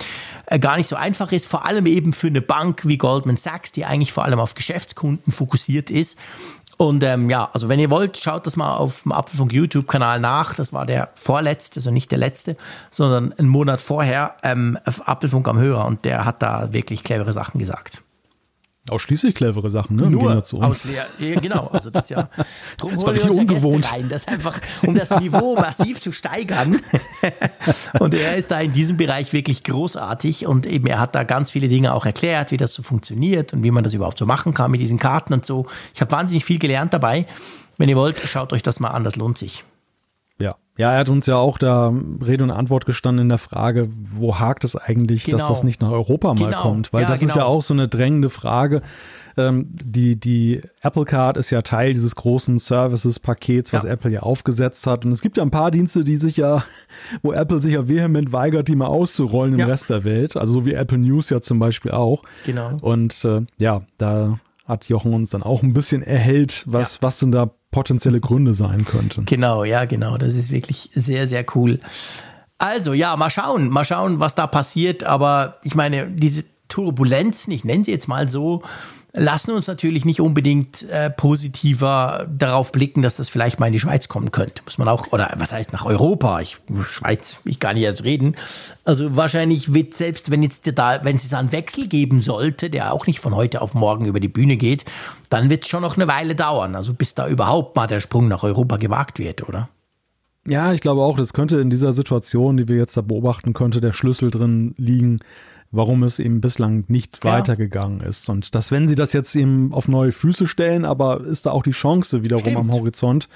[0.45, 3.73] äh, gar nicht so einfach ist, vor allem eben für eine Bank wie Goldman Sachs,
[3.73, 6.17] die eigentlich vor allem auf Geschäftskunden fokussiert ist.
[6.81, 10.55] Und ähm, ja, also wenn ihr wollt, schaut das mal auf dem Apfelfunk YouTube-Kanal nach.
[10.55, 12.57] Das war der vorletzte, also nicht der letzte,
[12.89, 17.59] sondern einen Monat vorher ähm, Apfelfunk am Hörer und der hat da wirklich clevere Sachen
[17.59, 18.01] gesagt.
[18.89, 20.09] Ausschließlich clevere Sachen, ne?
[20.09, 20.87] Nur zu uns.
[20.87, 22.29] Aus, ja, genau, also das ist ja
[22.77, 23.91] drum das war wir ungewohnt.
[23.91, 26.81] rein, das einfach, um das Niveau massiv zu steigern.
[27.99, 31.51] und er ist da in diesem Bereich wirklich großartig und eben er hat da ganz
[31.51, 34.55] viele Dinge auch erklärt, wie das so funktioniert und wie man das überhaupt so machen
[34.55, 35.67] kann mit diesen Karten und so.
[35.93, 37.27] Ich habe wahnsinnig viel gelernt dabei.
[37.77, 39.63] Wenn ihr wollt, schaut euch das mal an, das lohnt sich.
[40.77, 40.93] Ja.
[40.93, 41.93] Er hat uns ja auch da
[42.25, 45.37] Rede und Antwort gestanden in der Frage, wo hakt es eigentlich, genau.
[45.37, 46.61] dass das nicht nach Europa mal genau.
[46.61, 46.93] kommt?
[46.93, 47.29] Weil ja, das genau.
[47.29, 48.81] ist ja auch so eine drängende Frage.
[49.37, 53.91] Ähm, die, die Apple Card ist ja Teil dieses großen Services-Pakets, was ja.
[53.91, 55.05] Apple ja aufgesetzt hat.
[55.05, 56.63] Und es gibt ja ein paar Dienste, die sich ja,
[57.21, 59.67] wo Apple sich ja vehement weigert, die mal auszurollen im ja.
[59.67, 60.35] Rest der Welt.
[60.37, 62.23] Also so wie Apple News ja zum Beispiel auch.
[62.45, 62.77] Genau.
[62.81, 64.39] Und äh, ja, da
[64.71, 67.01] hat Jochen uns dann auch ein bisschen erhellt, was, ja.
[67.01, 69.25] was denn da potenzielle Gründe sein könnten.
[69.25, 70.17] Genau, ja, genau.
[70.17, 71.79] Das ist wirklich sehr, sehr cool.
[72.57, 75.03] Also ja, mal schauen, mal schauen, was da passiert.
[75.03, 78.63] Aber ich meine, diese Turbulenzen, ich nenne sie jetzt mal so,
[79.13, 83.79] lassen uns natürlich nicht unbedingt äh, positiver darauf blicken, dass das vielleicht mal in die
[83.79, 84.61] Schweiz kommen könnte.
[84.63, 86.39] Muss man auch, oder was heißt nach Europa?
[86.39, 86.57] Ich,
[86.87, 88.35] Schweiz, ich gar nicht erst reden.
[88.85, 93.05] Also wahrscheinlich wird selbst, wenn jetzt da, wenn es einen Wechsel geben sollte, der auch
[93.07, 94.85] nicht von heute auf morgen über die Bühne geht,
[95.29, 96.75] dann wird es schon noch eine Weile dauern.
[96.75, 99.69] Also bis da überhaupt mal der Sprung nach Europa gewagt wird, oder?
[100.47, 103.79] Ja, ich glaube auch, das könnte in dieser Situation, die wir jetzt da beobachten, könnte
[103.79, 105.19] der Schlüssel drin liegen,
[105.71, 107.33] warum es eben bislang nicht ja.
[107.33, 108.29] weitergegangen ist.
[108.29, 111.63] Und dass, wenn sie das jetzt eben auf neue Füße stellen, aber ist da auch
[111.63, 112.57] die Chance wiederum Stimmt.
[112.57, 113.29] am Horizont,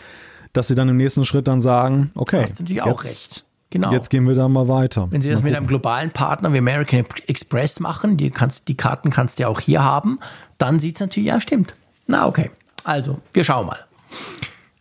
[0.54, 3.46] dass sie dann im nächsten Schritt dann sagen, okay, hast natürlich auch recht.
[3.72, 3.92] Genau.
[3.92, 5.08] Jetzt gehen wir da mal weiter.
[5.12, 8.78] Wenn Sie das mal mit einem globalen Partner wie American Express machen, die, kannst, die
[8.78, 10.20] Karten kannst du ja auch hier haben,
[10.58, 11.76] dann sieht es natürlich, ja, stimmt.
[12.08, 12.52] Na, okay.
[12.86, 13.80] Also, wir schauen mal.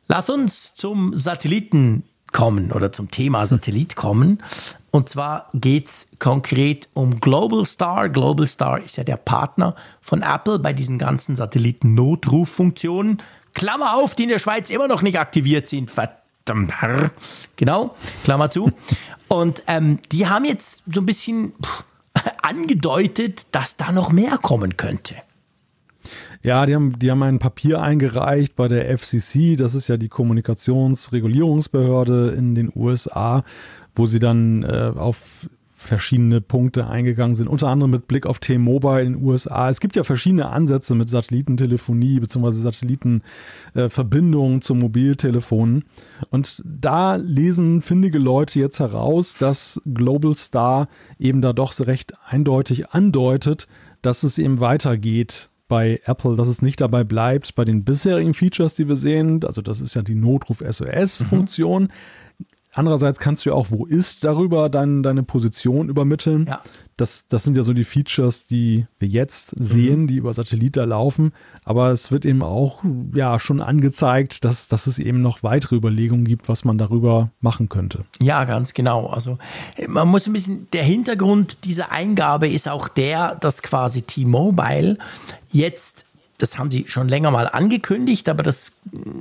[0.06, 2.04] Lass uns zum Satelliten
[2.34, 4.42] kommen oder zum Thema Satellit kommen.
[4.90, 8.10] Und zwar geht es konkret um Global Star.
[8.10, 13.22] Global Star ist ja der Partner von Apple bei diesen ganzen Satelliten-Notruffunktionen.
[13.54, 15.90] Klammer auf, die in der Schweiz immer noch nicht aktiviert sind.
[15.90, 16.74] Verdammt.
[17.56, 18.72] Genau, Klammer zu.
[19.28, 21.84] Und ähm, die haben jetzt so ein bisschen pff,
[22.42, 25.14] angedeutet, dass da noch mehr kommen könnte.
[26.44, 30.10] Ja, die haben, die haben ein Papier eingereicht bei der FCC, das ist ja die
[30.10, 33.44] Kommunikationsregulierungsbehörde in den USA,
[33.94, 39.02] wo sie dann äh, auf verschiedene Punkte eingegangen sind, unter anderem mit Blick auf T-Mobile
[39.02, 39.70] in den USA.
[39.70, 42.50] Es gibt ja verschiedene Ansätze mit Satellitentelefonie bzw.
[42.50, 45.84] Satellitenverbindungen äh, zu Mobiltelefonen.
[46.28, 50.88] Und da lesen findige Leute jetzt heraus, dass Global Star
[51.18, 53.66] eben da doch recht eindeutig andeutet,
[54.02, 58.76] dass es eben weitergeht bei Apple, dass es nicht dabei bleibt bei den bisherigen Features,
[58.76, 59.44] die wir sehen.
[59.44, 61.84] Also das ist ja die Notruf-SOS-Funktion.
[61.84, 61.88] Mhm.
[62.74, 66.46] Andererseits kannst du ja auch, wo ist, darüber dein, deine Position übermitteln.
[66.46, 66.62] Ja
[66.96, 70.06] das, das sind ja so die Features, die wir jetzt sehen, mhm.
[70.06, 71.32] die über Satellit da laufen.
[71.64, 76.24] Aber es wird eben auch ja schon angezeigt, dass, dass es eben noch weitere Überlegungen
[76.24, 78.04] gibt, was man darüber machen könnte.
[78.20, 79.06] Ja, ganz genau.
[79.06, 79.38] Also
[79.88, 84.98] man muss ein bisschen, der Hintergrund dieser Eingabe ist auch der, dass quasi T-Mobile
[85.50, 86.06] jetzt
[86.38, 88.72] das haben sie schon länger mal angekündigt, aber das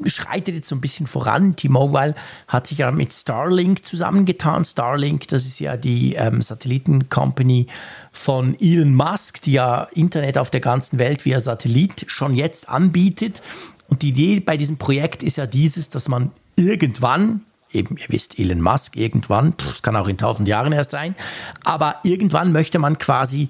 [0.06, 1.56] schreitet jetzt so ein bisschen voran.
[1.56, 2.16] T-Mobile
[2.48, 4.66] hat sich ja mit Starlink zusammengetan.
[4.66, 7.68] Starlink, das ist ja die ähm, Satelliten-Company
[8.12, 13.42] von Elon Musk, die ja Internet auf der ganzen Welt via Satellit schon jetzt anbietet.
[13.90, 17.42] Und die Idee bei diesem Projekt ist ja dieses, dass man irgendwann,
[17.72, 21.16] eben, ihr wisst, Elon Musk, irgendwann, das kann auch in tausend Jahren erst sein,
[21.64, 23.50] aber irgendwann möchte man quasi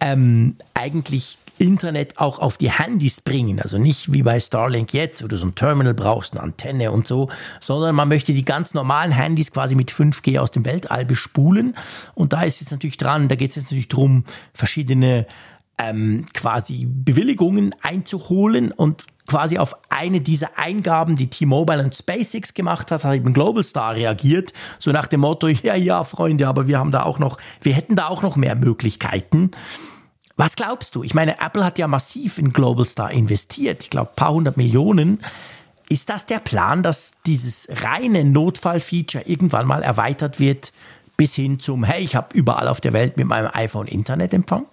[0.00, 3.60] ähm, eigentlich Internet auch auf die Handys bringen.
[3.60, 7.06] Also nicht wie bei Starlink jetzt, wo du so ein Terminal brauchst, eine Antenne und
[7.06, 7.28] so,
[7.60, 11.76] sondern man möchte die ganz normalen Handys quasi mit 5G aus dem Weltall bespulen.
[12.14, 15.26] Und da ist jetzt natürlich dran, da geht es jetzt natürlich darum, verschiedene
[15.78, 22.90] ähm, quasi Bewilligungen einzuholen und quasi auf eine dieser Eingaben, die T-Mobile und SpaceX gemacht
[22.90, 26.78] hat, hat eben Global Star reagiert, so nach dem Motto, ja, ja, Freunde, aber wir
[26.78, 29.52] haben da auch noch, wir hätten da auch noch mehr Möglichkeiten.
[30.42, 31.04] Was glaubst du?
[31.04, 33.84] Ich meine, Apple hat ja massiv in Global Star investiert.
[33.84, 35.22] Ich glaube, ein paar hundert Millionen.
[35.88, 40.72] Ist das der Plan, dass dieses reine Notfallfeature irgendwann mal erweitert wird
[41.16, 44.66] bis hin zum, hey, ich habe überall auf der Welt mit meinem iPhone Internetempfang?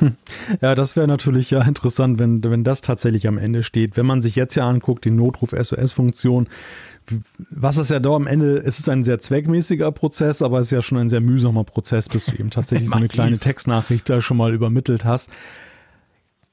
[0.60, 3.96] Ja, das wäre natürlich ja interessant, wenn, wenn das tatsächlich am Ende steht.
[3.96, 6.48] Wenn man sich jetzt ja anguckt, die Notruf-SOS-Funktion,
[7.50, 10.72] was ist ja da am Ende, es ist ein sehr zweckmäßiger Prozess, aber es ist
[10.72, 14.20] ja schon ein sehr mühsamer Prozess, bis du eben tatsächlich so eine kleine Textnachricht da
[14.20, 15.30] schon mal übermittelt hast.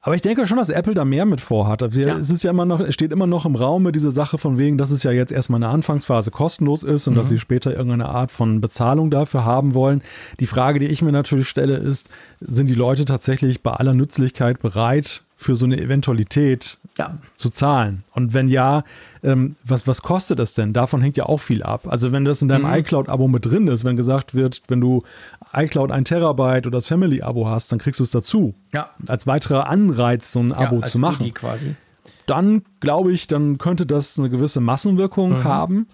[0.08, 1.82] Aber ich denke schon, dass Apple da mehr mit vorhat.
[1.94, 2.18] Ja.
[2.18, 4.78] Es ist ja immer noch, steht immer noch im Raum mit dieser Sache von wegen,
[4.78, 7.18] dass es ja jetzt erstmal eine Anfangsphase kostenlos ist und mhm.
[7.18, 10.02] dass sie später irgendeine Art von Bezahlung dafür haben wollen.
[10.40, 14.62] Die Frage, die ich mir natürlich stelle, ist, sind die Leute tatsächlich bei aller Nützlichkeit
[14.62, 17.18] bereit, für so eine Eventualität ja.
[17.38, 18.04] zu zahlen?
[18.14, 18.84] Und wenn ja,
[19.24, 20.74] ähm, was, was kostet das denn?
[20.74, 21.88] Davon hängt ja auch viel ab.
[21.88, 22.76] Also wenn das in deinem mhm.
[22.76, 25.02] iCloud-Abo mit drin ist, wenn gesagt wird, wenn du
[25.54, 28.56] iCloud ein Terabyte oder das Family-Abo hast, dann kriegst du es dazu.
[28.74, 28.90] Ja.
[29.08, 31.26] Als weiterer Anreiz, so ein Abo ja, zu machen.
[32.26, 35.44] Dann glaube ich, dann könnte das eine gewisse Massenwirkung mhm.
[35.44, 35.88] haben.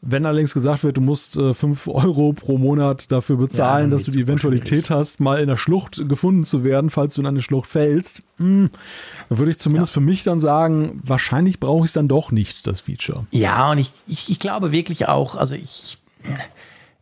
[0.00, 4.04] Wenn allerdings gesagt wird, du musst äh, 5 Euro pro Monat dafür bezahlen, ja, dass
[4.04, 7.42] du die Eventualität hast, mal in der Schlucht gefunden zu werden, falls du in eine
[7.42, 8.70] Schlucht fällst, mh, hm,
[9.28, 9.94] dann würde ich zumindest ja.
[9.94, 13.26] für mich dann sagen, wahrscheinlich brauche ich es dann doch nicht, das Feature.
[13.32, 15.98] Ja, und ich, ich, ich glaube wirklich auch, also ich,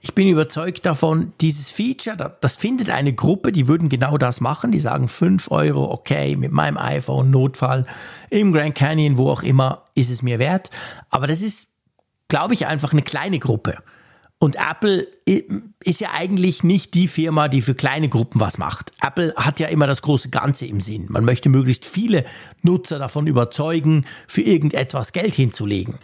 [0.00, 4.40] ich bin überzeugt davon, dieses Feature, das, das findet eine Gruppe, die würden genau das
[4.40, 7.84] machen, die sagen 5 Euro, okay, mit meinem iPhone, Notfall,
[8.30, 10.70] im Grand Canyon, wo auch immer, ist es mir wert.
[11.10, 11.75] Aber das ist
[12.28, 13.78] glaube ich, einfach eine kleine Gruppe.
[14.38, 15.06] Und Apple
[15.82, 18.92] ist ja eigentlich nicht die Firma, die für kleine Gruppen was macht.
[19.00, 21.06] Apple hat ja immer das große Ganze im Sinn.
[21.08, 22.26] Man möchte möglichst viele
[22.60, 25.94] Nutzer davon überzeugen, für irgendetwas Geld hinzulegen.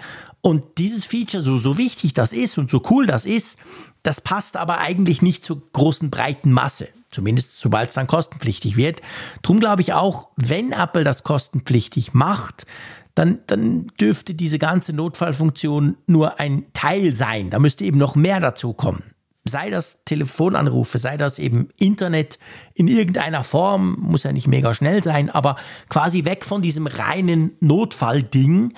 [0.41, 3.59] Und dieses Feature, so, so wichtig das ist und so cool das ist,
[4.03, 6.89] das passt aber eigentlich nicht zur großen breiten Masse.
[7.11, 9.03] Zumindest sobald es dann kostenpflichtig wird.
[9.43, 12.67] Drum glaube ich auch, wenn Apple das kostenpflichtig macht,
[13.15, 17.51] dann, dann dürfte diese ganze Notfallfunktion nur ein Teil sein.
[17.51, 19.03] Da müsste eben noch mehr dazu kommen.
[19.45, 22.39] Sei das Telefonanrufe, sei das eben Internet
[22.75, 25.57] in irgendeiner Form, muss ja nicht mega schnell sein, aber
[25.89, 28.73] quasi weg von diesem reinen Notfallding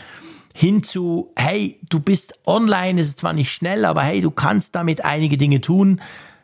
[0.55, 4.74] hin zu, hey, du bist online, es ist zwar nicht schnell, aber hey, du kannst
[4.74, 6.01] damit einige Dinge tun.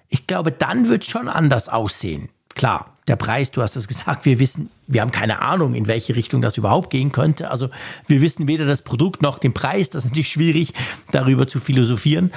[0.09, 2.29] Ich glaube, dann wird es schon anders aussehen.
[2.55, 6.15] Klar, der Preis, du hast es gesagt, wir wissen, wir haben keine Ahnung, in welche
[6.15, 7.51] Richtung das überhaupt gehen könnte.
[7.51, 7.69] Also
[8.07, 9.91] wir wissen weder das Produkt noch den Preis.
[9.91, 10.75] Das ist natürlich schwierig,
[11.11, 12.33] darüber zu philosophieren.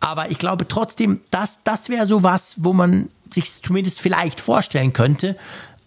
[0.00, 4.92] Aber ich glaube trotzdem, das, das wäre so was, wo man sich zumindest vielleicht vorstellen
[4.92, 5.34] könnte.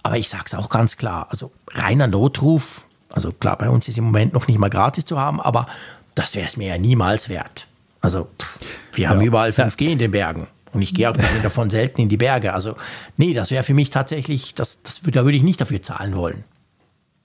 [0.01, 3.99] Aber ich sage es auch ganz klar, also reiner Notruf, also klar, bei uns ist
[3.99, 5.67] im Moment noch nicht mal gratis zu haben, aber
[6.15, 7.67] das wäre es mir ja niemals wert.
[8.01, 8.59] Also pff,
[8.93, 9.27] wir haben ja.
[9.27, 10.47] überall 5G in den Bergen.
[10.73, 12.53] Und ich gehe abgesehen davon selten in die Berge.
[12.53, 12.75] Also,
[13.17, 16.43] nee, das wäre für mich tatsächlich, das, das, da würde ich nicht dafür zahlen wollen.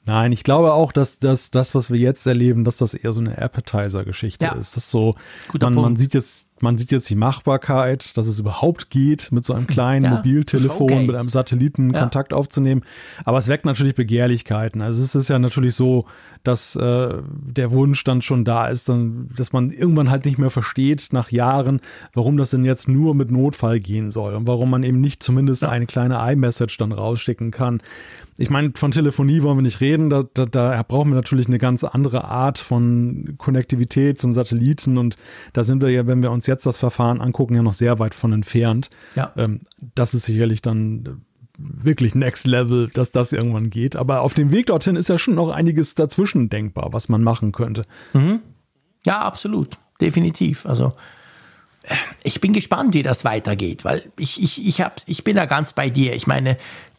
[0.07, 3.21] Nein, ich glaube auch, dass, dass das, was wir jetzt erleben, dass das eher so
[3.21, 4.53] eine Appetizer-Geschichte ja.
[4.53, 4.77] ist.
[4.77, 5.17] Das ist so,
[5.61, 9.53] man, man, sieht jetzt man sieht jetzt die Machbarkeit, dass es überhaupt geht, mit so
[9.53, 11.07] einem kleinen ja, Mobiltelefon, Showcase.
[11.07, 12.01] mit einem Satelliten ja.
[12.01, 12.83] Kontakt aufzunehmen.
[13.25, 14.81] Aber es weckt natürlich Begehrlichkeiten.
[14.81, 16.07] Also es ist ja natürlich so,
[16.45, 20.51] dass äh, der Wunsch dann schon da ist, dann, dass man irgendwann halt nicht mehr
[20.51, 21.81] versteht nach Jahren,
[22.15, 25.63] warum das denn jetzt nur mit Notfall gehen soll und warum man eben nicht zumindest
[25.63, 25.69] ja.
[25.69, 27.83] eine kleine iMessage dann rausschicken kann
[28.39, 30.11] ich meine, von Telefonie wollen wir nicht reden.
[30.11, 34.99] Da, da, da, brauchen wir natürlich eine ganz andere Art von Konnektivität zum Satelliten.
[34.99, 35.17] Und
[35.55, 38.15] da sind wir ja, wenn wir uns jetzt das Verfahren angucken, ja noch sehr weit
[38.15, 38.91] von entfernt.
[39.15, 39.33] Ja.
[39.37, 39.61] Ähm,
[39.95, 41.23] das ist sicherlich dann
[41.59, 43.97] wirklich Next Level, dass das irgendwann geht.
[43.97, 47.53] Aber auf dem Weg dorthin ist ja schon noch einiges dazwischen denkbar, was man machen
[47.53, 47.85] könnte.
[48.13, 48.41] Mhm.
[49.05, 49.79] Ja, absolut.
[50.01, 50.67] Definitiv.
[50.67, 50.93] Also
[52.23, 55.73] ich bin gespannt, wie das weitergeht, weil ich, ich, ich, hab's, ich bin da ganz
[55.73, 56.15] bei dir.
[56.15, 56.57] Ich meine,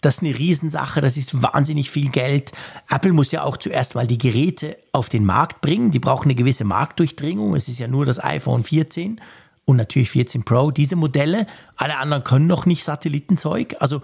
[0.08, 2.54] das ist eine Riesensache, das ist wahnsinnig viel Geld.
[2.90, 5.92] Apple muss ja auch zuerst mal die Geräte auf den Markt bringen.
[5.92, 7.56] Die brauchen eine gewisse Marktdurchdringung.
[7.56, 9.20] Es ist ja nur das iPhone 14
[9.66, 11.46] und natürlich 14 Pro, diese Modelle.
[11.76, 13.76] Alle anderen können noch nicht Satellitenzeug.
[13.82, 14.02] Also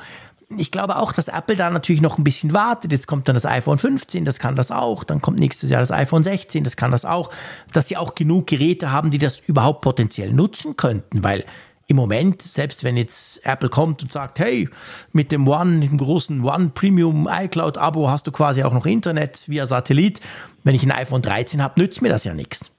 [0.57, 2.91] ich glaube auch, dass Apple da natürlich noch ein bisschen wartet.
[2.91, 5.05] Jetzt kommt dann das iPhone 15, das kann das auch.
[5.05, 7.29] Dann kommt nächstes Jahr das iPhone 16, das kann das auch.
[7.71, 11.45] Dass sie auch genug Geräte haben, die das überhaupt potenziell nutzen könnten, weil
[11.87, 14.69] im Moment, selbst wenn jetzt Apple kommt und sagt, hey,
[15.11, 19.43] mit dem One, dem großen One Premium iCloud Abo hast du quasi auch noch Internet
[19.47, 20.21] via Satellit.
[20.63, 22.71] Wenn ich ein iPhone 13 habe, nützt mir das ja nichts.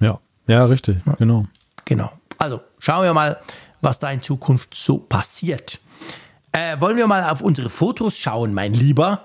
[0.00, 1.14] Ja, ja, richtig, ja.
[1.14, 1.44] genau.
[1.84, 2.10] Genau.
[2.38, 3.38] Also schauen wir mal,
[3.82, 5.80] was da in Zukunft so passiert.
[6.52, 9.22] Äh, wollen wir mal auf unsere Fotos schauen, mein Lieber?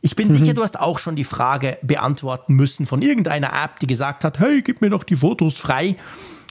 [0.00, 0.32] Ich bin mhm.
[0.38, 4.38] sicher, du hast auch schon die Frage beantworten müssen von irgendeiner App, die gesagt hat,
[4.38, 5.96] hey, gib mir doch die Fotos frei.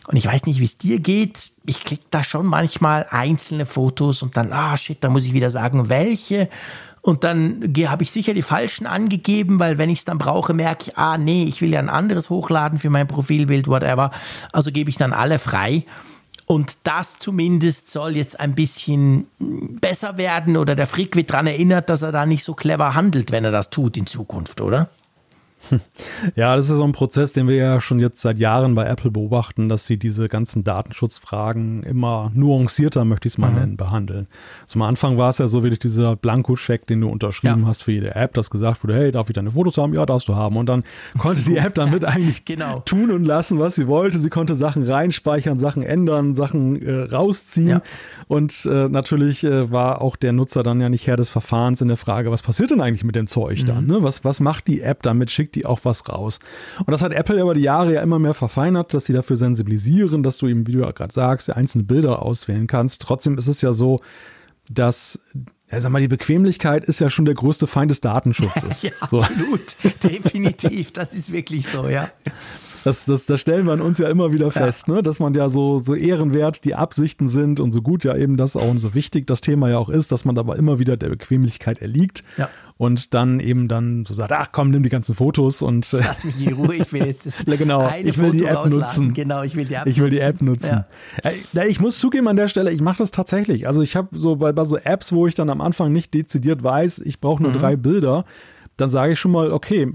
[0.07, 1.51] Und ich weiß nicht, wie es dir geht.
[1.65, 5.51] Ich klicke da schon manchmal einzelne Fotos und dann, ah shit, da muss ich wieder
[5.51, 6.49] sagen, welche.
[7.01, 10.85] Und dann habe ich sicher die falschen angegeben, weil wenn ich es dann brauche, merke
[10.87, 14.11] ich, ah nee, ich will ja ein anderes hochladen für mein Profilbild, whatever.
[14.53, 15.83] Also gebe ich dann alle frei.
[16.45, 21.89] Und das zumindest soll jetzt ein bisschen besser werden oder der Frick wird daran erinnert,
[21.89, 24.89] dass er da nicht so clever handelt, wenn er das tut in Zukunft, oder?
[26.35, 29.11] Ja, das ist so ein Prozess, den wir ja schon jetzt seit Jahren bei Apple
[29.11, 33.57] beobachten, dass sie diese ganzen Datenschutzfragen immer nuancierter, möchte ich es mal mhm.
[33.57, 34.27] nennen, behandeln.
[34.65, 37.67] Zum Anfang war es ja so wie dieser Blankoscheck, den du unterschrieben ja.
[37.67, 39.93] hast für jede App, das gesagt wurde, hey, darf ich deine Fotos haben?
[39.93, 40.57] Ja, darfst du haben.
[40.57, 40.83] Und dann
[41.17, 42.81] konnte die App damit eigentlich genau.
[42.81, 44.19] tun und lassen, was sie wollte.
[44.19, 47.67] Sie konnte Sachen reinspeichern, Sachen ändern, Sachen äh, rausziehen.
[47.67, 47.81] Ja.
[48.27, 51.87] Und äh, natürlich äh, war auch der Nutzer dann ja nicht Herr des Verfahrens in
[51.87, 53.65] der Frage, was passiert denn eigentlich mit dem Zeug mhm.
[53.65, 53.87] dann?
[53.87, 54.03] Ne?
[54.03, 55.31] Was, was macht die App damit?
[55.31, 56.39] Schickt die auch was raus?
[56.79, 60.23] Und das hat Apple über die Jahre ja immer mehr verfeinert, dass sie dafür sensibilisieren,
[60.23, 63.01] dass du eben, wie du ja gerade sagst, einzelne Bilder auswählen kannst.
[63.01, 64.01] Trotzdem ist es ja so,
[64.69, 65.19] dass
[65.71, 68.81] ja, sag mal, die Bequemlichkeit ist ja schon der größte Feind des Datenschutzes.
[68.83, 69.21] ja, so.
[69.21, 69.61] absolut.
[70.01, 70.93] Definitiv.
[70.93, 72.09] Das ist wirklich so, ja.
[72.87, 74.95] Das, das, das stellen wir an uns ja immer wieder fest, ja.
[74.95, 75.03] ne?
[75.03, 78.55] dass man ja so, so ehrenwert die Absichten sind und so gut ja eben das
[78.55, 81.09] auch und so wichtig das Thema ja auch ist, dass man aber immer wieder der
[81.09, 82.49] Bequemlichkeit erliegt ja.
[82.77, 86.23] und dann eben dann so sagt, ach komm, nimm die ganzen Fotos und äh, lass
[86.23, 88.79] mich in Ruhe, ich will jetzt das genau, ich will Foto die App rausladen.
[88.79, 89.13] nutzen.
[89.13, 90.85] Genau, ich will die App ich will die App nutzen.
[91.23, 91.31] Ja.
[91.53, 93.67] ja ich muss zugeben an der Stelle, ich mache das tatsächlich.
[93.67, 96.63] Also ich habe so bei, bei so Apps, wo ich dann am Anfang nicht dezidiert
[96.63, 97.57] weiß, ich brauche nur mhm.
[97.57, 98.25] drei Bilder
[98.77, 99.91] dann sage ich schon mal, okay,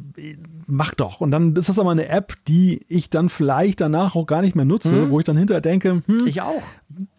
[0.67, 1.21] mach doch.
[1.21, 4.57] Und dann ist das aber eine App, die ich dann vielleicht danach auch gar nicht
[4.57, 5.11] mehr nutze, mhm.
[5.11, 6.63] wo ich dann hinterher denke, hm, ich auch.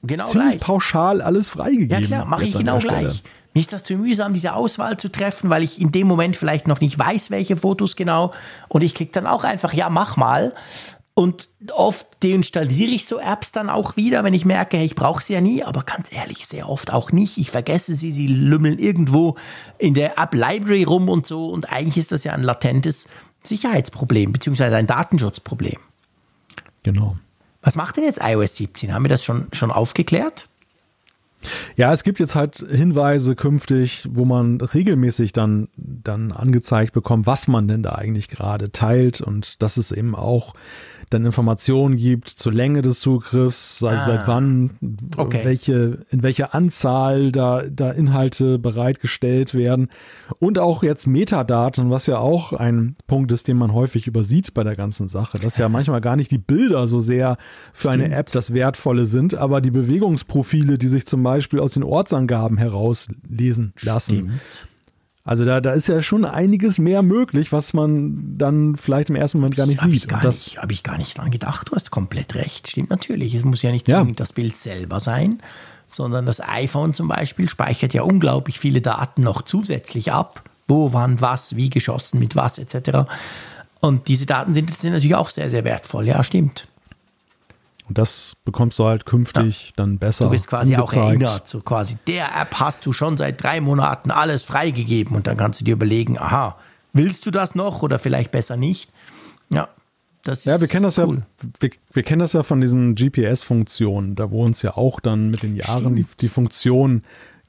[0.04, 0.62] Genau ziemlich gleich.
[0.62, 1.90] pauschal alles freigegeben.
[1.90, 3.24] Ja klar, mache ich genau gleich.
[3.54, 6.68] Mir ist das zu mühsam, diese Auswahl zu treffen, weil ich in dem Moment vielleicht
[6.68, 8.34] noch nicht weiß, welche Fotos genau.
[8.68, 10.54] Und ich klicke dann auch einfach, ja, mach mal.
[11.16, 15.22] Und oft deinstalliere ich so Apps dann auch wieder, wenn ich merke, hey, ich brauche
[15.22, 17.38] sie ja nie, aber ganz ehrlich, sehr oft auch nicht.
[17.38, 19.36] Ich vergesse sie, sie lümmeln irgendwo
[19.78, 21.50] in der App Library rum und so.
[21.50, 23.06] Und eigentlich ist das ja ein latentes
[23.44, 25.78] Sicherheitsproblem, beziehungsweise ein Datenschutzproblem.
[26.82, 27.16] Genau.
[27.62, 28.92] Was macht denn jetzt iOS 17?
[28.92, 30.50] Haben wir das schon, schon aufgeklärt?
[31.76, 37.48] Ja, es gibt jetzt halt Hinweise künftig, wo man regelmäßig dann, dann angezeigt bekommt, was
[37.48, 40.56] man denn da eigentlich gerade teilt und dass es eben auch
[41.14, 44.72] dann Informationen gibt zur Länge des Zugriffs, seit, ah, seit wann,
[45.18, 45.42] okay.
[45.44, 49.90] welche, in welcher Anzahl da, da Inhalte bereitgestellt werden
[50.40, 54.64] und auch jetzt Metadaten, was ja auch ein Punkt ist, den man häufig übersieht bei
[54.64, 57.38] der ganzen Sache, dass ja manchmal gar nicht die Bilder so sehr
[57.74, 58.06] für Stimmt.
[58.06, 62.58] eine App das Wertvolle sind, aber die Bewegungsprofile, die sich zum Beispiel aus den Ortsangaben
[62.58, 64.16] herauslesen lassen.
[64.16, 64.68] Stimmt.
[65.26, 69.38] Also da, da ist ja schon einiges mehr möglich, was man dann vielleicht im ersten
[69.38, 70.06] Moment gar nicht hab sieht.
[70.06, 71.70] Ich das habe ich gar nicht dran gedacht.
[71.70, 72.70] Du hast komplett recht.
[72.70, 73.34] Stimmt natürlich.
[73.34, 74.24] Es muss ja nicht zwingend ja.
[74.24, 75.42] das Bild selber sein,
[75.88, 80.44] sondern das iPhone zum Beispiel speichert ja unglaublich viele Daten noch zusätzlich ab.
[80.68, 83.10] Wo, wann, was, wie geschossen, mit was etc.
[83.82, 86.08] Und diese Daten sind, sind natürlich auch sehr, sehr wertvoll.
[86.08, 86.68] Ja, stimmt.
[87.88, 89.74] Und das bekommst du halt künftig ja.
[89.76, 90.26] dann besser.
[90.26, 90.98] Du bist quasi angezeigt.
[90.98, 91.48] auch erinnert.
[91.48, 95.60] So quasi, der App hast du schon seit drei Monaten alles freigegeben und dann kannst
[95.60, 96.58] du dir überlegen, aha,
[96.94, 98.92] willst du das noch oder vielleicht besser nicht?
[99.50, 99.68] Ja.
[100.24, 101.18] Das ist ja, wir kennen das cool.
[101.42, 105.30] ja, wir, wir, kennen das ja von diesen GPS-Funktionen, da wo uns ja auch dann
[105.30, 107.04] mit den Jahren die, die Funktion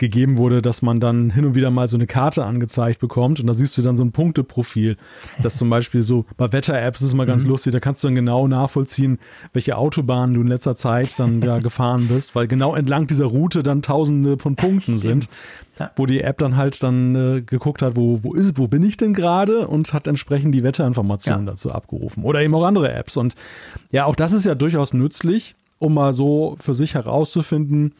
[0.04, 3.46] gegeben wurde, dass man dann hin und wieder mal so eine Karte angezeigt bekommt und
[3.46, 4.96] da siehst du dann so ein Punkteprofil.
[5.42, 7.50] Das zum Beispiel so bei Wetter-Apps ist immer ganz mhm.
[7.50, 9.18] lustig, da kannst du dann genau nachvollziehen,
[9.54, 13.62] welche Autobahnen du in letzter Zeit dann da gefahren bist, weil genau entlang dieser Route
[13.62, 15.28] dann tausende von Punkten sind,
[15.78, 15.90] ja.
[15.96, 18.98] wo die App dann halt dann äh, geguckt hat, wo, wo ist, wo bin ich
[18.98, 21.52] denn gerade und hat entsprechend die Wetterinformationen ja.
[21.52, 22.24] dazu abgerufen.
[22.24, 23.16] Oder eben auch andere Apps.
[23.16, 23.34] Und
[23.90, 27.94] ja, auch das ist ja durchaus nützlich, um mal so für sich herauszufinden,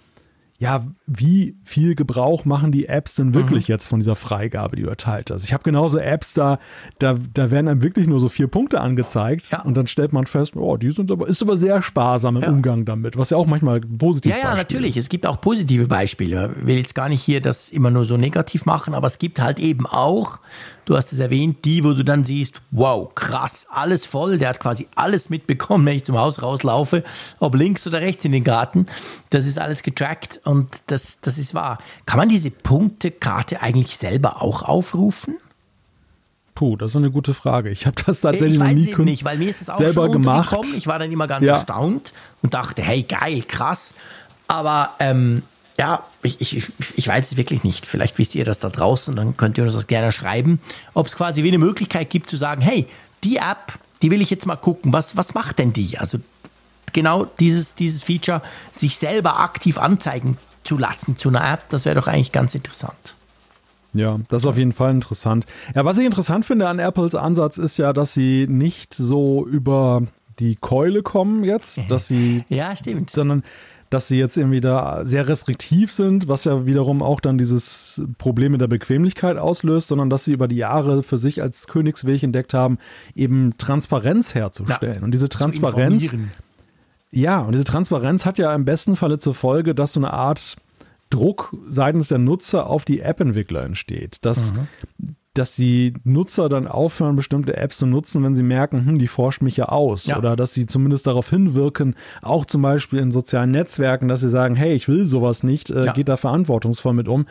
[0.65, 3.75] ja, wie viel Gebrauch machen die Apps denn wirklich mhm.
[3.75, 5.45] jetzt von dieser Freigabe, die du erteilt hast?
[5.45, 6.59] Ich habe genauso Apps, da,
[6.99, 9.61] da, da werden einem wirklich nur so vier Punkte angezeigt ja.
[9.61, 12.49] und dann stellt man fest, oh, die sind aber, ist aber sehr sparsam im ja.
[12.49, 14.43] Umgang damit, was ja auch manchmal positiv ist.
[14.43, 14.97] Ja, ja, natürlich.
[14.97, 15.03] Ist.
[15.05, 16.55] Es gibt auch positive Beispiele.
[16.59, 19.43] Ich will jetzt gar nicht hier das immer nur so negativ machen, aber es gibt
[19.43, 20.41] halt eben auch
[20.85, 24.39] Du hast es erwähnt, die, wo du dann siehst, wow, krass, alles voll.
[24.39, 27.05] Der hat quasi alles mitbekommen, wenn ich zum Haus rauslaufe,
[27.39, 28.87] ob links oder rechts in den Garten.
[29.31, 31.79] Das ist alles getrackt und das, das ist wahr.
[32.07, 35.37] Kann man diese Punktekarte eigentlich selber auch aufrufen?
[36.55, 37.71] Puh, das ist eine gute Frage.
[37.71, 40.57] Ich habe das tatsächlich noch nie nicht, weil mir ist das auch selber gemacht.
[40.77, 41.55] Ich war dann immer ganz ja.
[41.55, 42.13] erstaunt
[42.43, 43.95] und dachte, hey, geil, krass.
[44.47, 45.43] Aber ähm,
[45.79, 47.87] ja, ich, ich, ich weiß es wirklich nicht.
[47.87, 50.61] Vielleicht wisst ihr das da draußen, dann könnt ihr uns das gerne schreiben,
[50.95, 52.87] ob es quasi wie eine Möglichkeit gibt zu sagen, hey,
[53.25, 55.99] die App, die will ich jetzt mal gucken, was, was macht denn die?
[55.99, 56.19] Also
[56.93, 61.97] genau dieses, dieses Feature, sich selber aktiv anzeigen zu lassen zu einer App, das wäre
[61.97, 63.17] doch eigentlich ganz interessant.
[63.93, 65.47] Ja, das ist auf jeden Fall interessant.
[65.75, 70.03] Ja, was ich interessant finde an Apples Ansatz ist ja, dass sie nicht so über
[70.41, 73.11] die Keule kommen jetzt, dass sie ja, stimmt.
[73.11, 73.45] sondern
[73.95, 78.51] dass sie jetzt irgendwie da sehr restriktiv sind, was ja wiederum auch dann dieses Problem
[78.51, 82.55] mit der Bequemlichkeit auslöst, sondern dass sie über die Jahre für sich als Königsweg entdeckt
[82.55, 82.79] haben,
[83.15, 84.97] eben Transparenz herzustellen.
[84.97, 86.15] Ja, und diese Transparenz.
[87.13, 90.57] Ja, und diese Transparenz hat ja im besten Falle zur Folge, dass so eine Art
[91.11, 94.19] Druck seitens der Nutzer auf die App-Entwickler entsteht.
[94.23, 94.67] Dass mhm
[95.35, 99.43] dass die Nutzer dann aufhören, bestimmte Apps zu nutzen, wenn sie merken, hm, die forscht
[99.43, 100.07] mich ja aus.
[100.07, 100.17] Ja.
[100.17, 104.55] Oder dass sie zumindest darauf hinwirken, auch zum Beispiel in sozialen Netzwerken, dass sie sagen,
[104.55, 105.93] hey, ich will sowas nicht, äh, ja.
[105.93, 107.27] geht da verantwortungsvoll mit um.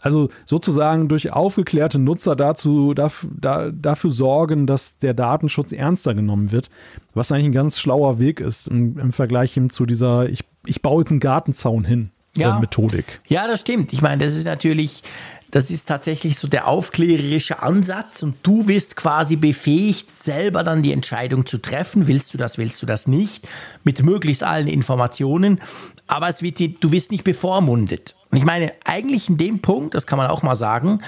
[0.00, 6.52] Also sozusagen durch aufgeklärte Nutzer dazu, dafür, da, dafür sorgen, dass der Datenschutz ernster genommen
[6.52, 6.70] wird,
[7.14, 11.02] was eigentlich ein ganz schlauer Weg ist im, im Vergleich zu dieser, ich, ich baue
[11.02, 12.10] jetzt einen Gartenzaun hin.
[12.36, 12.56] Ja.
[12.56, 13.20] Äh, Methodik.
[13.26, 13.92] Ja, das stimmt.
[13.92, 15.02] Ich meine, das ist natürlich
[15.50, 20.92] das ist tatsächlich so der aufklärerische Ansatz und du wirst quasi befähigt, selber dann die
[20.92, 22.06] Entscheidung zu treffen.
[22.06, 23.48] Willst du das, willst du das nicht?
[23.82, 25.60] Mit möglichst allen Informationen.
[26.06, 28.14] Aber es wird, du wirst nicht bevormundet.
[28.30, 31.02] Und ich meine, eigentlich in dem Punkt, das kann man auch mal sagen,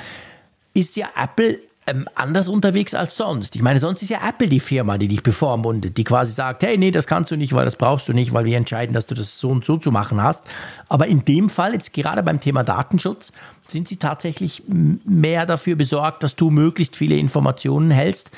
[0.73, 1.59] ist ja Apple
[1.91, 3.57] ähm, anders unterwegs als sonst.
[3.57, 6.79] Ich meine, sonst ist ja Apple die Firma, die dich bevormundet, die quasi sagt, hey,
[6.79, 9.15] nee, das kannst du nicht, weil das brauchst du nicht, weil wir entscheiden, dass du
[9.15, 10.47] das so und so zu machen hast.
[10.89, 13.33] Aber in dem Fall, jetzt gerade beim Thema Datenschutz,
[13.67, 18.31] sind sie tatsächlich mehr dafür besorgt, dass du möglichst viele Informationen hältst,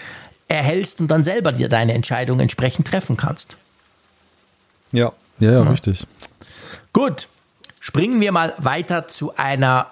[0.49, 3.57] erhältst und dann selber dir deine Entscheidung entsprechend treffen kannst.
[4.93, 5.71] Ja, ja, ja, ja.
[5.71, 6.07] richtig.
[6.93, 7.29] Gut,
[7.81, 9.87] springen wir mal weiter zu einer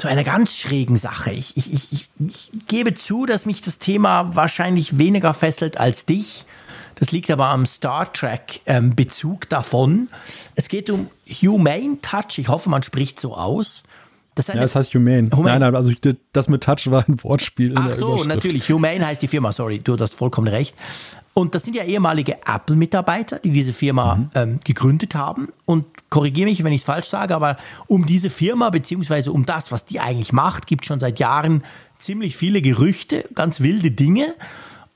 [0.00, 1.30] zu einer ganz schrägen Sache.
[1.30, 6.46] Ich, ich, ich, ich gebe zu, dass mich das Thema wahrscheinlich weniger fesselt als dich.
[6.94, 10.08] Das liegt aber am Star Trek-Bezug ähm, davon.
[10.54, 12.38] Es geht um Humane Touch.
[12.38, 13.82] Ich hoffe, man spricht so aus.
[14.34, 15.28] Das, ja, das heißt Humane.
[15.32, 15.58] Humane.
[15.58, 15.92] Nein, nein, also
[16.32, 17.74] das mit Touch war ein Wortspiel.
[17.76, 18.70] Ach so, natürlich.
[18.70, 20.74] Humane heißt die Firma, sorry, du hast vollkommen recht.
[21.32, 24.30] Und das sind ja ehemalige Apple-Mitarbeiter, die diese Firma mhm.
[24.34, 25.48] ähm, gegründet haben.
[25.64, 27.56] Und korrigiere mich, wenn ich es falsch sage, aber
[27.86, 31.62] um diese Firma beziehungsweise um das, was die eigentlich macht, gibt es schon seit Jahren
[31.98, 34.34] ziemlich viele Gerüchte, ganz wilde Dinge.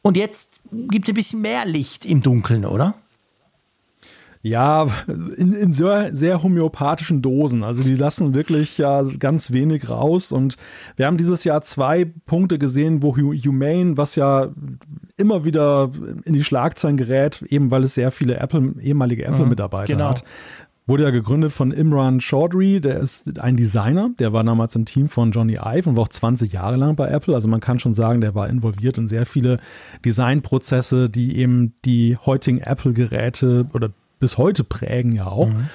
[0.03, 2.95] Und jetzt gibt es ein bisschen mehr Licht im Dunkeln, oder?
[4.47, 7.64] Ja, in, in sehr, sehr homöopathischen Dosen.
[7.64, 10.32] Also die lassen wirklich ja ganz wenig raus.
[10.32, 10.57] Und
[10.97, 14.51] wir haben dieses Jahr zwei Punkte gesehen, wo Humane, was ja
[15.16, 15.90] immer wieder
[16.24, 20.11] in die Schlagzeilen gerät, eben weil es sehr viele Apple, ehemalige mhm, Apple-Mitarbeiter genau.
[20.11, 20.24] hat.
[20.86, 25.09] Wurde ja gegründet von Imran Chaudhry, der ist ein Designer, der war damals im Team
[25.09, 27.34] von Johnny Ive und war auch 20 Jahre lang bei Apple.
[27.34, 29.59] Also man kann schon sagen, der war involviert in sehr viele
[30.05, 33.88] Designprozesse, die eben die heutigen Apple-Geräte oder
[34.25, 35.49] bis heute prägen ja auch.
[35.49, 35.68] Mhm.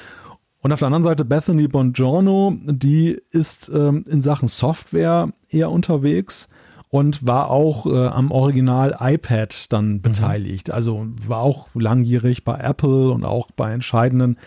[0.62, 6.50] Und auf der anderen Seite Bethany Bongiorno, die ist ähm, in Sachen Software eher unterwegs
[6.90, 10.02] und war auch äh, am Original iPad dann mhm.
[10.02, 10.72] beteiligt.
[10.72, 14.38] Also war auch langjährig bei Apple und auch bei entscheidenden,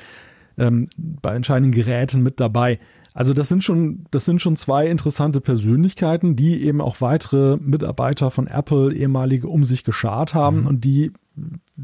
[0.59, 2.80] ähm, bei entscheidenden Geräten mit dabei.
[3.14, 8.30] Also das sind schon, das sind schon zwei interessante Persönlichkeiten, die eben auch weitere Mitarbeiter
[8.30, 10.66] von Apple, ehemalige, um sich geschart haben mhm.
[10.66, 11.12] und die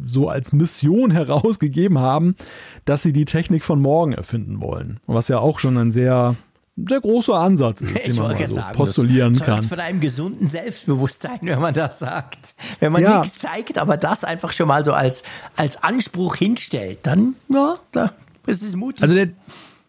[0.07, 2.37] so als Mission herausgegeben haben,
[2.85, 5.01] dass sie die Technik von morgen erfinden wollen.
[5.07, 6.37] Was ja auch schon ein sehr
[6.81, 9.63] der große Ansatz ist, den man so sagen, postulieren das kann.
[9.65, 12.55] von einem gesunden Selbstbewusstsein, wenn man das sagt.
[12.79, 13.19] Wenn man ja.
[13.19, 15.25] nichts zeigt, aber das einfach schon mal so als,
[15.57, 18.13] als Anspruch hinstellt, dann, ja, da,
[18.47, 19.03] das ist mutig.
[19.03, 19.31] Also der,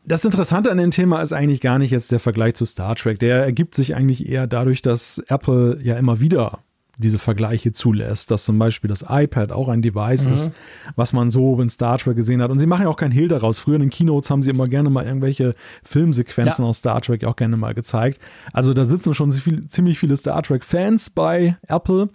[0.10, 3.20] das Interessante an dem Thema ist eigentlich gar nicht jetzt der Vergleich zu Star Trek.
[3.20, 6.60] Der ergibt sich eigentlich eher dadurch, dass Apple ja immer wieder
[6.98, 10.34] diese Vergleiche zulässt, dass zum Beispiel das iPad auch ein Device mhm.
[10.34, 10.52] ist,
[10.96, 12.50] was man so in Star Trek gesehen hat.
[12.50, 13.60] Und sie machen ja auch kein Hehl daraus.
[13.60, 16.70] Früher in den Keynotes haben sie immer gerne mal irgendwelche Filmsequenzen ja.
[16.70, 18.20] aus Star Trek auch gerne mal gezeigt.
[18.52, 22.10] Also da sitzen schon ziemlich viele Star Trek-Fans bei Apple,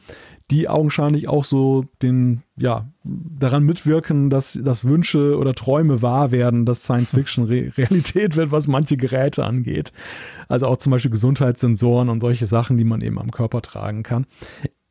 [0.50, 6.66] die augenscheinlich auch so den, ja, daran mitwirken, dass, dass Wünsche oder Träume wahr werden,
[6.66, 9.92] dass Science Fiction Re Realität wird, was manche Geräte angeht.
[10.48, 14.26] Also auch zum Beispiel Gesundheitssensoren und solche Sachen, die man eben am Körper tragen kann.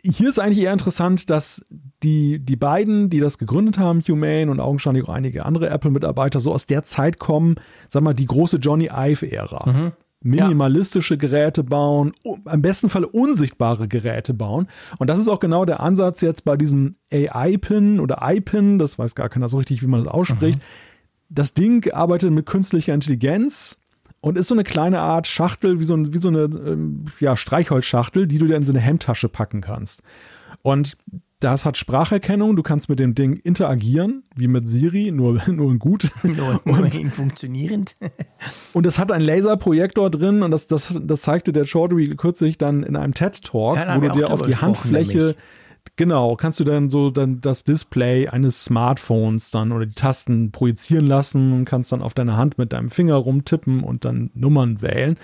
[0.01, 1.65] Hier ist eigentlich eher interessant, dass
[2.01, 6.51] die, die beiden, die das gegründet haben, Humane und augenscheinlich auch einige andere Apple-Mitarbeiter, so
[6.51, 7.55] aus der Zeit kommen,
[7.89, 9.71] sag mal, die große Johnny Ive-Ära.
[9.71, 9.91] Mhm
[10.23, 11.17] minimalistische.
[11.17, 12.13] Geräte bauen,
[12.45, 14.67] am besten Fall unsichtbare Geräte bauen.
[14.97, 19.15] Und das ist auch genau der Ansatz jetzt bei diesem AI-Pin oder iPin, das weiß
[19.15, 20.59] gar keiner so richtig, wie man das ausspricht.
[20.59, 20.63] Mhm.
[21.29, 23.79] Das Ding arbeitet mit künstlicher Intelligenz
[24.21, 28.27] und ist so eine kleine Art Schachtel, wie so, wie so eine ähm, ja, Streichholzschachtel,
[28.27, 30.01] die du dir in so eine Hemdtasche packen kannst.
[30.61, 30.97] Und
[31.43, 35.79] das hat Spracherkennung, du kannst mit dem Ding interagieren, wie mit Siri, nur, nur in
[35.79, 36.09] gut.
[36.23, 37.95] Nur, nur in funktionierend.
[38.73, 42.83] und es hat einen Laserprojektor drin und das, das, das zeigte der Chaudhry kürzlich dann
[42.83, 45.37] in einem TED-Talk, ja, wo du dir auf die Handfläche, nämlich.
[45.95, 51.05] genau, kannst du dann so dann das Display eines Smartphones dann oder die Tasten projizieren
[51.05, 55.17] lassen und kannst dann auf deine Hand mit deinem Finger rumtippen und dann Nummern wählen.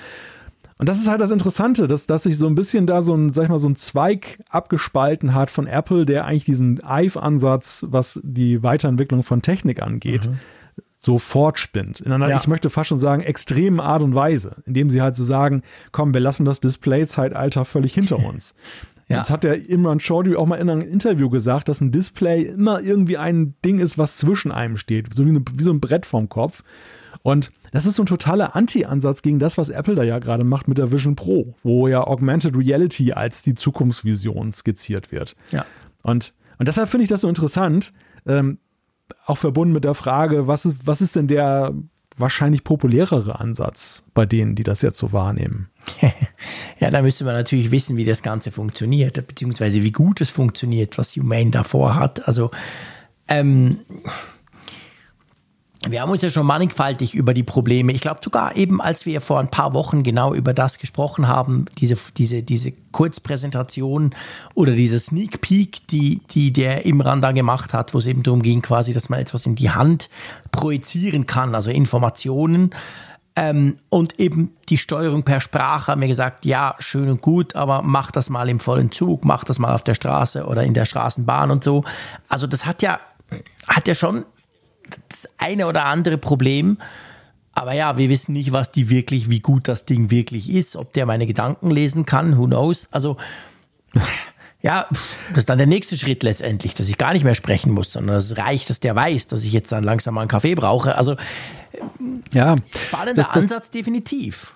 [0.80, 3.34] Und das ist halt das Interessante, dass, dass sich so ein bisschen da so ein,
[3.34, 8.20] sag ich mal, so ein Zweig abgespalten hat von Apple, der eigentlich diesen IVE-Ansatz, was
[8.24, 10.40] die Weiterentwicklung von Technik angeht, mhm.
[10.98, 12.00] so fortspinnt.
[12.00, 12.38] In einer, ja.
[12.38, 16.14] ich möchte fast schon sagen, extremen Art und Weise, indem sie halt so sagen, komm,
[16.14, 18.56] wir lassen das Display-Zeitalter völlig hinter uns.
[19.10, 19.18] Ja.
[19.18, 22.80] Jetzt hat der Imran Chaudhry auch mal in einem Interview gesagt, dass ein Display immer
[22.80, 26.06] irgendwie ein Ding ist, was zwischen einem steht, so wie, eine, wie so ein Brett
[26.06, 26.64] vorm Kopf.
[27.22, 30.68] Und das ist so ein totaler Anti-Ansatz gegen das, was Apple da ja gerade macht
[30.68, 35.36] mit der Vision Pro, wo ja Augmented Reality als die Zukunftsvision skizziert wird.
[35.52, 35.66] Ja.
[36.04, 37.94] Und, und deshalb finde ich das so interessant,
[38.26, 38.58] ähm,
[39.26, 41.74] auch verbunden mit der Frage, was ist, was ist denn der
[42.18, 45.70] wahrscheinlich populärere Ansatz bei denen, die das jetzt so wahrnehmen?
[46.80, 50.98] ja, da müsste man natürlich wissen, wie das Ganze funktioniert, beziehungsweise wie gut es funktioniert,
[50.98, 52.28] was Humane davor hat.
[52.28, 52.52] Also,
[53.28, 53.80] ähm,
[55.88, 59.22] Wir haben uns ja schon mannigfaltig über die Probleme, ich glaube sogar eben, als wir
[59.22, 64.14] vor ein paar Wochen genau über das gesprochen haben, diese, diese, diese Kurzpräsentation
[64.56, 68.42] oder diese Sneak Peek, die, die der Imran da gemacht hat, wo es eben darum
[68.42, 70.10] ging, quasi, dass man etwas in die Hand
[70.52, 72.72] projizieren kann, also Informationen.
[73.38, 77.84] Ähm, und eben die Steuerung per Sprache haben wir gesagt, ja, schön und gut, aber
[77.84, 80.84] mach das mal im vollen Zug, mach das mal auf der Straße oder in der
[80.84, 81.86] Straßenbahn und so.
[82.28, 83.00] Also das hat ja,
[83.66, 84.26] hat ja schon
[85.10, 86.78] das eine oder andere Problem.
[87.54, 90.94] Aber ja, wir wissen nicht, was die wirklich, wie gut das Ding wirklich ist, ob
[90.94, 92.88] der meine Gedanken lesen kann, who knows.
[92.92, 93.18] Also,
[94.62, 94.88] ja,
[95.30, 98.16] das ist dann der nächste Schritt letztendlich, dass ich gar nicht mehr sprechen muss, sondern
[98.16, 100.96] es reicht, dass der weiß, dass ich jetzt dann langsam mal einen Kaffee brauche.
[100.96, 101.16] Also,
[102.34, 104.56] ja, spannender das, das, Ansatz definitiv.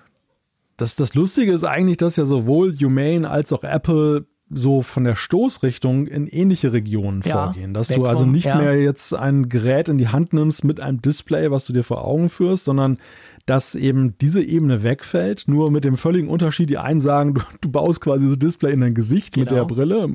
[0.76, 5.16] Das, das Lustige ist eigentlich, dass ja sowohl Humane als auch Apple so von der
[5.16, 7.74] Stoßrichtung in ähnliche Regionen ja, vorgehen.
[7.74, 8.56] Dass du also nicht ja.
[8.56, 12.04] mehr jetzt ein Gerät in die Hand nimmst mit einem Display, was du dir vor
[12.04, 12.98] Augen führst, sondern
[13.46, 17.70] dass eben diese Ebene wegfällt, nur mit dem völligen Unterschied, die einen sagen, du, du
[17.70, 19.44] baust quasi das Display in dein Gesicht genau.
[19.44, 20.08] mit der Brille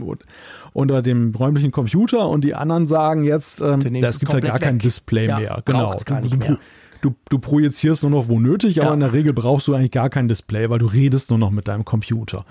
[0.74, 4.62] unter dem räumlichen Computer und die anderen sagen jetzt, ähm, es gibt ja gar weg.
[4.62, 5.62] kein Display ja, mehr.
[5.66, 5.96] Genau.
[6.06, 6.58] Gar nicht mehr.
[7.02, 8.84] Du, du, projizierst nur noch wo nötig, ja.
[8.84, 11.50] aber in der Regel brauchst du eigentlich gar kein Display, weil du redest nur noch
[11.50, 12.46] mit deinem Computer.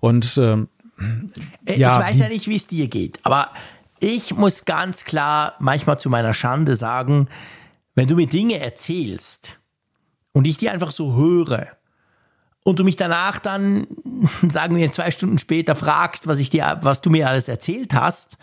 [0.00, 0.71] Und ähm, äh,
[1.66, 3.50] ja, ich weiß ja nicht, wie es dir geht, aber
[4.00, 7.28] ich muss ganz klar manchmal zu meiner Schande sagen,
[7.94, 9.60] wenn du mir Dinge erzählst
[10.32, 11.68] und ich die einfach so höre
[12.64, 13.86] und du mich danach dann,
[14.48, 18.38] sagen wir zwei Stunden später, fragst, was ich dir, was du mir alles erzählt hast,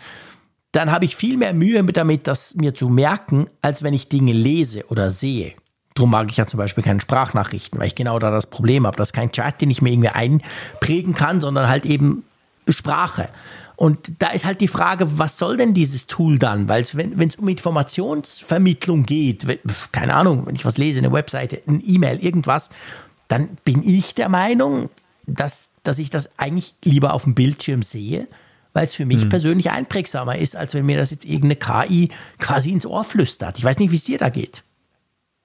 [0.72, 4.32] dann habe ich viel mehr Mühe damit, das mir zu merken, als wenn ich Dinge
[4.32, 5.54] lese oder sehe.
[5.94, 8.96] Darum mag ich ja zum Beispiel keine Sprachnachrichten, weil ich genau da das Problem habe.
[8.96, 12.24] Das ist kein Chat, den ich mir irgendwie einprägen kann, sondern halt eben
[12.72, 13.28] Sprache.
[13.76, 16.68] Und da ist halt die Frage, was soll denn dieses Tool dann?
[16.68, 19.46] Weil wenn es um Informationsvermittlung geht,
[19.90, 22.68] keine Ahnung, wenn ich was lese, eine Webseite, ein E-Mail, irgendwas,
[23.28, 24.90] dann bin ich der Meinung,
[25.26, 28.28] dass, dass ich das eigentlich lieber auf dem Bildschirm sehe,
[28.72, 29.28] weil es für mich mhm.
[29.30, 31.56] persönlich einprägsamer ist, als wenn mir das jetzt irgendeine
[31.86, 33.56] KI quasi ins Ohr flüstert.
[33.58, 34.62] Ich weiß nicht, wie es dir da geht.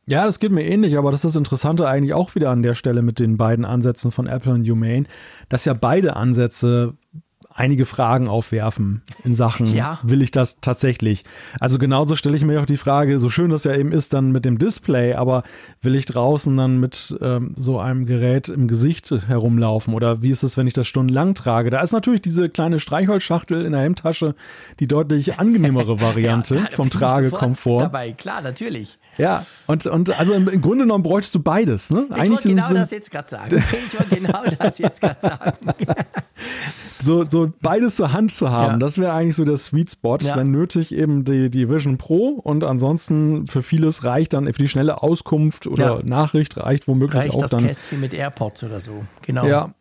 [0.07, 2.75] Ja, das geht mir ähnlich, aber das ist das Interessante eigentlich auch wieder an der
[2.75, 5.05] Stelle mit den beiden Ansätzen von Apple und Humane,
[5.49, 6.95] dass ja beide Ansätze
[7.55, 9.99] einige Fragen aufwerfen in Sachen, ja.
[10.03, 11.23] will ich das tatsächlich?
[11.59, 14.31] Also genauso stelle ich mir auch die Frage, so schön das ja eben ist dann
[14.31, 15.43] mit dem Display, aber
[15.81, 20.43] will ich draußen dann mit ähm, so einem Gerät im Gesicht herumlaufen oder wie ist
[20.43, 21.69] es, wenn ich das stundenlang trage?
[21.69, 24.35] Da ist natürlich diese kleine Streichholzschachtel in der Hemdtasche
[24.81, 27.79] die deutlich angenehmere Variante ja, vom Tragekomfort.
[27.79, 28.99] Dabei, klar, natürlich.
[29.17, 31.89] Ja, und, und also im, im Grunde genommen bräuchtest du beides.
[31.89, 32.07] Ne?
[32.09, 33.63] Ich wollte genau sind, das jetzt gerade sagen.
[33.71, 35.57] Ich wollte genau das jetzt gerade sagen.
[37.03, 38.77] so, so beides zur Hand zu haben, ja.
[38.77, 40.17] das wäre eigentlich so der Sweet Spot.
[40.17, 40.35] Ja.
[40.35, 44.67] Wenn nötig eben die, die Vision Pro und ansonsten für vieles reicht dann für die
[44.67, 46.03] schnelle Auskunft oder ja.
[46.03, 47.65] Nachricht reicht womöglich reicht auch das dann.
[47.65, 49.05] das Kästchen mit AirPods oder so.
[49.21, 49.45] Genau.
[49.45, 49.73] Ja,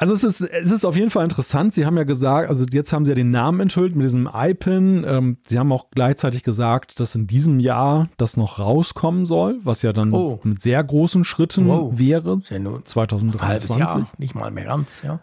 [0.00, 1.74] also es ist, es ist auf jeden Fall interessant.
[1.74, 5.04] Sie haben ja gesagt, also jetzt haben sie ja den Namen enthüllt mit diesem iPin.
[5.04, 9.82] Ähm, sie haben auch gleichzeitig gesagt, dass in diesem Jahr das noch rauskommen soll, was
[9.82, 10.38] ja dann oh.
[10.44, 11.98] mit sehr großen Schritten wow.
[11.98, 12.40] wäre.
[12.48, 13.76] Ja 2023.
[13.76, 15.18] Jahr, nicht mal mehr ganz, ja.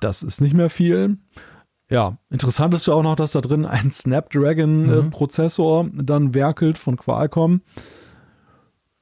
[0.00, 1.16] Das ist nicht mehr viel.
[1.88, 6.06] Ja, interessant ist ja auch noch, dass da drin ein Snapdragon-Prozessor mhm.
[6.06, 7.62] dann werkelt von Qualcomm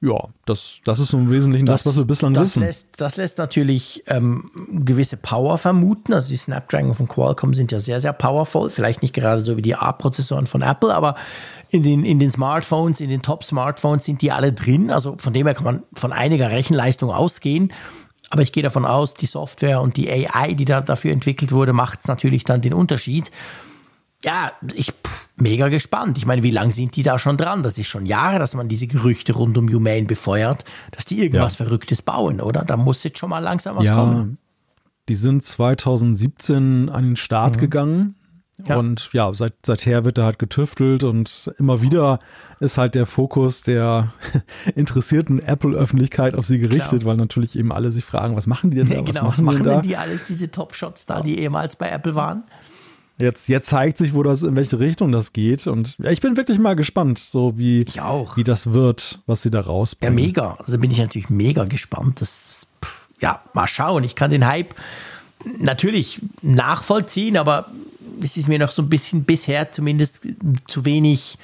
[0.00, 2.62] ja, das, das ist im Wesentlichen das, das was wir bislang das wissen.
[2.62, 6.12] Lässt, das lässt natürlich ähm, gewisse Power vermuten.
[6.12, 8.70] Also die Snapdragon von Qualcomm sind ja sehr, sehr powerful.
[8.70, 11.16] Vielleicht nicht gerade so wie die A-Prozessoren von Apple, aber
[11.70, 14.92] in den, in den Smartphones, in den Top-Smartphones sind die alle drin.
[14.92, 17.72] Also von dem her kann man von einiger Rechenleistung ausgehen.
[18.30, 21.72] Aber ich gehe davon aus, die Software und die AI, die da dafür entwickelt wurde,
[21.72, 23.32] macht es natürlich dann den Unterschied
[24.24, 26.18] ja, ich pff, mega gespannt.
[26.18, 27.62] Ich meine, wie lange sind die da schon dran?
[27.62, 31.58] Das ist schon Jahre, dass man diese Gerüchte rund um Humane befeuert, dass die irgendwas
[31.58, 31.64] ja.
[31.64, 32.64] Verrücktes bauen, oder?
[32.64, 34.38] Da muss jetzt schon mal langsam was ja, kommen.
[35.08, 37.60] Die sind 2017 an den Start mhm.
[37.60, 38.14] gegangen.
[38.66, 38.76] Ja.
[38.76, 42.18] Und ja, seit, seither wird da halt getüftelt und immer wieder
[42.58, 44.12] ist halt der Fokus der
[44.74, 47.04] interessierten Apple-Öffentlichkeit auf sie gerichtet, Klar.
[47.04, 48.94] weil natürlich eben alle sich fragen, was machen die denn da?
[48.96, 51.76] Ja, genau, was machen, was machen denn, denn die alles, diese Top-Shots da, die ehemals
[51.76, 52.42] bei Apple waren?
[53.18, 55.66] Jetzt, jetzt zeigt sich, wo das, in welche Richtung das geht.
[55.66, 59.60] Und ja, ich bin wirklich mal gespannt, so wie, wie das wird, was sie da
[59.60, 60.16] rausbringen.
[60.16, 60.54] Ja, mega.
[60.54, 62.20] Also bin ich natürlich mega gespannt.
[62.20, 64.04] Das, pff, ja, mal schauen.
[64.04, 64.72] Ich kann den Hype
[65.58, 67.66] natürlich nachvollziehen, aber
[68.22, 70.20] es ist mir noch so ein bisschen bisher zumindest
[70.66, 71.38] zu wenig,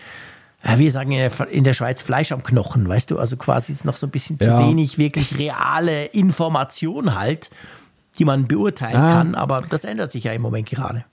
[0.77, 3.19] wir sagen in der Schweiz Fleisch am Knochen, weißt du?
[3.19, 4.61] Also quasi ist noch so ein bisschen zu ja.
[4.61, 7.51] wenig wirklich reale Information halt,
[8.19, 9.13] die man beurteilen ah.
[9.13, 9.35] kann.
[9.35, 11.05] Aber das ändert sich ja im Moment gerade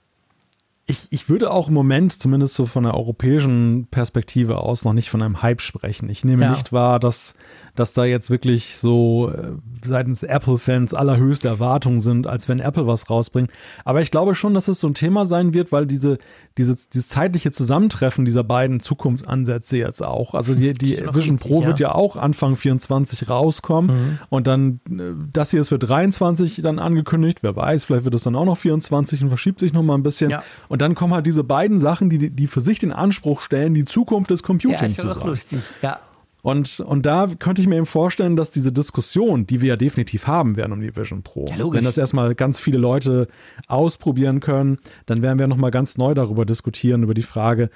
[0.92, 5.10] ich, ich würde auch im Moment, zumindest so von der europäischen Perspektive aus, noch nicht
[5.10, 6.08] von einem Hype sprechen.
[6.08, 6.50] Ich nehme ja.
[6.50, 7.34] nicht wahr, dass,
[7.74, 9.52] dass da jetzt wirklich so äh,
[9.84, 13.50] seitens Apple-Fans allerhöchste Erwartungen sind, als wenn Apple was rausbringt.
[13.84, 16.18] Aber ich glaube schon, dass es so ein Thema sein wird, weil diese,
[16.58, 21.68] diese, dieses zeitliche Zusammentreffen dieser beiden Zukunftsansätze jetzt auch, also die, die Vision Pro ja.
[21.68, 24.18] wird ja auch Anfang 24 rauskommen mhm.
[24.28, 28.24] und dann, äh, das hier ist für 23 dann angekündigt, wer weiß, vielleicht wird es
[28.24, 30.30] dann auch noch 24 und verschiebt sich noch mal ein bisschen.
[30.30, 30.42] Ja.
[30.68, 33.86] Und dann kommen halt diese beiden Sachen, die, die für sich den Anspruch stellen, die
[33.86, 35.26] Zukunft des Computings ja, zu sein.
[35.26, 35.58] Lustig.
[35.80, 36.00] Ja.
[36.42, 40.26] Und, und da könnte ich mir eben vorstellen, dass diese Diskussion, die wir ja definitiv
[40.26, 43.28] haben werden um die Vision Pro, ja, wenn das erstmal ganz viele Leute
[43.68, 47.70] ausprobieren können, dann werden wir nochmal ganz neu darüber diskutieren, über die Frage,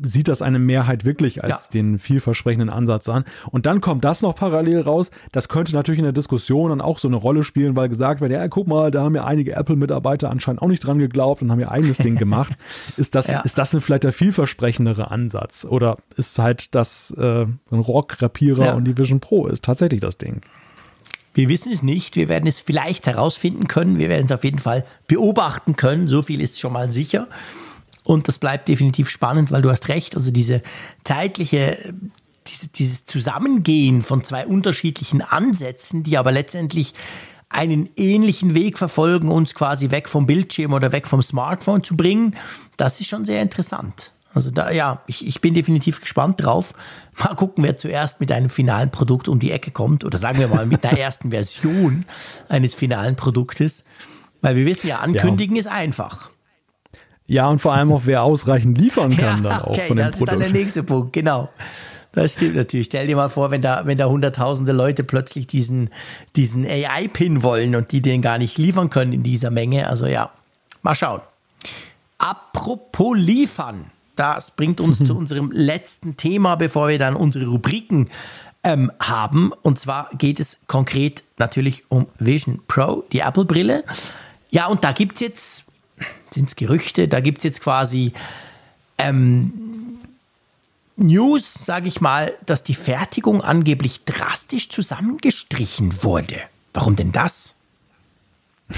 [0.00, 1.70] sieht das eine Mehrheit wirklich als ja.
[1.74, 3.24] den vielversprechenden Ansatz an.
[3.50, 5.10] Und dann kommt das noch parallel raus.
[5.30, 8.32] Das könnte natürlich in der Diskussion dann auch so eine Rolle spielen, weil gesagt wird,
[8.32, 11.60] ja, guck mal, da haben ja einige Apple-Mitarbeiter anscheinend auch nicht dran geglaubt und haben
[11.60, 12.56] ihr eigenes Ding gemacht.
[12.96, 13.40] Ist das, ja.
[13.40, 15.64] ist das denn vielleicht der vielversprechendere Ansatz?
[15.64, 18.74] Oder ist halt das äh, ein Rock-Rapierer ja.
[18.74, 20.42] und die Vision Pro ist tatsächlich das Ding?
[21.34, 22.16] Wir wissen es nicht.
[22.16, 23.98] Wir werden es vielleicht herausfinden können.
[23.98, 26.08] Wir werden es auf jeden Fall beobachten können.
[26.08, 27.28] So viel ist schon mal sicher.
[28.04, 30.62] Und das bleibt definitiv spannend, weil du hast recht, also diese
[31.04, 31.94] zeitliche,
[32.46, 36.94] diese, dieses Zusammengehen von zwei unterschiedlichen Ansätzen, die aber letztendlich
[37.48, 42.34] einen ähnlichen Weg verfolgen, uns quasi weg vom Bildschirm oder weg vom Smartphone zu bringen,
[42.76, 44.14] das ist schon sehr interessant.
[44.34, 46.72] Also da, ja, ich, ich bin definitiv gespannt drauf.
[47.18, 50.48] Mal gucken, wer zuerst mit einem finalen Produkt um die Ecke kommt oder sagen wir
[50.48, 52.06] mal mit einer ersten Version
[52.48, 53.84] eines finalen Produktes.
[54.40, 55.60] Weil wir wissen ja, ankündigen ja.
[55.60, 56.31] ist einfach.
[57.26, 60.06] Ja, und vor allem auch, wer ausreichend liefern kann ja, dann auch okay, von dem
[60.06, 60.32] das Produkt.
[60.32, 61.48] ist dann der nächste Punkt, genau.
[62.12, 62.86] Das stimmt natürlich.
[62.86, 65.88] Stell dir mal vor, wenn da, wenn da hunderttausende Leute plötzlich diesen,
[66.36, 69.88] diesen AI-Pin wollen und die den gar nicht liefern können in dieser Menge.
[69.88, 70.30] Also ja,
[70.82, 71.22] mal schauen.
[72.18, 78.10] Apropos liefern, das bringt uns zu unserem letzten Thema, bevor wir dann unsere Rubriken
[78.62, 79.52] ähm, haben.
[79.62, 83.84] Und zwar geht es konkret natürlich um Vision Pro, die Apple-Brille.
[84.50, 85.64] Ja, und da gibt es jetzt
[86.30, 88.12] sind es Gerüchte, da gibt es jetzt quasi
[88.98, 89.52] ähm,
[90.96, 96.36] News, sage ich mal, dass die Fertigung angeblich drastisch zusammengestrichen wurde.
[96.74, 97.54] Warum denn das?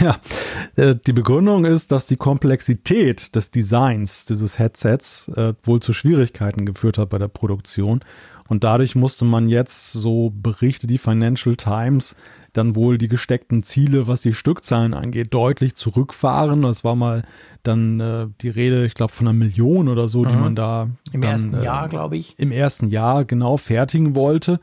[0.00, 0.18] Ja,
[0.76, 6.66] äh, die Begründung ist, dass die Komplexität des Designs dieses Headsets äh, wohl zu Schwierigkeiten
[6.66, 8.00] geführt hat bei der Produktion.
[8.48, 12.16] Und dadurch musste man jetzt, so berichtet die Financial Times,
[12.54, 16.62] dann wohl die gesteckten Ziele, was die Stückzahlen angeht, deutlich zurückfahren.
[16.62, 17.24] Das war mal
[17.62, 20.28] dann äh, die Rede, ich glaube, von einer Million oder so, mhm.
[20.28, 22.38] die man da im dann, ersten äh, Jahr, glaube ich.
[22.38, 24.60] Im ersten Jahr genau fertigen wollte.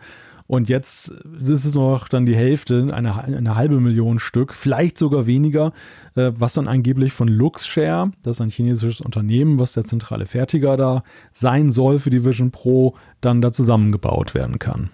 [0.48, 5.26] Und jetzt ist es noch dann die Hälfte, eine, eine halbe Million Stück, vielleicht sogar
[5.26, 5.72] weniger,
[6.16, 10.76] äh, was dann angeblich von Luxshare, das ist ein chinesisches Unternehmen, was der zentrale Fertiger
[10.76, 14.90] da sein soll für die Vision Pro, dann da zusammengebaut werden kann.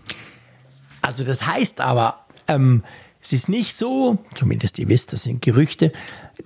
[1.02, 2.84] Also das heißt aber, ähm,
[3.22, 5.92] es ist nicht so, zumindest ihr wisst, das sind Gerüchte,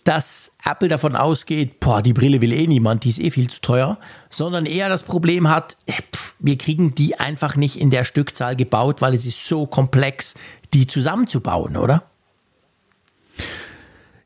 [0.04, 3.62] dass Apple davon ausgeht, boah, die Brille will eh niemand, die ist eh viel zu
[3.62, 4.00] teuer,
[4.30, 8.56] sondern eher das Problem hat, äh, pff, wir kriegen die einfach nicht in der Stückzahl
[8.56, 10.34] gebaut, weil es ist so komplex,
[10.74, 12.04] die zusammenzubauen, oder?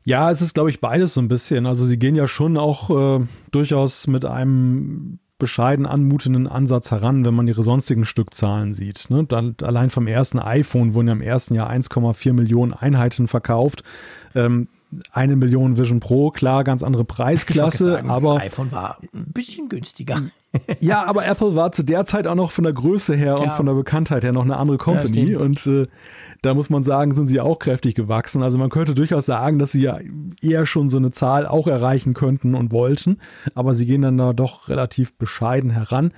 [0.04, 1.66] Ja, es ist, glaube ich, beides so ein bisschen.
[1.66, 7.34] Also sie gehen ja schon auch äh, durchaus mit einem bescheiden anmutenden Ansatz heran, wenn
[7.34, 9.06] man ihre sonstigen Stückzahlen sieht.
[9.10, 9.26] Ne?
[9.62, 13.82] allein vom ersten iPhone wurden ja im ersten Jahr 1,4 Millionen Einheiten verkauft.
[14.34, 14.68] Ähm,
[15.10, 19.68] eine Million Vision Pro, klar, ganz andere Preisklasse, sagen, aber das iPhone war ein bisschen
[19.68, 20.22] günstiger.
[20.80, 23.44] ja, aber Apple war zu der Zeit auch noch von der Größe her ja.
[23.44, 25.86] und von der Bekanntheit her noch eine andere Company ja, und äh,
[26.42, 28.42] da muss man sagen, sind sie auch kräftig gewachsen.
[28.42, 29.98] Also man könnte durchaus sagen, dass sie ja
[30.40, 33.18] eher schon so eine Zahl auch erreichen könnten und wollten,
[33.54, 36.12] aber sie gehen dann da doch relativ bescheiden heran.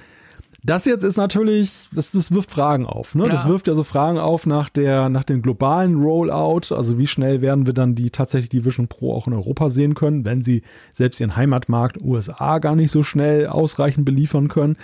[0.64, 3.14] Das jetzt ist natürlich, das, das wirft Fragen auf.
[3.14, 3.24] Ne?
[3.24, 3.30] Ja.
[3.30, 6.74] Das wirft ja so Fragen auf nach, der, nach dem globalen Rollout.
[6.74, 9.94] Also wie schnell werden wir dann die tatsächlich die Vision Pro auch in Europa sehen
[9.94, 10.62] können, wenn sie
[10.92, 14.76] selbst ihren Heimatmarkt USA gar nicht so schnell ausreichend beliefern können.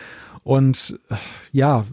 [0.44, 1.00] Und
[1.52, 1.86] ja,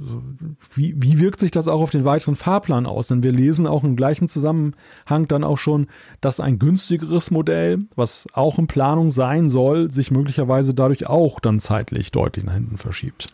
[0.76, 3.08] wie, wie wirkt sich das auch auf den weiteren Fahrplan aus?
[3.08, 5.88] Denn wir lesen auch im gleichen Zusammenhang dann auch schon,
[6.20, 11.62] dass ein günstigeres Modell, was auch in Planung sein soll, sich möglicherweise dadurch auch dann
[11.62, 13.28] zeitlich deutlich nach hinten verschiebt.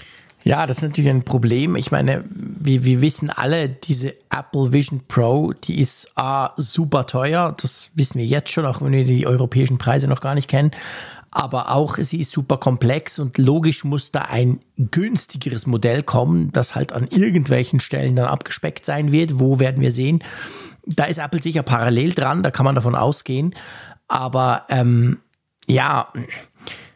[0.43, 1.75] Ja, das ist natürlich ein Problem.
[1.75, 7.55] Ich meine, wir, wir wissen alle, diese Apple Vision Pro, die ist A, super teuer.
[7.59, 10.71] Das wissen wir jetzt schon, auch wenn wir die europäischen Preise noch gar nicht kennen
[11.38, 16.73] aber auch sie ist super komplex und logisch muss da ein günstigeres Modell kommen, das
[16.73, 19.39] halt an irgendwelchen Stellen dann abgespeckt sein wird.
[19.39, 20.23] Wo werden wir sehen?
[20.88, 23.53] Da ist Apple sicher parallel dran, da kann man davon ausgehen.
[24.07, 25.19] Aber ähm,
[25.68, 26.11] ja,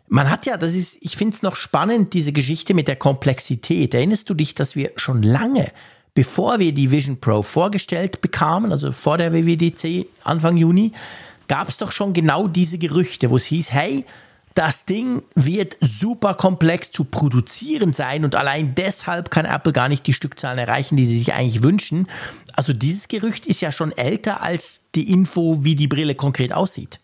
[0.07, 3.93] Man hat ja, das ist, ich finde es noch spannend, diese Geschichte mit der Komplexität.
[3.93, 5.71] Erinnerst du dich, dass wir schon lange,
[6.15, 10.93] bevor wir die Vision Pro vorgestellt bekamen, also vor der WWDC Anfang Juni,
[11.47, 14.03] gab es doch schon genau diese Gerüchte, wo es hieß, hey,
[14.53, 20.05] das Ding wird super komplex zu produzieren sein und allein deshalb kann Apple gar nicht
[20.07, 22.07] die Stückzahlen erreichen, die sie sich eigentlich wünschen.
[22.53, 26.99] Also dieses Gerücht ist ja schon älter als die Info, wie die Brille konkret aussieht.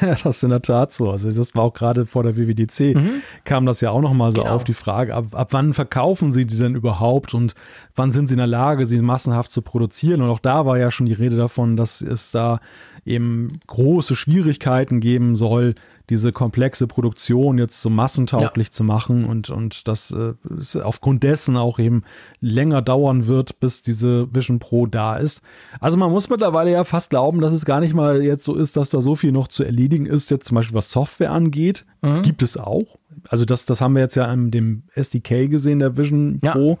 [0.00, 1.10] Ja, das ist in der Tat so.
[1.10, 3.22] Also das war auch gerade vor der WWDC, mhm.
[3.44, 4.54] kam das ja auch nochmal so genau.
[4.54, 7.54] auf die Frage, ab, ab wann verkaufen sie die denn überhaupt und
[7.94, 10.22] wann sind sie in der Lage, sie massenhaft zu produzieren?
[10.22, 12.60] Und auch da war ja schon die Rede davon, dass es da
[13.06, 15.74] eben große Schwierigkeiten geben soll,
[16.08, 18.72] diese komplexe Produktion jetzt so massentauglich ja.
[18.72, 22.04] zu machen und, und dass äh, es aufgrund dessen auch eben
[22.40, 25.42] länger dauern wird, bis diese Vision Pro da ist.
[25.80, 28.76] Also man muss mittlerweile ja fast glauben, dass es gar nicht mal jetzt so ist,
[28.76, 31.84] dass da so viel noch zu erledigen ist, jetzt zum Beispiel was Software angeht.
[32.02, 32.22] Mhm.
[32.22, 32.98] Gibt es auch.
[33.28, 36.70] Also das, das haben wir jetzt ja in dem SDK gesehen, der Vision Pro.
[36.70, 36.78] Ja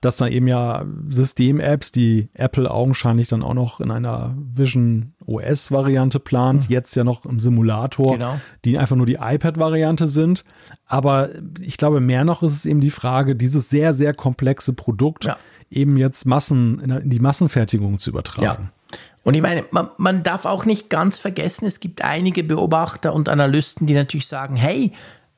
[0.00, 6.18] dass da eben ja System-Apps, die Apple augenscheinlich dann auch noch in einer Vision OS-Variante
[6.18, 6.74] plant, mhm.
[6.74, 8.40] jetzt ja noch im Simulator, genau.
[8.64, 10.44] die einfach nur die iPad-Variante sind.
[10.86, 11.28] Aber
[11.60, 15.36] ich glaube, mehr noch ist es eben die Frage, dieses sehr, sehr komplexe Produkt ja.
[15.70, 18.70] eben jetzt Massen, in die Massenfertigung zu übertragen.
[18.70, 18.98] Ja.
[19.22, 23.28] Und ich meine, man, man darf auch nicht ganz vergessen, es gibt einige Beobachter und
[23.28, 24.92] Analysten, die natürlich sagen, hey,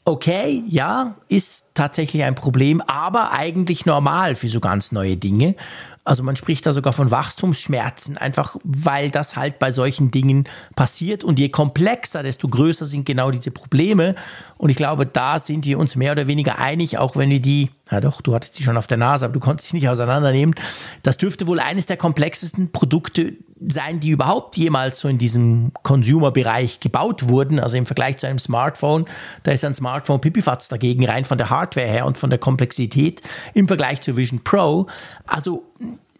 [0.05, 5.55] okay, ja, ist tatsächlich ein Problem, aber eigentlich normal für so ganz neue Dinge.
[6.03, 11.23] Also man spricht da sogar von Wachstumsschmerzen, einfach weil das halt bei solchen Dingen passiert.
[11.23, 14.17] Und je komplexer, desto größer sind genau diese Probleme.
[14.57, 17.71] Und ich glaube, da sind wir uns mehr oder weniger einig, auch wenn wir die,
[17.91, 20.55] ja doch, du hattest die schon auf der Nase, aber du konntest sie nicht auseinandernehmen.
[21.03, 23.35] Das dürfte wohl eines der komplexesten Produkte
[23.67, 27.61] sein, die überhaupt jemals so in diesem Consumer-Bereich gebaut wurden.
[27.61, 29.05] Also im Vergleich zu einem Smartphone,
[29.43, 33.23] da ist ein Smartphone Pipifatz dagegen rein von der Hardware her und von der Komplexität
[33.55, 34.87] im Vergleich zur Vision Pro.
[35.27, 35.65] Also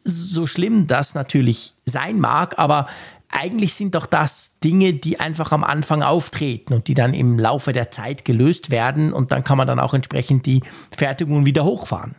[0.05, 2.87] so schlimm das natürlich sein mag, aber
[3.31, 7.73] eigentlich sind doch das Dinge, die einfach am Anfang auftreten und die dann im Laufe
[7.73, 12.17] der Zeit gelöst werden und dann kann man dann auch entsprechend die Fertigung wieder hochfahren.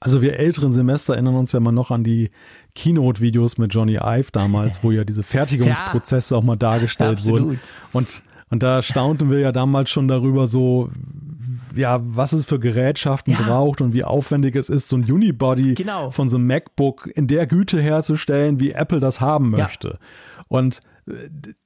[0.00, 2.30] Also wir älteren Semester erinnern uns ja mal noch an die
[2.74, 7.42] Keynote-Videos mit Johnny Ive damals, wo ja diese Fertigungsprozesse ja, auch mal dargestellt absolut.
[7.42, 7.60] wurden.
[7.92, 10.90] Und, und da staunten wir ja damals schon darüber so,
[11.74, 13.40] ja, was es für Gerätschaften ja.
[13.40, 16.10] braucht und wie aufwendig es ist, so ein Unibody genau.
[16.10, 19.88] von so einem MacBook in der Güte herzustellen, wie Apple das haben möchte.
[19.88, 19.98] Ja.
[20.48, 20.82] Und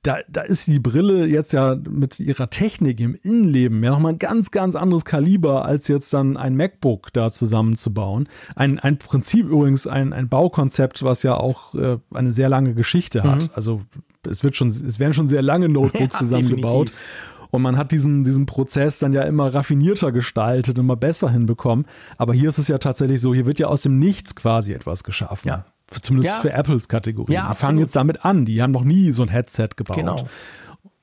[0.03, 4.19] da, da ist die Brille jetzt ja mit ihrer Technik im Innenleben ja nochmal ein
[4.19, 8.29] ganz, ganz anderes Kaliber, als jetzt dann ein MacBook da zusammenzubauen.
[8.55, 13.23] Ein, ein Prinzip übrigens, ein, ein Baukonzept, was ja auch äh, eine sehr lange Geschichte
[13.23, 13.45] hat.
[13.45, 13.51] Mhm.
[13.55, 13.83] Also
[14.29, 16.89] es wird schon, es werden schon sehr lange Notebooks ja, zusammengebaut.
[16.89, 17.31] Definitiv.
[17.51, 21.87] Und man hat diesen, diesen Prozess dann ja immer raffinierter gestaltet, immer besser hinbekommen.
[22.17, 25.03] Aber hier ist es ja tatsächlich so, hier wird ja aus dem Nichts quasi etwas
[25.03, 25.49] geschaffen.
[25.49, 25.65] Ja.
[26.03, 26.41] Zumindest ja.
[26.41, 27.33] für Apples Kategorie.
[27.33, 28.45] Ja, die fangen jetzt damit an.
[28.45, 29.97] Die haben noch nie so ein Headset gebaut.
[29.97, 30.17] Genau.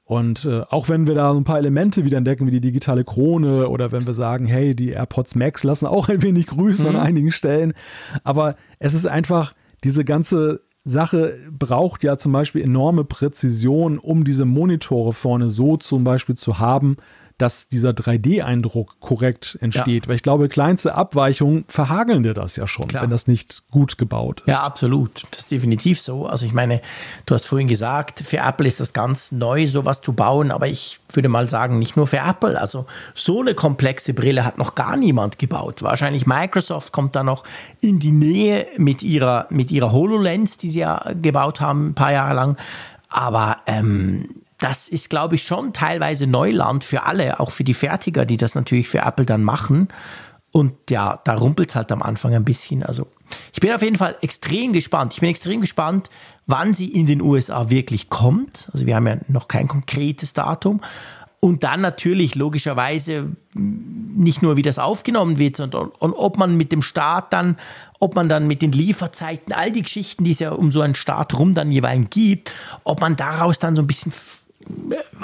[0.05, 3.03] Und äh, auch wenn wir da so ein paar Elemente wieder entdecken, wie die digitale
[3.03, 6.95] Krone oder wenn wir sagen, hey, die AirPods Max lassen auch ein wenig grüßen mhm.
[6.95, 7.73] an einigen Stellen.
[8.23, 9.53] Aber es ist einfach
[9.83, 16.05] diese ganze Sache braucht ja zum Beispiel enorme Präzision, um diese Monitore vorne so zum
[16.05, 16.95] Beispiel zu haben,
[17.37, 20.05] dass dieser 3D-Eindruck korrekt entsteht.
[20.05, 20.09] Ja.
[20.09, 23.03] Weil ich glaube, kleinste Abweichungen verhageln dir das ja schon, Klar.
[23.03, 24.47] wenn das nicht gut gebaut ist.
[24.47, 25.23] Ja, absolut.
[25.31, 26.25] Das ist definitiv so.
[26.25, 26.81] Also ich meine,
[27.27, 30.99] du hast vorhin gesagt, für Apple ist das ganz neu, sowas zu bauen, aber ich
[31.13, 32.59] würde mal sagen, nicht nur für Apple.
[32.59, 35.83] Also so eine komplexe Brille hat noch gar niemand gebaut.
[35.83, 37.43] Wahrscheinlich Microsoft kommt da noch
[37.81, 42.11] in die Nähe mit ihrer, mit ihrer HoloLens, die sie ja gebaut haben, ein paar
[42.11, 42.57] Jahre lang.
[43.09, 44.27] Aber ähm,
[44.59, 48.55] das ist, glaube ich, schon teilweise Neuland für alle, auch für die Fertiger, die das
[48.55, 49.87] natürlich für Apple dann machen.
[50.51, 52.81] Und ja, da rumpelt es halt am Anfang ein bisschen.
[52.81, 53.07] Also
[53.53, 55.13] ich bin auf jeden Fall extrem gespannt.
[55.13, 56.09] Ich bin extrem gespannt,
[56.47, 58.69] wann sie in den USA wirklich kommt.
[58.73, 60.81] Also wir haben ja noch kein konkretes Datum.
[61.39, 66.71] Und dann natürlich logischerweise nicht nur, wie das aufgenommen wird, sondern und ob man mit
[66.71, 67.57] dem Staat dann,
[67.99, 70.95] ob man dann mit den Lieferzeiten, all die Geschichten, die es ja um so einen
[70.95, 72.51] Staat rum dann jeweils gibt,
[72.83, 74.11] ob man daraus dann so ein bisschen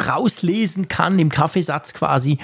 [0.08, 2.38] rauslesen kann im Kaffeesatz quasi,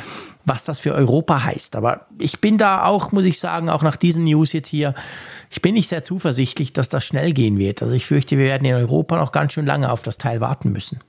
[0.46, 1.76] was das für Europa heißt.
[1.76, 4.96] Aber ich bin da auch, muss ich sagen, auch nach diesen News jetzt hier,
[5.50, 7.82] ich bin nicht sehr zuversichtlich, dass das schnell gehen wird.
[7.82, 10.72] Also ich fürchte, wir werden in Europa noch ganz schön lange auf das Teil warten
[10.72, 11.00] müssen.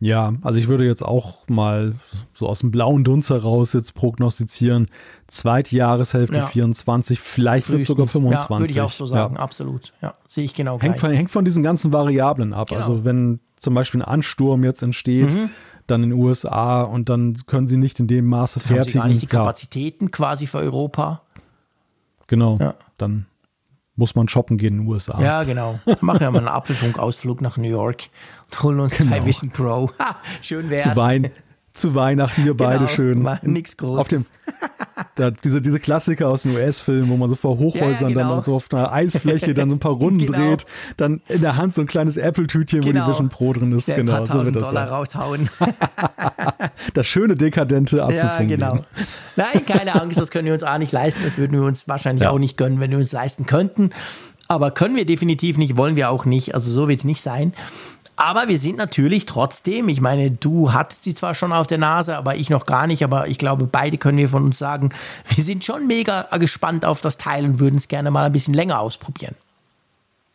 [0.00, 1.94] Ja, also ich würde jetzt auch mal
[2.32, 4.86] so aus dem blauen Dunst heraus jetzt prognostizieren,
[5.26, 6.46] zweite Jahreshälfte ja.
[6.46, 8.48] 24, vielleicht wird es sogar 25.
[8.48, 9.40] Ja, würde ich auch so sagen, ja.
[9.40, 9.92] absolut.
[10.00, 11.00] Ja, sehe ich genau hängt gleich.
[11.00, 12.68] Von, hängt von diesen ganzen Variablen ab.
[12.68, 12.80] Genau.
[12.80, 15.50] Also wenn zum Beispiel ein Ansturm jetzt entsteht, mhm.
[15.86, 18.78] dann in den USA und dann können sie nicht in dem Maße fertigen.
[18.80, 21.22] Haben sie gar nicht die Kapazitäten quasi für Europa.
[22.26, 22.74] Genau, ja.
[22.98, 23.26] dann
[23.96, 25.20] muss man shoppen gehen in den USA.
[25.20, 25.80] Ja, genau.
[26.00, 28.04] Machen wir mal einen Apfelfunk-Ausflug nach New York
[28.44, 29.24] und holen uns genau.
[29.24, 29.90] Vision Pro.
[29.98, 30.84] Ha, schön wär's.
[30.84, 31.30] Zu, Wein,
[31.72, 33.28] zu Weihnachten wir beide genau, schön.
[33.42, 34.00] Nichts Großes.
[34.00, 34.24] Auf dem,
[35.14, 38.36] da, diese, diese Klassiker aus den US-Filmen, wo man so vor Hochhäusern ja, genau.
[38.36, 40.38] dann so auf einer Eisfläche dann so ein paar Runden genau.
[40.38, 40.66] dreht,
[40.96, 42.88] dann in der Hand so ein kleines Apple-Tütchen, genau.
[42.88, 43.08] wo die genau.
[43.08, 43.88] Vision Pro drin ist.
[43.88, 44.88] Der genau, ein paar so Dollar sein.
[44.88, 45.50] raushauen.
[46.94, 48.50] das schöne, dekadente Apfelfunk.
[48.50, 48.84] Ja, genau.
[49.36, 51.22] Nein, keine Angst, das können wir uns auch nicht leisten.
[51.24, 52.30] Das würden wir uns wahrscheinlich ja.
[52.30, 53.90] auch nicht gönnen, wenn wir uns leisten könnten.
[54.50, 56.54] Aber können wir definitiv nicht, wollen wir auch nicht.
[56.54, 57.52] Also so wird es nicht sein.
[58.18, 62.16] Aber wir sind natürlich trotzdem, ich meine, du hattest sie zwar schon auf der Nase,
[62.16, 64.92] aber ich noch gar nicht, aber ich glaube, beide können wir von uns sagen,
[65.28, 68.54] wir sind schon mega gespannt auf das Teil und würden es gerne mal ein bisschen
[68.54, 69.36] länger ausprobieren.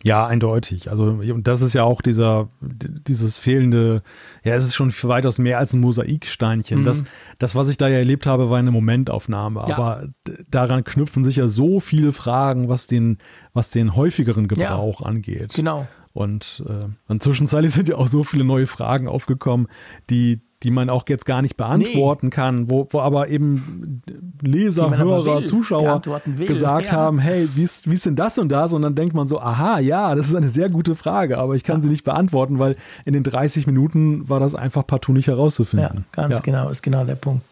[0.02, 0.92] Ja, eindeutig.
[0.92, 4.02] Also, und das ist ja auch dieser, dieses fehlende,
[4.44, 6.82] ja, es ist schon weitaus mehr als ein Mosaiksteinchen.
[6.82, 6.86] Mhm.
[6.86, 7.04] Das,
[7.40, 9.64] das, was ich da ja erlebt habe, war eine Momentaufnahme.
[9.68, 9.78] Ja.
[9.78, 10.08] Aber
[10.50, 13.18] daran knüpfen sich ja so viele Fragen, was den,
[13.54, 15.06] was den häufigeren Gebrauch ja.
[15.08, 15.54] angeht.
[15.56, 15.88] Genau.
[16.14, 16.64] Und
[17.10, 19.68] äh, zwischenzeitlich sind ja auch so viele neue Fragen aufgekommen,
[20.12, 22.32] die, die man auch jetzt gar nicht beantworten nee.
[22.32, 24.02] kann, wo, wo aber eben
[24.42, 26.02] Leser, Hörer, Zuschauer
[26.46, 26.94] gesagt ja.
[26.94, 28.74] haben, hey, wie ist, wie ist denn das und das?
[28.74, 31.64] Und dann denkt man so, aha, ja, das ist eine sehr gute Frage, aber ich
[31.64, 31.84] kann ja.
[31.84, 32.76] sie nicht beantworten, weil
[33.06, 36.06] in den 30 Minuten war das einfach partout nicht herauszufinden.
[36.16, 36.42] Ja, ganz ja.
[36.42, 37.44] genau, ist genau der Punkt.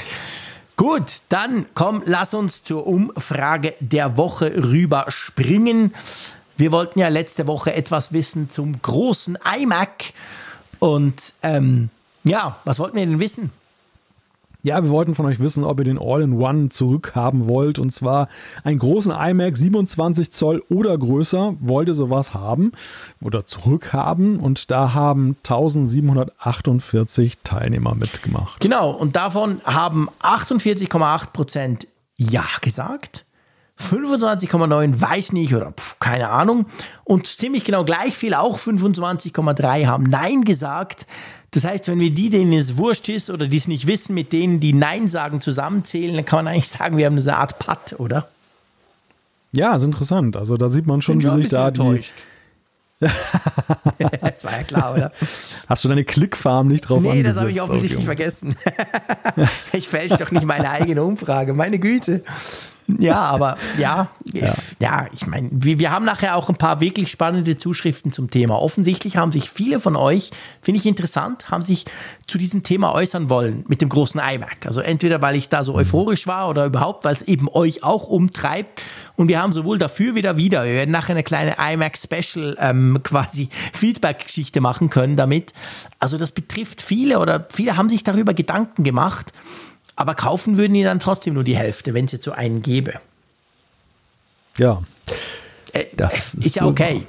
[0.76, 5.94] Gut, dann komm, lass uns zur Umfrage der Woche rüberspringen.
[6.62, 10.14] Wir wollten ja letzte Woche etwas wissen zum großen iMac.
[10.78, 11.90] Und ähm,
[12.24, 13.50] ja, was wollten wir denn wissen?
[14.62, 17.80] Ja, wir wollten von euch wissen, ob ihr den All-in-One zurückhaben wollt.
[17.80, 18.28] Und zwar
[18.64, 21.56] einen großen iMac 27 Zoll oder größer.
[21.62, 22.74] Wollt ihr sowas haben
[23.22, 24.40] oder zurückhaben?
[24.40, 28.60] Und da haben 1748 Teilnehmer mitgemacht.
[28.60, 33.26] Genau, und davon haben 48,8 Prozent Ja gesagt.
[33.82, 36.66] 25,9 weiß nicht oder pf, keine Ahnung.
[37.04, 41.08] Und ziemlich genau gleich viel, auch 25,3 haben Nein gesagt.
[41.52, 44.32] Das heißt, wenn wir die, denen es wurscht ist oder die es nicht wissen, mit
[44.32, 48.00] denen, die Nein sagen, zusammenzählen, dann kann man eigentlich sagen, wir haben eine Art Putt,
[48.00, 48.30] oder?
[49.52, 50.38] Ja, ist interessant.
[50.38, 52.14] Also da sieht man schon, Bin wie sich da enttäuscht.
[52.18, 52.32] die
[54.22, 55.12] das war ja klar, oder?
[55.68, 58.56] Hast du deine Klickfarm nicht drauf Nee, das habe ich offensichtlich vergessen.
[59.74, 62.24] ich fälsche doch nicht meine eigene Umfrage, meine Güte.
[63.00, 66.80] Ja, aber ja, ja, ich, ja, ich meine, wir, wir haben nachher auch ein paar
[66.80, 68.60] wirklich spannende Zuschriften zum Thema.
[68.62, 70.32] Offensichtlich haben sich viele von euch,
[70.62, 71.86] finde ich interessant, haben sich
[72.28, 74.66] zu diesem Thema äußern wollen mit dem großen iMac.
[74.66, 78.08] Also entweder, weil ich da so euphorisch war oder überhaupt, weil es eben euch auch
[78.08, 78.84] umtreibt.
[79.16, 80.64] Und wir haben sowohl dafür wieder wieder.
[80.66, 85.54] Wir werden nachher eine kleine iMac Special ähm, quasi Feedback-Geschichte machen können damit.
[86.00, 89.32] Also das betrifft viele oder viele haben sich darüber Gedanken gemacht.
[90.02, 92.94] Aber kaufen würden die dann trotzdem nur die Hälfte, wenn es jetzt so einen gäbe.
[94.58, 94.82] Ja.
[95.74, 97.06] Äh, das ist, ist ja okay.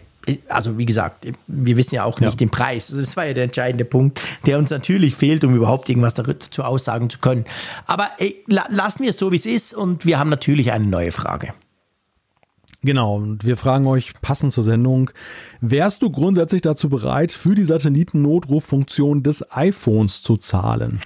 [0.50, 2.36] Also wie gesagt, wir wissen ja auch nicht ja.
[2.36, 2.88] den Preis.
[2.94, 7.08] Das war ja der entscheidende Punkt, der uns natürlich fehlt, um überhaupt irgendwas dazu aussagen
[7.08, 7.46] zu können.
[7.86, 11.12] Aber ey, lassen wir es so, wie es ist und wir haben natürlich eine neue
[11.12, 11.54] Frage.
[12.84, 15.10] Genau, und wir fragen euch passend zur Sendung,
[15.60, 21.00] wärst du grundsätzlich dazu bereit, für die Satellitennotruffunktion des iPhones zu zahlen?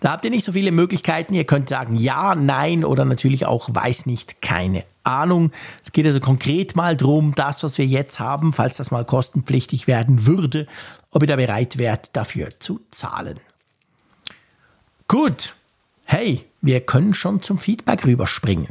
[0.00, 1.32] Da habt ihr nicht so viele Möglichkeiten.
[1.32, 5.52] Ihr könnt sagen ja, nein oder natürlich auch weiß nicht, keine Ahnung.
[5.82, 9.86] Es geht also konkret mal drum, das, was wir jetzt haben, falls das mal kostenpflichtig
[9.86, 10.66] werden würde,
[11.10, 13.40] ob ihr da bereit wärt, dafür zu zahlen.
[15.08, 15.54] Gut.
[16.04, 18.68] Hey, wir können schon zum Feedback rüberspringen.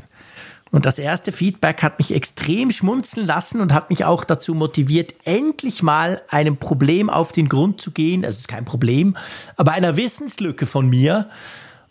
[0.71, 5.15] Und das erste Feedback hat mich extrem schmunzeln lassen und hat mich auch dazu motiviert,
[5.23, 8.23] endlich mal einem Problem auf den Grund zu gehen.
[8.23, 9.17] Es ist kein Problem,
[9.57, 11.29] aber einer Wissenslücke von mir.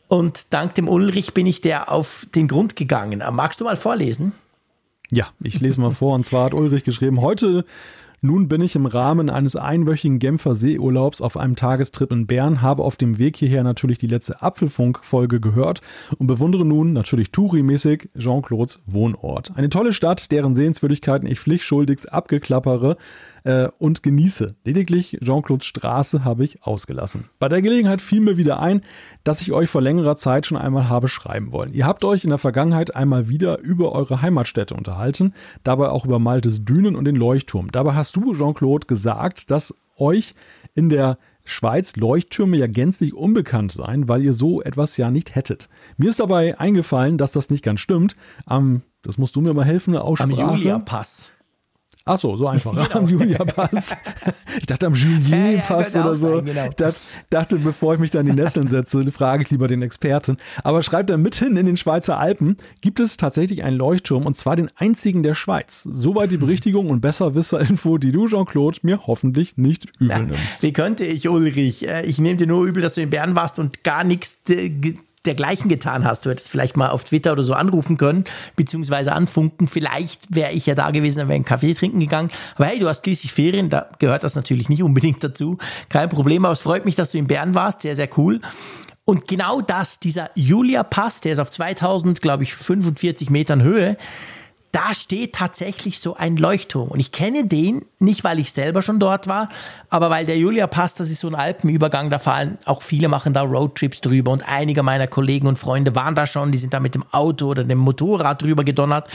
[0.06, 3.22] Und dank dem Ulrich bin ich der auf den Grund gegangen.
[3.32, 4.32] Magst du mal vorlesen?
[5.10, 6.14] Ja, ich lese mal vor.
[6.14, 7.64] Und zwar hat Ulrich geschrieben, heute
[8.20, 12.82] nun bin ich im Rahmen eines einwöchigen Genfer Seeurlaubs auf einem Tagestrip in Bern, habe
[12.82, 15.80] auf dem Weg hierher natürlich die letzte Apfelfunk-Folge gehört
[16.18, 19.52] und bewundere nun natürlich Touri-mäßig Jean-Claudes Wohnort.
[19.54, 22.96] Eine tolle Stadt, deren Sehenswürdigkeiten ich pflichtschuldigst abgeklappere,
[23.48, 24.56] äh, und genieße.
[24.64, 27.24] Lediglich Jean-Claude Straße habe ich ausgelassen.
[27.38, 28.82] Bei der Gelegenheit fiel mir wieder ein,
[29.24, 31.72] dass ich euch vor längerer Zeit schon einmal habe schreiben wollen.
[31.72, 35.32] Ihr habt euch in der Vergangenheit einmal wieder über eure Heimatstätte unterhalten,
[35.64, 37.72] dabei auch über Maltes Dünen und den Leuchtturm.
[37.72, 40.34] Dabei hast du, Jean-Claude, gesagt, dass euch
[40.74, 45.70] in der Schweiz Leuchttürme ja gänzlich unbekannt seien, weil ihr so etwas ja nicht hättet.
[45.96, 48.14] Mir ist dabei eingefallen, dass das nicht ganz stimmt.
[48.44, 50.42] Am, das musst du mir mal helfen, eine Aussprache.
[50.42, 51.32] Am Julia-Pass
[52.08, 52.68] Ach so, so einfach.
[52.78, 53.00] Genau.
[53.00, 53.96] Am Julia-Pass.
[54.58, 56.36] Ich dachte am Julien-Pass ja, ja, oder so.
[56.36, 56.68] Sein, genau.
[56.76, 60.38] dachte, dachte, bevor ich mich da in die Nesseln setze, frage ich lieber den Experten.
[60.64, 64.56] Aber schreibt er mitten in den Schweizer Alpen gibt es tatsächlich einen Leuchtturm und zwar
[64.56, 65.82] den einzigen der Schweiz.
[65.82, 66.40] Soweit die hm.
[66.40, 70.62] Berichtigung und Besserwisser-Info, die du, Jean-Claude, mir hoffentlich nicht übel ja, nimmst.
[70.62, 71.86] Wie könnte ich, Ulrich?
[71.86, 74.42] Äh, ich nehme dir nur übel, dass du in Bern warst und gar nichts
[75.26, 76.24] dergleichen getan hast.
[76.24, 78.24] Du hättest vielleicht mal auf Twitter oder so anrufen können,
[78.56, 79.68] beziehungsweise anfunken.
[79.68, 82.30] Vielleicht wäre ich ja da gewesen, dann wäre einen Kaffee trinken gegangen.
[82.56, 85.58] Aber hey, du hast schließlich Ferien, da gehört das natürlich nicht unbedingt dazu.
[85.88, 87.82] Kein Problem, aber es freut mich, dass du in Bern warst.
[87.82, 88.40] Sehr, sehr cool.
[89.04, 93.96] Und genau das, dieser Julia Pass, der ist auf 2000, glaube ich, 45 Metern Höhe,
[94.72, 96.88] da steht tatsächlich so ein Leuchtturm.
[96.88, 99.48] Und ich kenne den nicht, weil ich selber schon dort war,
[99.88, 103.32] aber weil der Julia Pass, das ist so ein Alpenübergang, da fahren auch viele machen
[103.32, 106.80] da Roadtrips drüber und einige meiner Kollegen und Freunde waren da schon, die sind da
[106.80, 109.08] mit dem Auto oder dem Motorrad drüber gedonnert.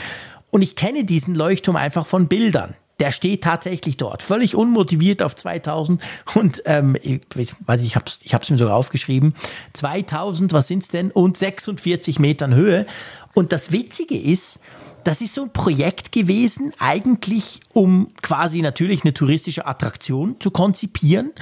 [0.50, 2.74] Und ich kenne diesen Leuchtturm einfach von Bildern.
[3.00, 6.00] Der steht tatsächlich dort, völlig unmotiviert auf 2000
[6.34, 7.22] und ähm, ich,
[7.66, 9.34] warte, ich habe es ich hab's mir sogar aufgeschrieben,
[9.72, 12.86] 2000, was sind's denn, und 46 Metern Höhe.
[13.34, 14.60] Und das Witzige ist,
[15.04, 21.32] das ist so ein Projekt gewesen, eigentlich um quasi natürlich eine touristische Attraktion zu konzipieren.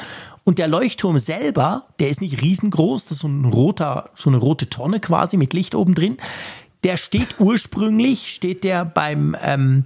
[0.44, 4.38] Und der Leuchtturm selber, der ist nicht riesengroß, das ist so ein roter, so eine
[4.38, 6.16] rote Tonne quasi mit Licht oben drin.
[6.82, 9.84] Der steht ursprünglich, steht der beim, ähm,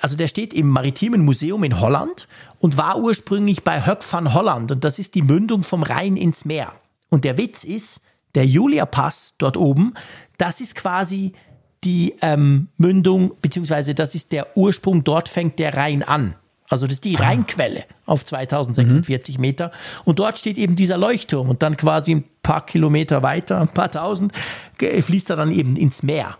[0.00, 2.28] also der steht im Maritimen Museum in Holland
[2.60, 6.44] und war ursprünglich bei Höck van Holland und das ist die Mündung vom Rhein ins
[6.44, 6.72] Meer.
[7.08, 8.00] Und der Witz ist,
[8.36, 9.94] der Julia Pass dort oben,
[10.38, 11.32] das ist quasi
[11.84, 16.34] die ähm, Mündung, beziehungsweise das ist der Ursprung, dort fängt der Rhein an.
[16.68, 17.22] Also das ist die ah.
[17.22, 19.40] Rheinquelle auf 2046 mhm.
[19.40, 19.72] Meter.
[20.04, 23.90] Und dort steht eben dieser Leuchtturm und dann quasi ein paar Kilometer weiter, ein paar
[23.90, 24.32] tausend,
[24.78, 26.36] fließt er dann eben ins Meer.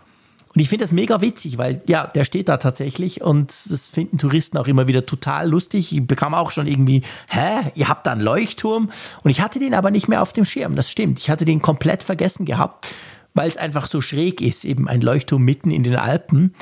[0.53, 4.17] Und ich finde das mega witzig, weil ja, der steht da tatsächlich und das finden
[4.17, 5.93] Touristen auch immer wieder total lustig.
[5.93, 8.89] Ich bekam auch schon irgendwie, hä, ihr habt da einen Leuchtturm?
[9.23, 11.19] Und ich hatte den aber nicht mehr auf dem Schirm, das stimmt.
[11.19, 12.93] Ich hatte den komplett vergessen gehabt
[13.33, 16.53] weil es einfach so schräg ist, eben ein Leuchtturm mitten in den Alpen.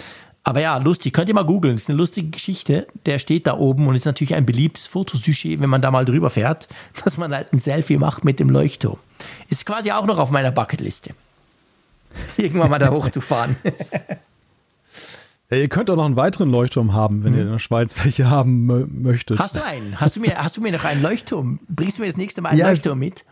[0.43, 2.87] Aber ja, lustig, könnt ihr mal googeln, ist eine lustige Geschichte.
[3.05, 6.29] Der steht da oben und ist natürlich ein beliebtes Fotosujet, wenn man da mal drüber
[6.29, 6.69] fährt,
[7.03, 8.97] dass man halt ein Selfie macht mit dem Leuchtturm.
[9.49, 11.11] Ist quasi auch noch auf meiner Bucketliste.
[12.37, 13.57] Irgendwann mal da hochzufahren.
[15.51, 17.39] Ja, ihr könnt auch noch einen weiteren Leuchtturm haben, wenn hm.
[17.39, 18.67] ihr in der Schweiz welche haben
[19.01, 19.39] möchtet.
[19.39, 19.99] Hast du einen?
[19.99, 21.59] Hast du mir, hast du mir noch einen Leuchtturm?
[21.67, 23.25] Bringst du mir das nächste Mal einen ja, Leuchtturm mit?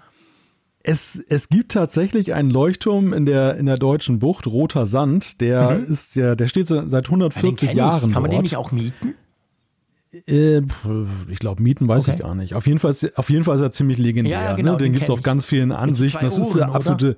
[0.89, 5.79] Es, es gibt tatsächlich einen Leuchtturm in der, in der deutschen Bucht, Roter Sand, der
[5.79, 5.91] mhm.
[5.91, 8.13] ist ja, der steht seit 140 Jahren.
[8.13, 8.39] Kann man dort.
[8.39, 9.15] den nicht auch mieten?
[10.25, 10.61] Äh,
[11.29, 12.15] ich glaube, mieten weiß okay.
[12.15, 12.53] ich gar nicht.
[12.53, 14.41] Auf jeden Fall ist, auf jeden Fall ist er ziemlich legendär.
[14.41, 14.77] Ja, genau, ne?
[14.77, 16.23] Den, den gibt es auf ganz vielen Ansichten.
[16.23, 17.09] Das ist der absolute.
[17.09, 17.17] Oder?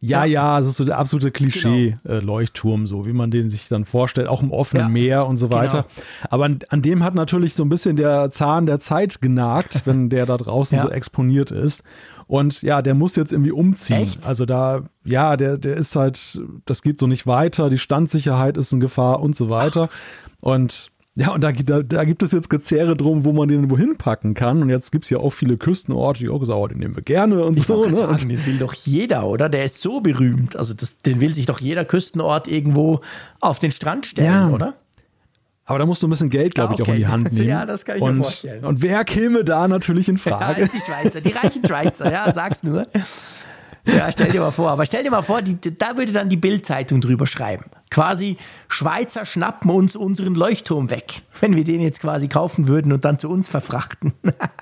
[0.00, 2.86] Ja, ja, das ist so der absolute Klischee-Leuchtturm, genau.
[2.86, 5.82] so wie man den sich dann vorstellt, auch im offenen ja, Meer und so weiter.
[5.82, 6.06] Genau.
[6.30, 10.10] Aber an, an, dem hat natürlich so ein bisschen der Zahn der Zeit genagt, wenn
[10.10, 10.82] der da draußen ja.
[10.82, 11.84] so exponiert ist.
[12.26, 14.02] Und ja, der muss jetzt irgendwie umziehen.
[14.02, 14.26] Echt?
[14.26, 18.72] Also da, ja, der, der ist halt, das geht so nicht weiter, die Standsicherheit ist
[18.72, 19.88] in Gefahr und so weiter.
[19.90, 20.42] Ach.
[20.42, 23.96] Und ja, und da, da, da, gibt es jetzt Gezehre drum, wo man den wohin
[23.96, 24.62] packen kann.
[24.62, 27.04] Und jetzt gibt es ja auch viele Küstenorte, die auch gesagt oh, den nehmen wir
[27.04, 27.84] gerne und ich so.
[27.84, 27.96] Ne?
[27.96, 29.48] Sagen, den will doch jeder, oder?
[29.48, 30.56] Der ist so berühmt.
[30.56, 33.00] Also das, den will sich doch jeder Küstenort irgendwo
[33.40, 34.48] auf den Strand stellen, ja.
[34.48, 34.74] oder?
[35.66, 36.90] Aber da musst du ein bisschen Geld, glaube ich, okay.
[36.90, 37.48] auch in die Hand nehmen.
[37.48, 38.64] Ja, das kann ich und, mir vorstellen.
[38.64, 40.60] Und wer käme da natürlich in Frage?
[40.60, 42.86] Ja, ist die Schweizer, die reichen Schweizer, ja, sag's nur.
[43.86, 44.70] Ja, stell dir mal vor.
[44.70, 47.66] Aber stell dir mal vor, die, da würde dann die Bild-Zeitung drüber schreiben.
[47.94, 53.04] Quasi, Schweizer schnappen uns unseren Leuchtturm weg, wenn wir den jetzt quasi kaufen würden und
[53.04, 54.12] dann zu uns verfrachten.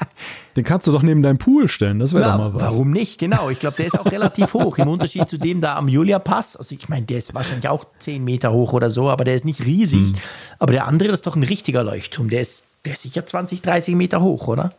[0.57, 2.61] Den kannst du doch neben deinem Pool stellen, das wäre doch mal was.
[2.61, 3.19] Warum nicht?
[3.19, 4.77] Genau, ich glaube, der ist auch relativ hoch.
[4.77, 6.57] Im Unterschied zu dem da am Julia-Pass.
[6.57, 9.47] Also ich meine, der ist wahrscheinlich auch 10 Meter hoch oder so, aber der ist
[9.47, 10.09] nicht riesig.
[10.09, 10.15] Hm.
[10.59, 12.29] Aber der andere, das ist doch ein richtiger Leuchtturm.
[12.29, 14.75] Der ist, der ist sicher 20, 30 Meter hoch, oder?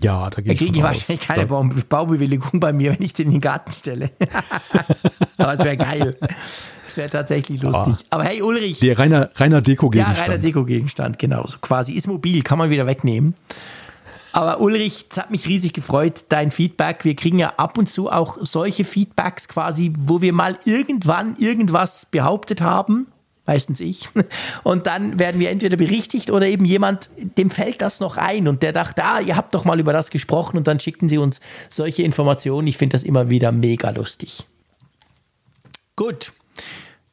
[0.00, 3.12] Ja, da gehe ich Da kriege ich wahrscheinlich keine Baum Baubewilligung bei mir, wenn ich
[3.12, 4.10] den in den Garten stelle.
[5.36, 6.16] Aber es wäre geil.
[6.90, 7.94] Das wäre tatsächlich lustig.
[7.98, 8.06] Oh.
[8.10, 8.80] Aber hey, Ulrich.
[8.80, 10.18] Der reiner, reiner Deko-Gegenstand.
[10.18, 11.46] Ja, reiner Deko-Gegenstand, genau.
[11.46, 11.92] So quasi.
[11.92, 13.34] Ist mobil, kann man wieder wegnehmen.
[14.32, 17.04] Aber Ulrich, es hat mich riesig gefreut, dein Feedback.
[17.04, 22.06] Wir kriegen ja ab und zu auch solche Feedbacks quasi, wo wir mal irgendwann irgendwas
[22.06, 23.06] behauptet haben
[23.46, 24.08] meistens ich.
[24.62, 28.62] Und dann werden wir entweder berichtigt oder eben jemand, dem fällt das noch ein und
[28.62, 31.40] der dachte, ah, ihr habt doch mal über das gesprochen und dann schickten sie uns
[31.68, 32.68] solche Informationen.
[32.68, 34.46] Ich finde das immer wieder mega lustig.
[35.96, 36.32] Gut.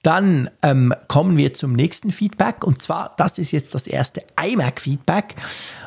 [0.03, 5.35] Dann ähm, kommen wir zum nächsten Feedback und zwar, das ist jetzt das erste iMac-Feedback.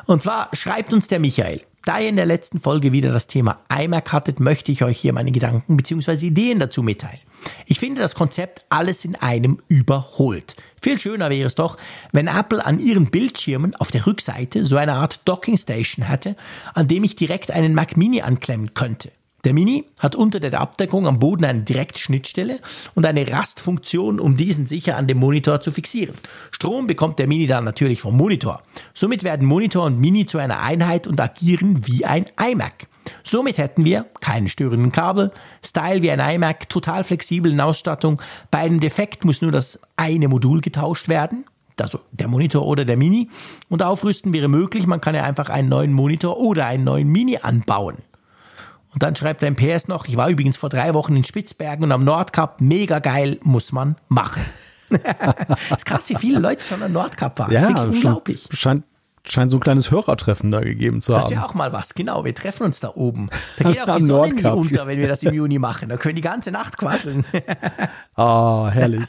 [0.05, 1.61] Und zwar schreibt uns der Michael.
[1.83, 5.13] Da ihr in der letzten Folge wieder das Thema iMac hattet, möchte ich euch hier
[5.13, 6.27] meine Gedanken bzw.
[6.27, 7.19] Ideen dazu mitteilen.
[7.65, 10.55] Ich finde das Konzept alles in einem überholt.
[10.79, 11.77] Viel schöner wäre es doch,
[12.11, 16.35] wenn Apple an ihren Bildschirmen auf der Rückseite so eine Art Docking Station hätte,
[16.75, 19.11] an dem ich direkt einen Mac Mini anklemmen könnte.
[19.43, 22.59] Der Mini hat unter der Abdeckung am Boden eine direkte Schnittstelle
[22.93, 26.15] und eine Rastfunktion, um diesen sicher an dem Monitor zu fixieren.
[26.51, 28.61] Strom bekommt der Mini dann natürlich vom Monitor.
[28.93, 32.87] Somit werden Monitor und Mini zu einer Einheit und agieren wie ein iMac.
[33.23, 35.31] Somit hätten wir keine störenden Kabel,
[35.65, 38.21] Style wie ein iMac, total flexibel in Ausstattung.
[38.51, 41.45] Bei einem Defekt muss nur das eine Modul getauscht werden,
[41.79, 43.29] also der Monitor oder der Mini.
[43.69, 47.39] Und aufrüsten wäre möglich, man kann ja einfach einen neuen Monitor oder einen neuen Mini
[47.41, 47.97] anbauen.
[48.93, 51.91] Und dann schreibt der PS noch, ich war übrigens vor drei Wochen in Spitzbergen und
[51.91, 54.43] am Nordkap, mega geil, muss man machen.
[54.89, 57.51] das ist krass, wie viele Leute schon am Nordkap waren.
[57.51, 58.49] Ja, Wirklich unglaublich.
[58.51, 58.83] Scheint,
[59.25, 61.21] scheint so ein kleines Hörertreffen da gegeben zu haben.
[61.21, 62.25] Das wäre auch mal was, genau.
[62.25, 63.29] Wir treffen uns da oben.
[63.57, 65.87] Da geht auch die Sonne nie unter, wenn wir das im Juni machen.
[65.87, 67.23] Da können die ganze Nacht quasseln.
[68.17, 69.05] Oh, herrlich.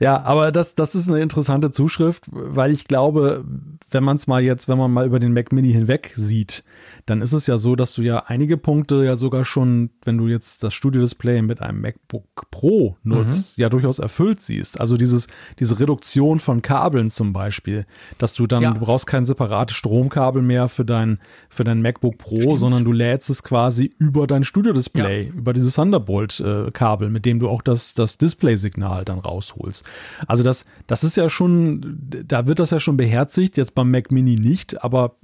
[0.00, 3.44] Ja, aber das, das ist eine interessante Zuschrift, weil ich glaube,
[3.90, 6.64] wenn man es mal jetzt, wenn man mal über den Mac Mini hinweg sieht,
[7.06, 10.26] dann ist es ja so, dass du ja einige Punkte ja sogar schon, wenn du
[10.26, 13.62] jetzt das Studio-Display mit einem MacBook Pro nutzt, mhm.
[13.62, 14.80] ja durchaus erfüllt siehst.
[14.80, 15.26] Also dieses,
[15.58, 17.84] diese Reduktion von Kabeln zum Beispiel,
[18.18, 18.72] dass du dann, ja.
[18.72, 21.18] du brauchst kein separates Stromkabel mehr für dein,
[21.50, 22.58] für dein MacBook Pro, Stimmt.
[22.58, 25.30] sondern du lädst es quasi über dein Studio-Display, ja.
[25.30, 29.84] über dieses Thunderbolt-Kabel, mit dem du auch das, das Display-Signal dann rausholst.
[30.26, 34.10] Also das, das ist ja schon, da wird das ja schon beherzigt, jetzt beim Mac
[34.10, 35.16] Mini nicht, aber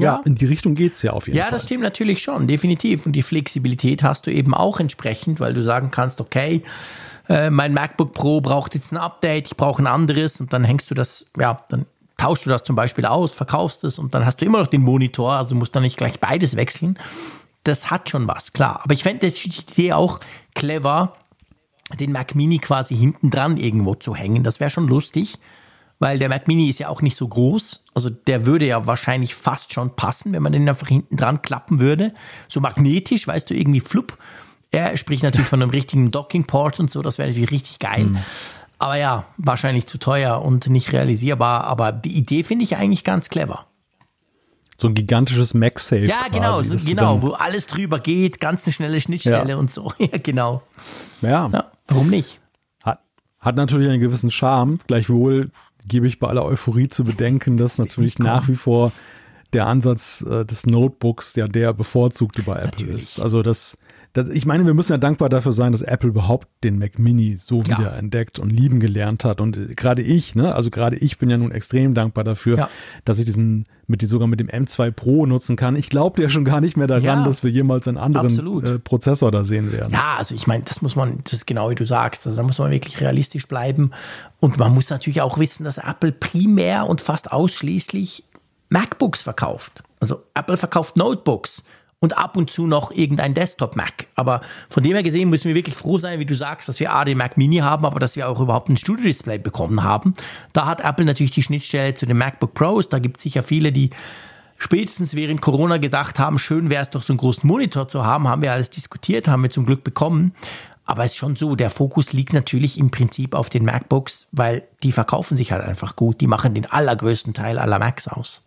[0.00, 1.52] ja, ja, in die Richtung geht es ja auf jeden ja, Fall.
[1.52, 3.06] Ja, das stimmt natürlich schon, definitiv.
[3.06, 6.62] Und die Flexibilität hast du eben auch entsprechend, weil du sagen kannst, okay,
[7.28, 10.90] äh, mein MacBook Pro braucht jetzt ein Update, ich brauche ein anderes und dann hängst
[10.90, 11.86] du das, ja, dann
[12.16, 14.82] tauschst du das zum Beispiel aus, verkaufst es und dann hast du immer noch den
[14.82, 16.98] Monitor, also du musst dann nicht gleich beides wechseln.
[17.64, 18.80] Das hat schon was, klar.
[18.82, 20.20] Aber ich fände die Idee auch
[20.54, 21.14] clever,
[21.98, 24.44] den Mac Mini quasi hinten dran irgendwo zu hängen.
[24.44, 25.38] Das wäre schon lustig
[26.00, 27.84] weil der Mac Mini ist ja auch nicht so groß.
[27.94, 31.78] Also der würde ja wahrscheinlich fast schon passen, wenn man den einfach hinten dran klappen
[31.78, 32.14] würde.
[32.48, 34.16] So magnetisch, weißt du, irgendwie flupp.
[34.70, 38.04] Er spricht natürlich von einem richtigen Docking-Port und so, das wäre natürlich richtig geil.
[38.04, 38.18] Mhm.
[38.78, 41.64] Aber ja, wahrscheinlich zu teuer und nicht realisierbar.
[41.64, 43.66] Aber die Idee finde ich eigentlich ganz clever.
[44.78, 46.06] So ein gigantisches MagSafe.
[46.06, 49.56] Ja, genau, so, genau, wo alles drüber geht, ganz eine schnelle Schnittstelle ja.
[49.56, 49.92] und so.
[49.98, 50.62] Ja, genau.
[51.20, 51.50] Ja.
[51.52, 51.70] ja.
[51.88, 52.40] Warum nicht?
[52.82, 53.00] Hat,
[53.38, 54.80] hat natürlich einen gewissen Charme.
[54.86, 55.50] Gleichwohl
[55.86, 58.92] gebe ich bei aller Euphorie zu bedenken, dass natürlich nach wie vor
[59.52, 62.94] der Ansatz äh, des Notebooks ja der bevorzugte bei Apple natürlich.
[62.94, 63.20] ist.
[63.20, 63.76] Also das
[64.12, 67.36] das, ich meine, wir müssen ja dankbar dafür sein, dass Apple überhaupt den Mac Mini
[67.36, 67.78] so ja.
[67.78, 69.40] wieder entdeckt und lieben gelernt hat.
[69.40, 72.70] Und äh, gerade ich, ne, also gerade ich bin ja nun extrem dankbar dafür, ja.
[73.04, 75.76] dass ich diesen mit sogar mit dem M2 Pro nutzen kann.
[75.76, 77.24] Ich glaube ja schon gar nicht mehr daran, ja.
[77.24, 79.92] dass wir jemals einen anderen äh, Prozessor da sehen werden.
[79.92, 82.42] Ja, also ich meine, das muss man, das ist genau wie du sagst, also da
[82.42, 83.90] muss man wirklich realistisch bleiben.
[84.40, 88.24] Und man muss natürlich auch wissen, dass Apple primär und fast ausschließlich
[88.70, 89.82] MacBooks verkauft.
[90.00, 91.62] Also Apple verkauft Notebooks
[92.00, 94.06] und ab und zu noch irgendein Desktop-Mac.
[94.14, 94.40] Aber
[94.70, 97.04] von dem her gesehen müssen wir wirklich froh sein, wie du sagst, dass wir A,
[97.04, 100.14] den Mac Mini haben, aber dass wir auch überhaupt ein Studio-Display bekommen haben.
[100.54, 102.88] Da hat Apple natürlich die Schnittstelle zu den MacBook Pros.
[102.88, 103.90] Da gibt es sicher viele, die
[104.56, 108.28] spätestens während Corona gedacht haben, schön wäre es doch so einen großen Monitor zu haben.
[108.28, 110.34] Haben wir alles diskutiert, haben wir zum Glück bekommen.
[110.86, 114.66] Aber es ist schon so, der Fokus liegt natürlich im Prinzip auf den MacBooks, weil
[114.82, 116.20] die verkaufen sich halt einfach gut.
[116.22, 118.42] Die machen den allergrößten Teil aller Macs aus.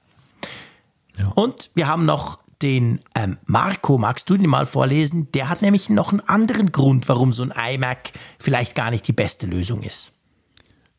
[1.17, 1.27] Ja.
[1.35, 5.31] Und wir haben noch den ähm, Marco, magst du den mal vorlesen?
[5.33, 9.13] Der hat nämlich noch einen anderen Grund, warum so ein iMac vielleicht gar nicht die
[9.13, 10.13] beste Lösung ist.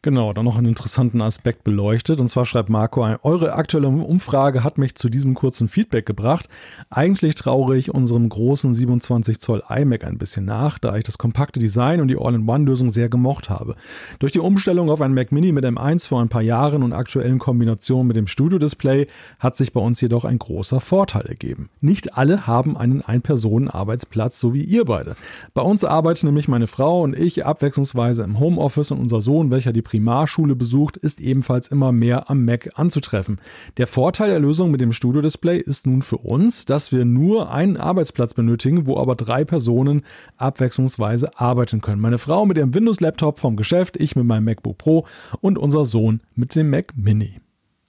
[0.05, 2.21] Genau, dann noch einen interessanten Aspekt beleuchtet.
[2.21, 6.47] Und zwar schreibt Marco, eure aktuelle Umfrage hat mich zu diesem kurzen Feedback gebracht.
[6.91, 11.59] Eigentlich traure ich unserem großen 27 Zoll iMac ein bisschen nach, da ich das kompakte
[11.59, 13.77] Design und die All-in-One-Lösung sehr gemocht habe.
[14.19, 17.39] Durch die Umstellung auf ein Mac Mini mit M1 vor ein paar Jahren und aktuellen
[17.39, 19.07] Kombinationen mit dem Studio-Display
[19.39, 21.71] hat sich bei uns jedoch ein großer Vorteil ergeben.
[21.81, 25.17] Nicht alle haben einen Ein-Personen-Arbeitsplatz, so wie ihr beide.
[25.55, 29.73] Bei uns arbeiten nämlich meine Frau und ich abwechslungsweise im Homeoffice und unser Sohn, welcher
[29.73, 33.39] die Primarschule besucht, ist ebenfalls immer mehr am Mac anzutreffen.
[33.77, 37.77] Der Vorteil der Lösung mit dem Studio-Display ist nun für uns, dass wir nur einen
[37.77, 40.03] Arbeitsplatz benötigen, wo aber drei Personen
[40.37, 42.03] abwechslungsweise arbeiten können.
[42.03, 45.07] Meine Frau mit ihrem Windows-Laptop vom Geschäft, ich mit meinem MacBook Pro
[45.41, 47.44] und unser Sohn mit dem Mac Mini.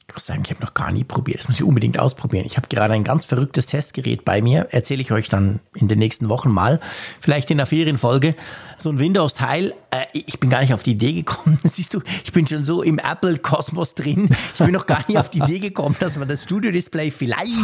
[0.07, 1.39] Ich muss sagen, ich habe noch gar nie probiert.
[1.39, 2.45] Das muss ich unbedingt ausprobieren.
[2.45, 4.67] Ich habe gerade ein ganz verrücktes Testgerät bei mir.
[4.69, 6.79] Erzähle ich euch dann in den nächsten Wochen mal.
[7.19, 8.35] Vielleicht in der Ferienfolge.
[8.77, 9.73] So ein Windows-Teil.
[9.89, 11.59] Äh, ich bin gar nicht auf die Idee gekommen.
[11.63, 14.29] Siehst du, ich bin schon so im Apple-Kosmos drin.
[14.53, 17.57] Ich bin noch gar nicht auf die Idee gekommen, dass man das Studio-Display vielleicht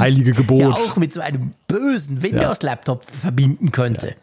[0.50, 3.20] ja auch mit so einem bösen Windows-Laptop ja.
[3.22, 4.08] verbinden könnte.
[4.08, 4.14] Ja.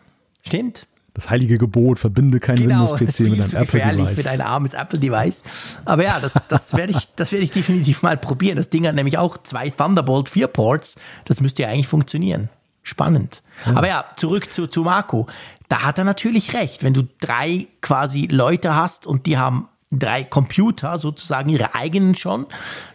[0.45, 0.88] Stimmt?
[1.19, 4.16] Das heilige Gebot, verbinde kein genau, Windows-PC mit einem Apple-Device.
[4.16, 5.43] mit einem armes Apple-Device.
[5.85, 8.57] Aber ja, das, das werde ich, das werde ich definitiv mal probieren.
[8.57, 10.95] Das Ding hat nämlich auch zwei Thunderbolt 4 Ports.
[11.24, 12.51] Das müsste ja eigentlich funktionieren.
[12.85, 13.43] Spannend.
[13.66, 13.77] Ja.
[13.77, 15.27] Aber ja, zurück zu, zu Marco.
[15.66, 16.85] Da hat er natürlich recht.
[16.85, 22.47] Wenn du drei quasi Leute hast und die haben drei Computer, sozusagen ihre eigenen schon,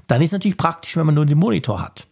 [0.08, 2.08] dann ist natürlich praktisch, wenn man nur den Monitor hat.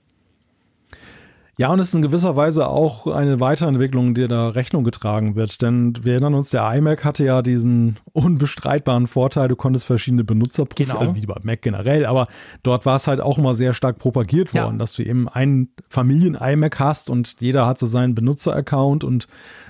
[1.58, 5.62] Ja, und es ist in gewisser Weise auch eine Weiterentwicklung, die da Rechnung getragen wird.
[5.62, 10.98] Denn wir erinnern uns, der iMac hatte ja diesen unbestreitbaren Vorteil, du konntest verschiedene Benutzerprofile,
[10.98, 11.16] genau.
[11.16, 12.28] wie bei Mac generell, aber
[12.64, 14.80] dort war es halt auch immer sehr stark propagiert worden, ja.
[14.80, 19.28] dass du eben einen Familien-iMac hast und jeder hat so seinen Benutzer-Account und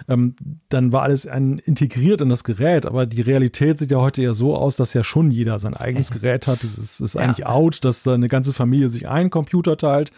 [0.07, 0.35] ähm,
[0.69, 2.85] dann war alles ein, integriert in das Gerät.
[2.85, 6.11] Aber die Realität sieht ja heute ja so aus, dass ja schon jeder sein eigenes
[6.11, 6.63] Gerät hat.
[6.63, 7.47] Es ist, ist, eigentlich ja.
[7.47, 10.11] out, dass da eine ganze Familie sich einen Computer teilt.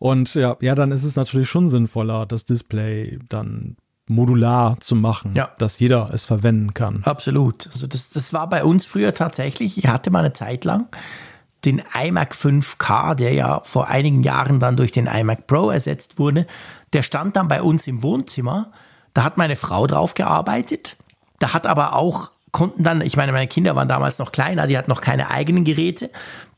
[0.00, 3.76] Und ja, ja, dann ist es natürlich schon sinnvoller, das Display dann
[4.08, 5.50] modular zu machen, ja.
[5.58, 7.02] dass jeder es verwenden kann.
[7.04, 7.68] Absolut.
[7.68, 9.78] Also das, das war bei uns früher tatsächlich.
[9.78, 10.88] Ich hatte mal eine Zeit lang
[11.64, 16.46] den iMac 5K, der ja vor einigen Jahren dann durch den iMac Pro ersetzt wurde.
[16.94, 18.72] Der stand dann bei uns im Wohnzimmer.
[19.12, 20.96] Da hat meine Frau drauf gearbeitet.
[21.38, 24.76] Da hat aber auch konnten dann, ich meine, meine Kinder waren damals noch kleiner, die
[24.76, 26.10] hatten noch keine eigenen Geräte,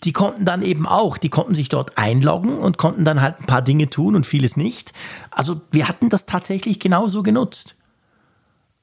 [0.04, 3.46] die konnten dann eben auch, die konnten sich dort einloggen und konnten dann halt ein
[3.46, 4.92] paar Dinge tun und vieles nicht.
[5.30, 7.76] Also wir hatten das tatsächlich genauso genutzt.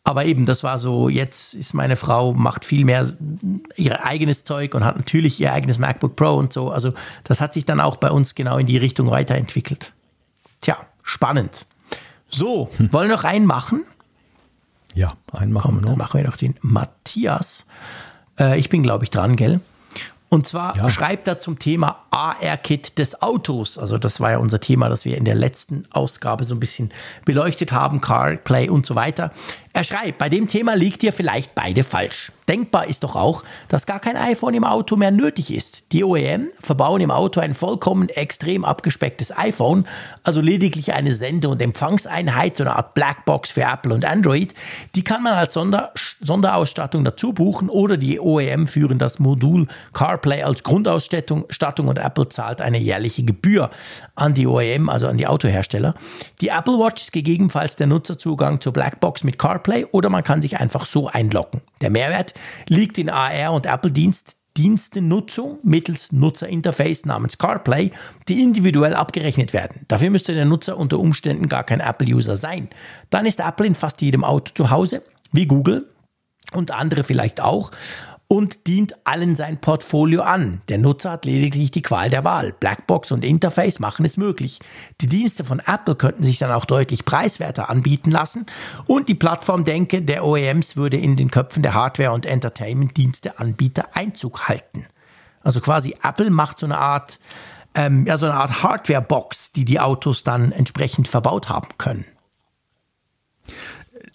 [0.03, 3.05] Aber eben, das war so, jetzt ist meine Frau, macht viel mehr
[3.75, 6.71] ihr eigenes Zeug und hat natürlich ihr eigenes MacBook Pro und so.
[6.71, 6.93] Also
[7.25, 9.93] das hat sich dann auch bei uns genau in die Richtung weiterentwickelt.
[10.61, 11.65] Tja, spannend.
[12.29, 12.93] So, hm.
[12.93, 13.83] wollen wir noch einen machen?
[14.95, 15.89] Ja, einen machen Komm, wir noch.
[15.89, 17.65] Dann machen wir noch den Matthias.
[18.39, 19.59] Äh, ich bin, glaube ich, dran, gell?
[20.29, 20.89] Und zwar ja.
[20.89, 23.79] schreibt er zum Thema AR-Kit des Autos.
[23.79, 26.91] Also das war ja unser Thema, das wir in der letzten Ausgabe so ein bisschen
[27.25, 29.31] beleuchtet haben, CarPlay und so weiter.
[29.73, 32.31] Er schreibt, bei dem Thema liegt ihr vielleicht beide falsch.
[32.49, 35.83] Denkbar ist doch auch, dass gar kein iPhone im Auto mehr nötig ist.
[35.91, 39.85] Die OEM verbauen im Auto ein vollkommen extrem abgespecktes iPhone,
[40.23, 44.55] also lediglich eine Sende- und Empfangseinheit, so eine Art Blackbox für Apple und Android.
[44.95, 50.41] Die kann man als Sonder Sonderausstattung dazu buchen oder die OEM führen das Modul CarPlay
[50.41, 53.69] als Grundausstattung und Apple zahlt eine jährliche Gebühr
[54.15, 55.93] an die OEM, also an die Autohersteller.
[56.41, 60.59] Die Apple Watch ist gegebenenfalls der Nutzerzugang zur Blackbox mit CarPlay oder man kann sich
[60.59, 61.61] einfach so einloggen.
[61.81, 62.33] Der Mehrwert
[62.67, 64.35] liegt in AR und Apple-Dienst.
[64.57, 67.91] Dienstennutzung mittels Nutzerinterface namens CarPlay,
[68.27, 69.85] die individuell abgerechnet werden.
[69.87, 72.67] Dafür müsste der Nutzer unter Umständen gar kein Apple-User sein.
[73.09, 75.87] Dann ist Apple in fast jedem Auto zu Hause, wie Google
[76.51, 77.71] und andere vielleicht auch
[78.31, 80.61] und dient allen sein Portfolio an.
[80.69, 82.53] Der Nutzer hat lediglich die Qual der Wahl.
[82.53, 84.59] Blackbox und Interface machen es möglich.
[85.01, 88.45] Die Dienste von Apple könnten sich dann auch deutlich preiswerter anbieten lassen
[88.85, 94.85] und die Plattformdenke der OEMs würde in den Köpfen der Hardware- und Entertainment-Dienste-Anbieter Einzug halten.
[95.41, 97.19] Also quasi Apple macht so eine Art,
[97.73, 102.05] ähm, ja, so eine Art Hardware-Box, die die Autos dann entsprechend verbaut haben können.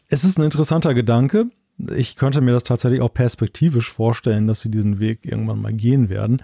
[0.06, 1.46] Es ist ein interessanter Gedanke
[1.94, 6.08] ich könnte mir das tatsächlich auch perspektivisch vorstellen, dass sie diesen Weg irgendwann mal gehen
[6.08, 6.42] werden.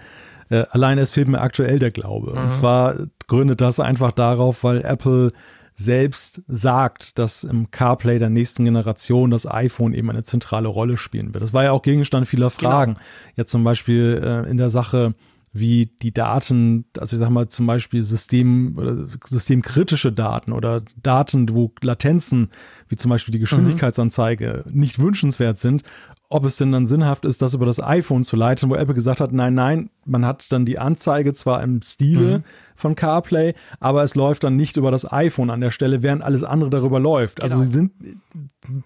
[0.49, 2.33] Äh, allein es fehlt mir aktuell der Glaube.
[2.35, 2.43] Mhm.
[2.45, 2.95] Und zwar
[3.27, 5.31] gründet das einfach darauf, weil Apple
[5.75, 11.33] selbst sagt, dass im CarPlay der nächsten Generation das iPhone eben eine zentrale Rolle spielen
[11.33, 11.43] wird.
[11.43, 12.69] Das war ja auch Gegenstand vieler genau.
[12.69, 12.93] Fragen.
[12.93, 13.05] Genau.
[13.35, 15.15] Jetzt zum Beispiel äh, in der Sache,
[15.53, 21.49] wie die Daten, also ich sag mal zum Beispiel System, oder systemkritische Daten oder Daten,
[21.53, 22.51] wo Latenzen,
[22.87, 23.43] wie zum Beispiel die mhm.
[23.43, 24.79] Geschwindigkeitsanzeige, mhm.
[24.79, 25.83] nicht wünschenswert sind,
[26.29, 29.19] ob es denn dann sinnhaft ist, das über das iPhone zu leiten, wo Apple gesagt
[29.19, 32.43] hat, nein, nein, man hat dann die Anzeige zwar im Stile mhm.
[32.77, 36.43] von CarPlay, aber es läuft dann nicht über das iPhone an der Stelle, während alles
[36.43, 37.43] andere darüber läuft.
[37.43, 37.65] Also genau.
[37.65, 37.91] Also sie sind,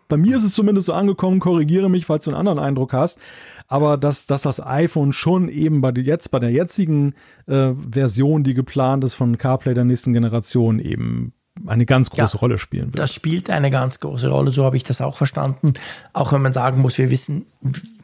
[0.07, 3.19] bei mir ist es zumindest so angekommen, korrigiere mich, falls du einen anderen Eindruck hast,
[3.67, 7.15] aber dass, dass das iPhone schon eben bei, jetzt, bei der jetzigen
[7.47, 11.33] äh, Version, die geplant ist von CarPlay der nächsten Generation, eben
[11.65, 12.99] eine ganz große ja, Rolle spielen wird.
[12.99, 15.73] Das spielt eine ganz große Rolle, so habe ich das auch verstanden.
[16.13, 17.45] Auch wenn man sagen muss, wir wissen,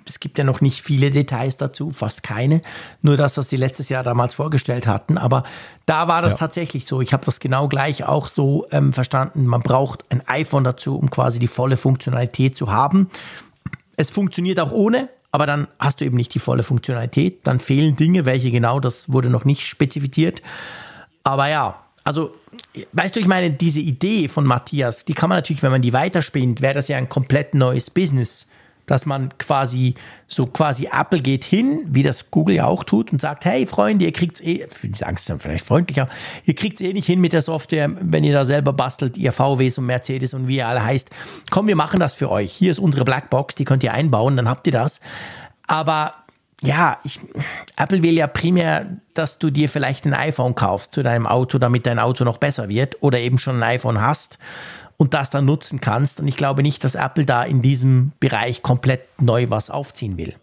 [0.06, 2.62] es gibt ja noch nicht viele Details dazu, fast keine.
[3.02, 5.18] Nur das, was sie letztes Jahr damals vorgestellt hatten.
[5.18, 5.44] Aber
[5.86, 6.40] da war das ja.
[6.40, 7.02] tatsächlich so.
[7.02, 9.46] Ich habe das genau gleich auch so ähm, verstanden.
[9.46, 13.10] Man braucht ein iPhone dazu, um quasi die volle Funktionalität zu haben.
[13.98, 17.48] Es funktioniert auch ohne, aber dann hast du eben nicht die volle Funktionalität.
[17.48, 20.42] Dann fehlen Dinge, welche genau, das wurde noch nicht spezifiziert.
[21.24, 22.32] Aber ja, also,
[22.94, 25.94] weißt du, ich meine, diese Idee von Matthias, die kann man natürlich, wenn man die
[25.94, 28.48] weiterspinnt, wäre das ja ein komplett neues Business
[28.92, 29.96] dass man quasi
[30.28, 34.04] so quasi Apple geht hin, wie das Google ja auch tut und sagt, hey Freunde,
[34.04, 36.08] ihr kriegt's eh, ich sagen es dann vielleicht freundlicher,
[36.44, 39.78] ihr kriegt's eh nicht hin mit der Software, wenn ihr da selber bastelt, ihr VWs
[39.78, 41.10] und Mercedes und wie ihr alle heißt.
[41.50, 42.52] Komm, wir machen das für euch.
[42.52, 45.00] Hier ist unsere Blackbox, die könnt ihr einbauen, dann habt ihr das.
[45.68, 46.16] Aber
[46.62, 47.22] ja, ich,
[47.78, 51.86] Apple will ja primär, dass du dir vielleicht ein iPhone kaufst zu deinem Auto, damit
[51.86, 54.38] dein Auto noch besser wird oder eben schon ein iPhone hast
[55.02, 56.20] und das dann nutzen kannst.
[56.20, 60.36] Und ich glaube nicht, dass Apple da in diesem Bereich komplett neu was aufziehen will.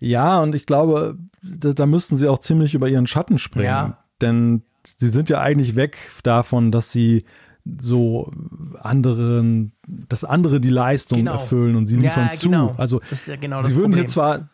[0.00, 3.66] Ja, und ich glaube, da, da müssten sie auch ziemlich über ihren Schatten springen.
[3.66, 3.98] Ja.
[4.20, 7.24] Denn sie sind ja eigentlich weg davon, dass sie
[7.78, 8.32] so
[8.80, 11.34] anderen, dass andere die Leistung genau.
[11.34, 12.72] erfüllen und sie liefern ja, genau.
[12.72, 12.80] zu.
[12.80, 13.98] Also ja genau sie würden Problem.
[14.00, 14.48] hier zwar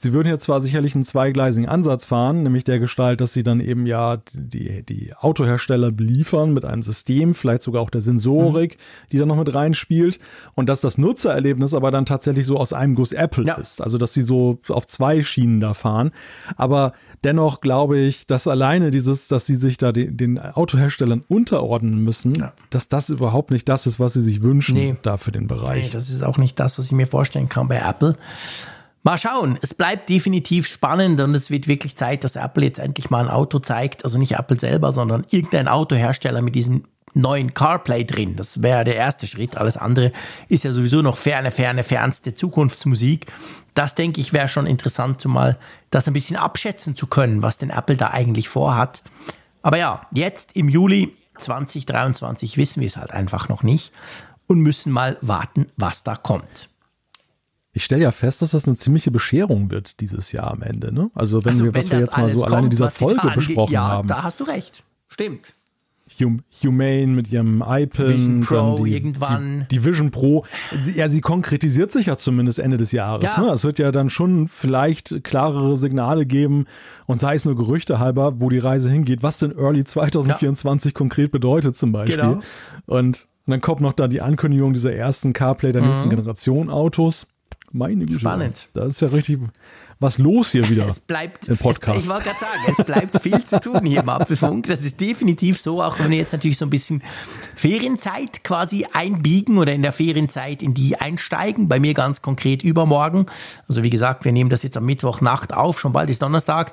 [0.00, 3.58] Sie würden jetzt zwar sicherlich einen zweigleisigen Ansatz fahren, nämlich der Gestalt, dass sie dann
[3.60, 9.08] eben ja die, die Autohersteller beliefern mit einem System, vielleicht sogar auch der Sensorik, mhm.
[9.10, 10.20] die dann noch mit reinspielt
[10.54, 13.54] und dass das Nutzererlebnis aber dann tatsächlich so aus einem Guss Apple ja.
[13.54, 13.82] ist.
[13.82, 16.12] Also dass sie so auf zwei Schienen da fahren.
[16.56, 16.92] Aber
[17.24, 22.36] dennoch glaube ich, dass alleine dieses, dass sie sich da den, den Autoherstellern unterordnen müssen,
[22.36, 22.52] ja.
[22.70, 24.96] dass das überhaupt nicht das ist, was sie sich wünschen nee.
[25.02, 25.86] da für den Bereich.
[25.86, 28.16] Nee, das ist auch nicht das, was ich mir vorstellen kann bei Apple.
[29.08, 33.08] Mal schauen, es bleibt definitiv spannend und es wird wirklich Zeit, dass Apple jetzt endlich
[33.08, 34.04] mal ein Auto zeigt.
[34.04, 38.36] Also nicht Apple selber, sondern irgendein Autohersteller mit diesem neuen CarPlay drin.
[38.36, 39.56] Das wäre der erste Schritt.
[39.56, 40.12] Alles andere
[40.50, 43.32] ist ja sowieso noch ferne, ferne, fernste Zukunftsmusik.
[43.72, 45.58] Das denke ich wäre schon interessant, zumal
[45.88, 49.02] das ein bisschen abschätzen zu können, was denn Apple da eigentlich vorhat.
[49.62, 53.90] Aber ja, jetzt im Juli 2023 wissen wir es halt einfach noch nicht
[54.46, 56.68] und müssen mal warten, was da kommt
[57.78, 60.92] ich stelle ja fest, dass das eine ziemliche Bescherung wird dieses Jahr am Ende.
[60.92, 61.12] Ne?
[61.14, 63.72] Also wenn also, wir, was wir jetzt mal so kommt, allein in dieser Folge besprochen
[63.72, 64.08] ja, haben.
[64.08, 64.82] Da hast du recht.
[65.06, 65.54] Stimmt.
[66.20, 68.08] Hum Humane mit ihrem iPad.
[68.08, 69.66] Vision Pro die, irgendwann.
[69.70, 70.44] Die, die, Vision Pro.
[70.96, 73.36] Ja, sie konkretisiert sich ja zumindest Ende des Jahres.
[73.36, 73.44] Ja.
[73.44, 73.52] Ne?
[73.52, 76.66] Es wird ja dann schon vielleicht klarere Signale geben
[77.06, 80.98] und sei es nur Gerüchte halber, wo die Reise hingeht, was denn Early 2024 ja.
[80.98, 82.16] konkret bedeutet zum Beispiel.
[82.16, 82.40] Genau.
[82.86, 85.88] Und, dann kommt noch da die Ankündigung dieser ersten CarPlay der mhm.
[85.88, 87.26] nächsten Generation Autos.
[87.72, 88.20] Meine Güte.
[88.20, 88.68] Spannend.
[88.72, 89.40] Da ist ja richtig
[90.00, 90.86] was los hier wieder.
[90.88, 91.98] Es bleibt, im Podcast.
[91.98, 94.66] Es, ich wollte gerade sagen, es bleibt viel zu tun hier im Apfelfunk.
[94.66, 97.02] Das ist definitiv so, auch wenn wir jetzt natürlich so ein bisschen
[97.56, 101.68] Ferienzeit quasi einbiegen oder in der Ferienzeit in die einsteigen.
[101.68, 103.26] Bei mir ganz konkret übermorgen.
[103.68, 106.72] Also wie gesagt, wir nehmen das jetzt am Mittwochnacht auf, schon bald ist Donnerstag.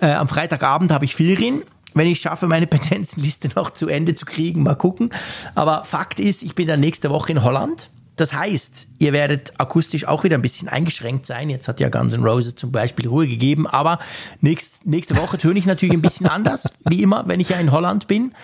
[0.00, 1.62] Äh, am Freitagabend habe ich Ferien
[1.94, 5.10] wenn ich schaffe, meine Petenzenliste noch zu Ende zu kriegen, mal gucken.
[5.54, 10.06] Aber Fakt ist, ich bin dann nächste Woche in Holland das heißt, ihr werdet akustisch
[10.06, 11.48] auch wieder ein bisschen eingeschränkt sein.
[11.48, 13.98] Jetzt hat ja Guns N' Roses zum Beispiel Ruhe gegeben, aber
[14.40, 17.72] nächst, nächste Woche töne ich natürlich ein bisschen anders, wie immer, wenn ich ja in
[17.72, 18.34] Holland bin.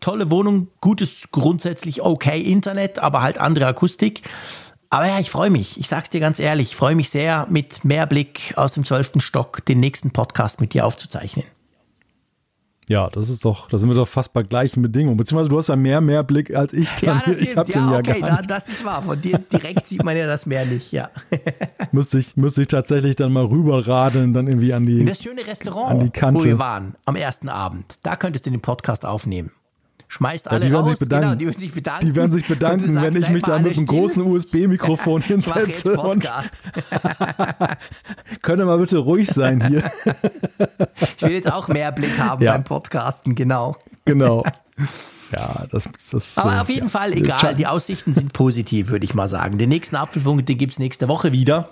[0.00, 4.22] Tolle Wohnung, gutes, grundsätzlich okay Internet, aber halt andere Akustik.
[4.90, 5.78] Aber ja, ich freue mich.
[5.78, 9.20] Ich sag's dir ganz ehrlich, ich freue mich sehr, mit mehr Blick aus dem zwölften
[9.20, 11.44] Stock den nächsten Podcast mit dir aufzuzeichnen.
[12.88, 15.16] Ja, das ist doch, da sind wir doch fast bei gleichen Bedingungen.
[15.16, 16.90] Beziehungsweise du hast ja mehr, mehr Blick als ich.
[16.94, 17.16] Dann.
[17.16, 17.68] Ja, das ich stimmt.
[17.68, 19.02] Ja, ja, okay, da, das ist wahr.
[19.02, 21.10] Von dir direkt sieht man ja das Meer nicht, ja.
[21.92, 25.00] müsste, ich, müsste ich tatsächlich dann mal rüberradeln, dann irgendwie an die.
[25.00, 26.02] In das schöne Restaurant,
[26.34, 27.98] wo wir waren am ersten Abend.
[28.02, 29.50] Da könntest du den Podcast aufnehmen
[30.08, 30.98] schmeißt alle ja, die werden raus.
[30.98, 31.38] Sich bedanken.
[31.38, 32.06] Genau, die werden sich bedanken.
[32.06, 35.96] Die werden sich bedanken, wenn ich mich da mit einem großen USB-Mikrofon hinsetze.
[35.98, 36.28] Und
[38.42, 39.90] Könnt ihr mal bitte ruhig sein hier.
[41.16, 42.52] ich will jetzt auch mehr Blick haben ja.
[42.52, 43.76] beim Podcasten, genau.
[44.04, 44.44] Genau.
[45.32, 46.88] Ja, das, das Aber auf jeden ja.
[46.88, 49.58] Fall, egal, die Aussichten sind positiv, würde ich mal sagen.
[49.58, 51.68] Den nächsten Apfelfunk, den gibt es nächste Woche wieder.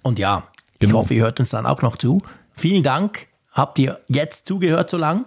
[0.00, 0.44] Und ja,
[0.78, 0.90] genau.
[0.90, 2.22] ich hoffe, ihr hört uns dann auch noch zu.
[2.54, 5.26] Vielen Dank habt ihr jetzt zugehört so lang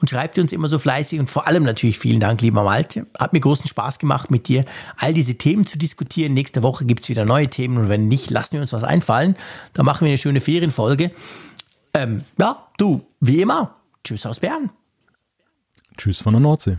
[0.00, 3.06] und schreibt uns immer so fleißig und vor allem natürlich vielen Dank, lieber Malte.
[3.18, 4.64] Hat mir großen Spaß gemacht, mit dir
[4.96, 6.34] all diese Themen zu diskutieren.
[6.34, 9.36] Nächste Woche gibt es wieder neue Themen und wenn nicht, lassen wir uns was einfallen.
[9.72, 11.12] Da machen wir eine schöne Ferienfolge.
[11.94, 14.70] Ähm, ja, du, wie immer, tschüss aus Bern.
[15.96, 16.78] Tschüss von der Nordsee.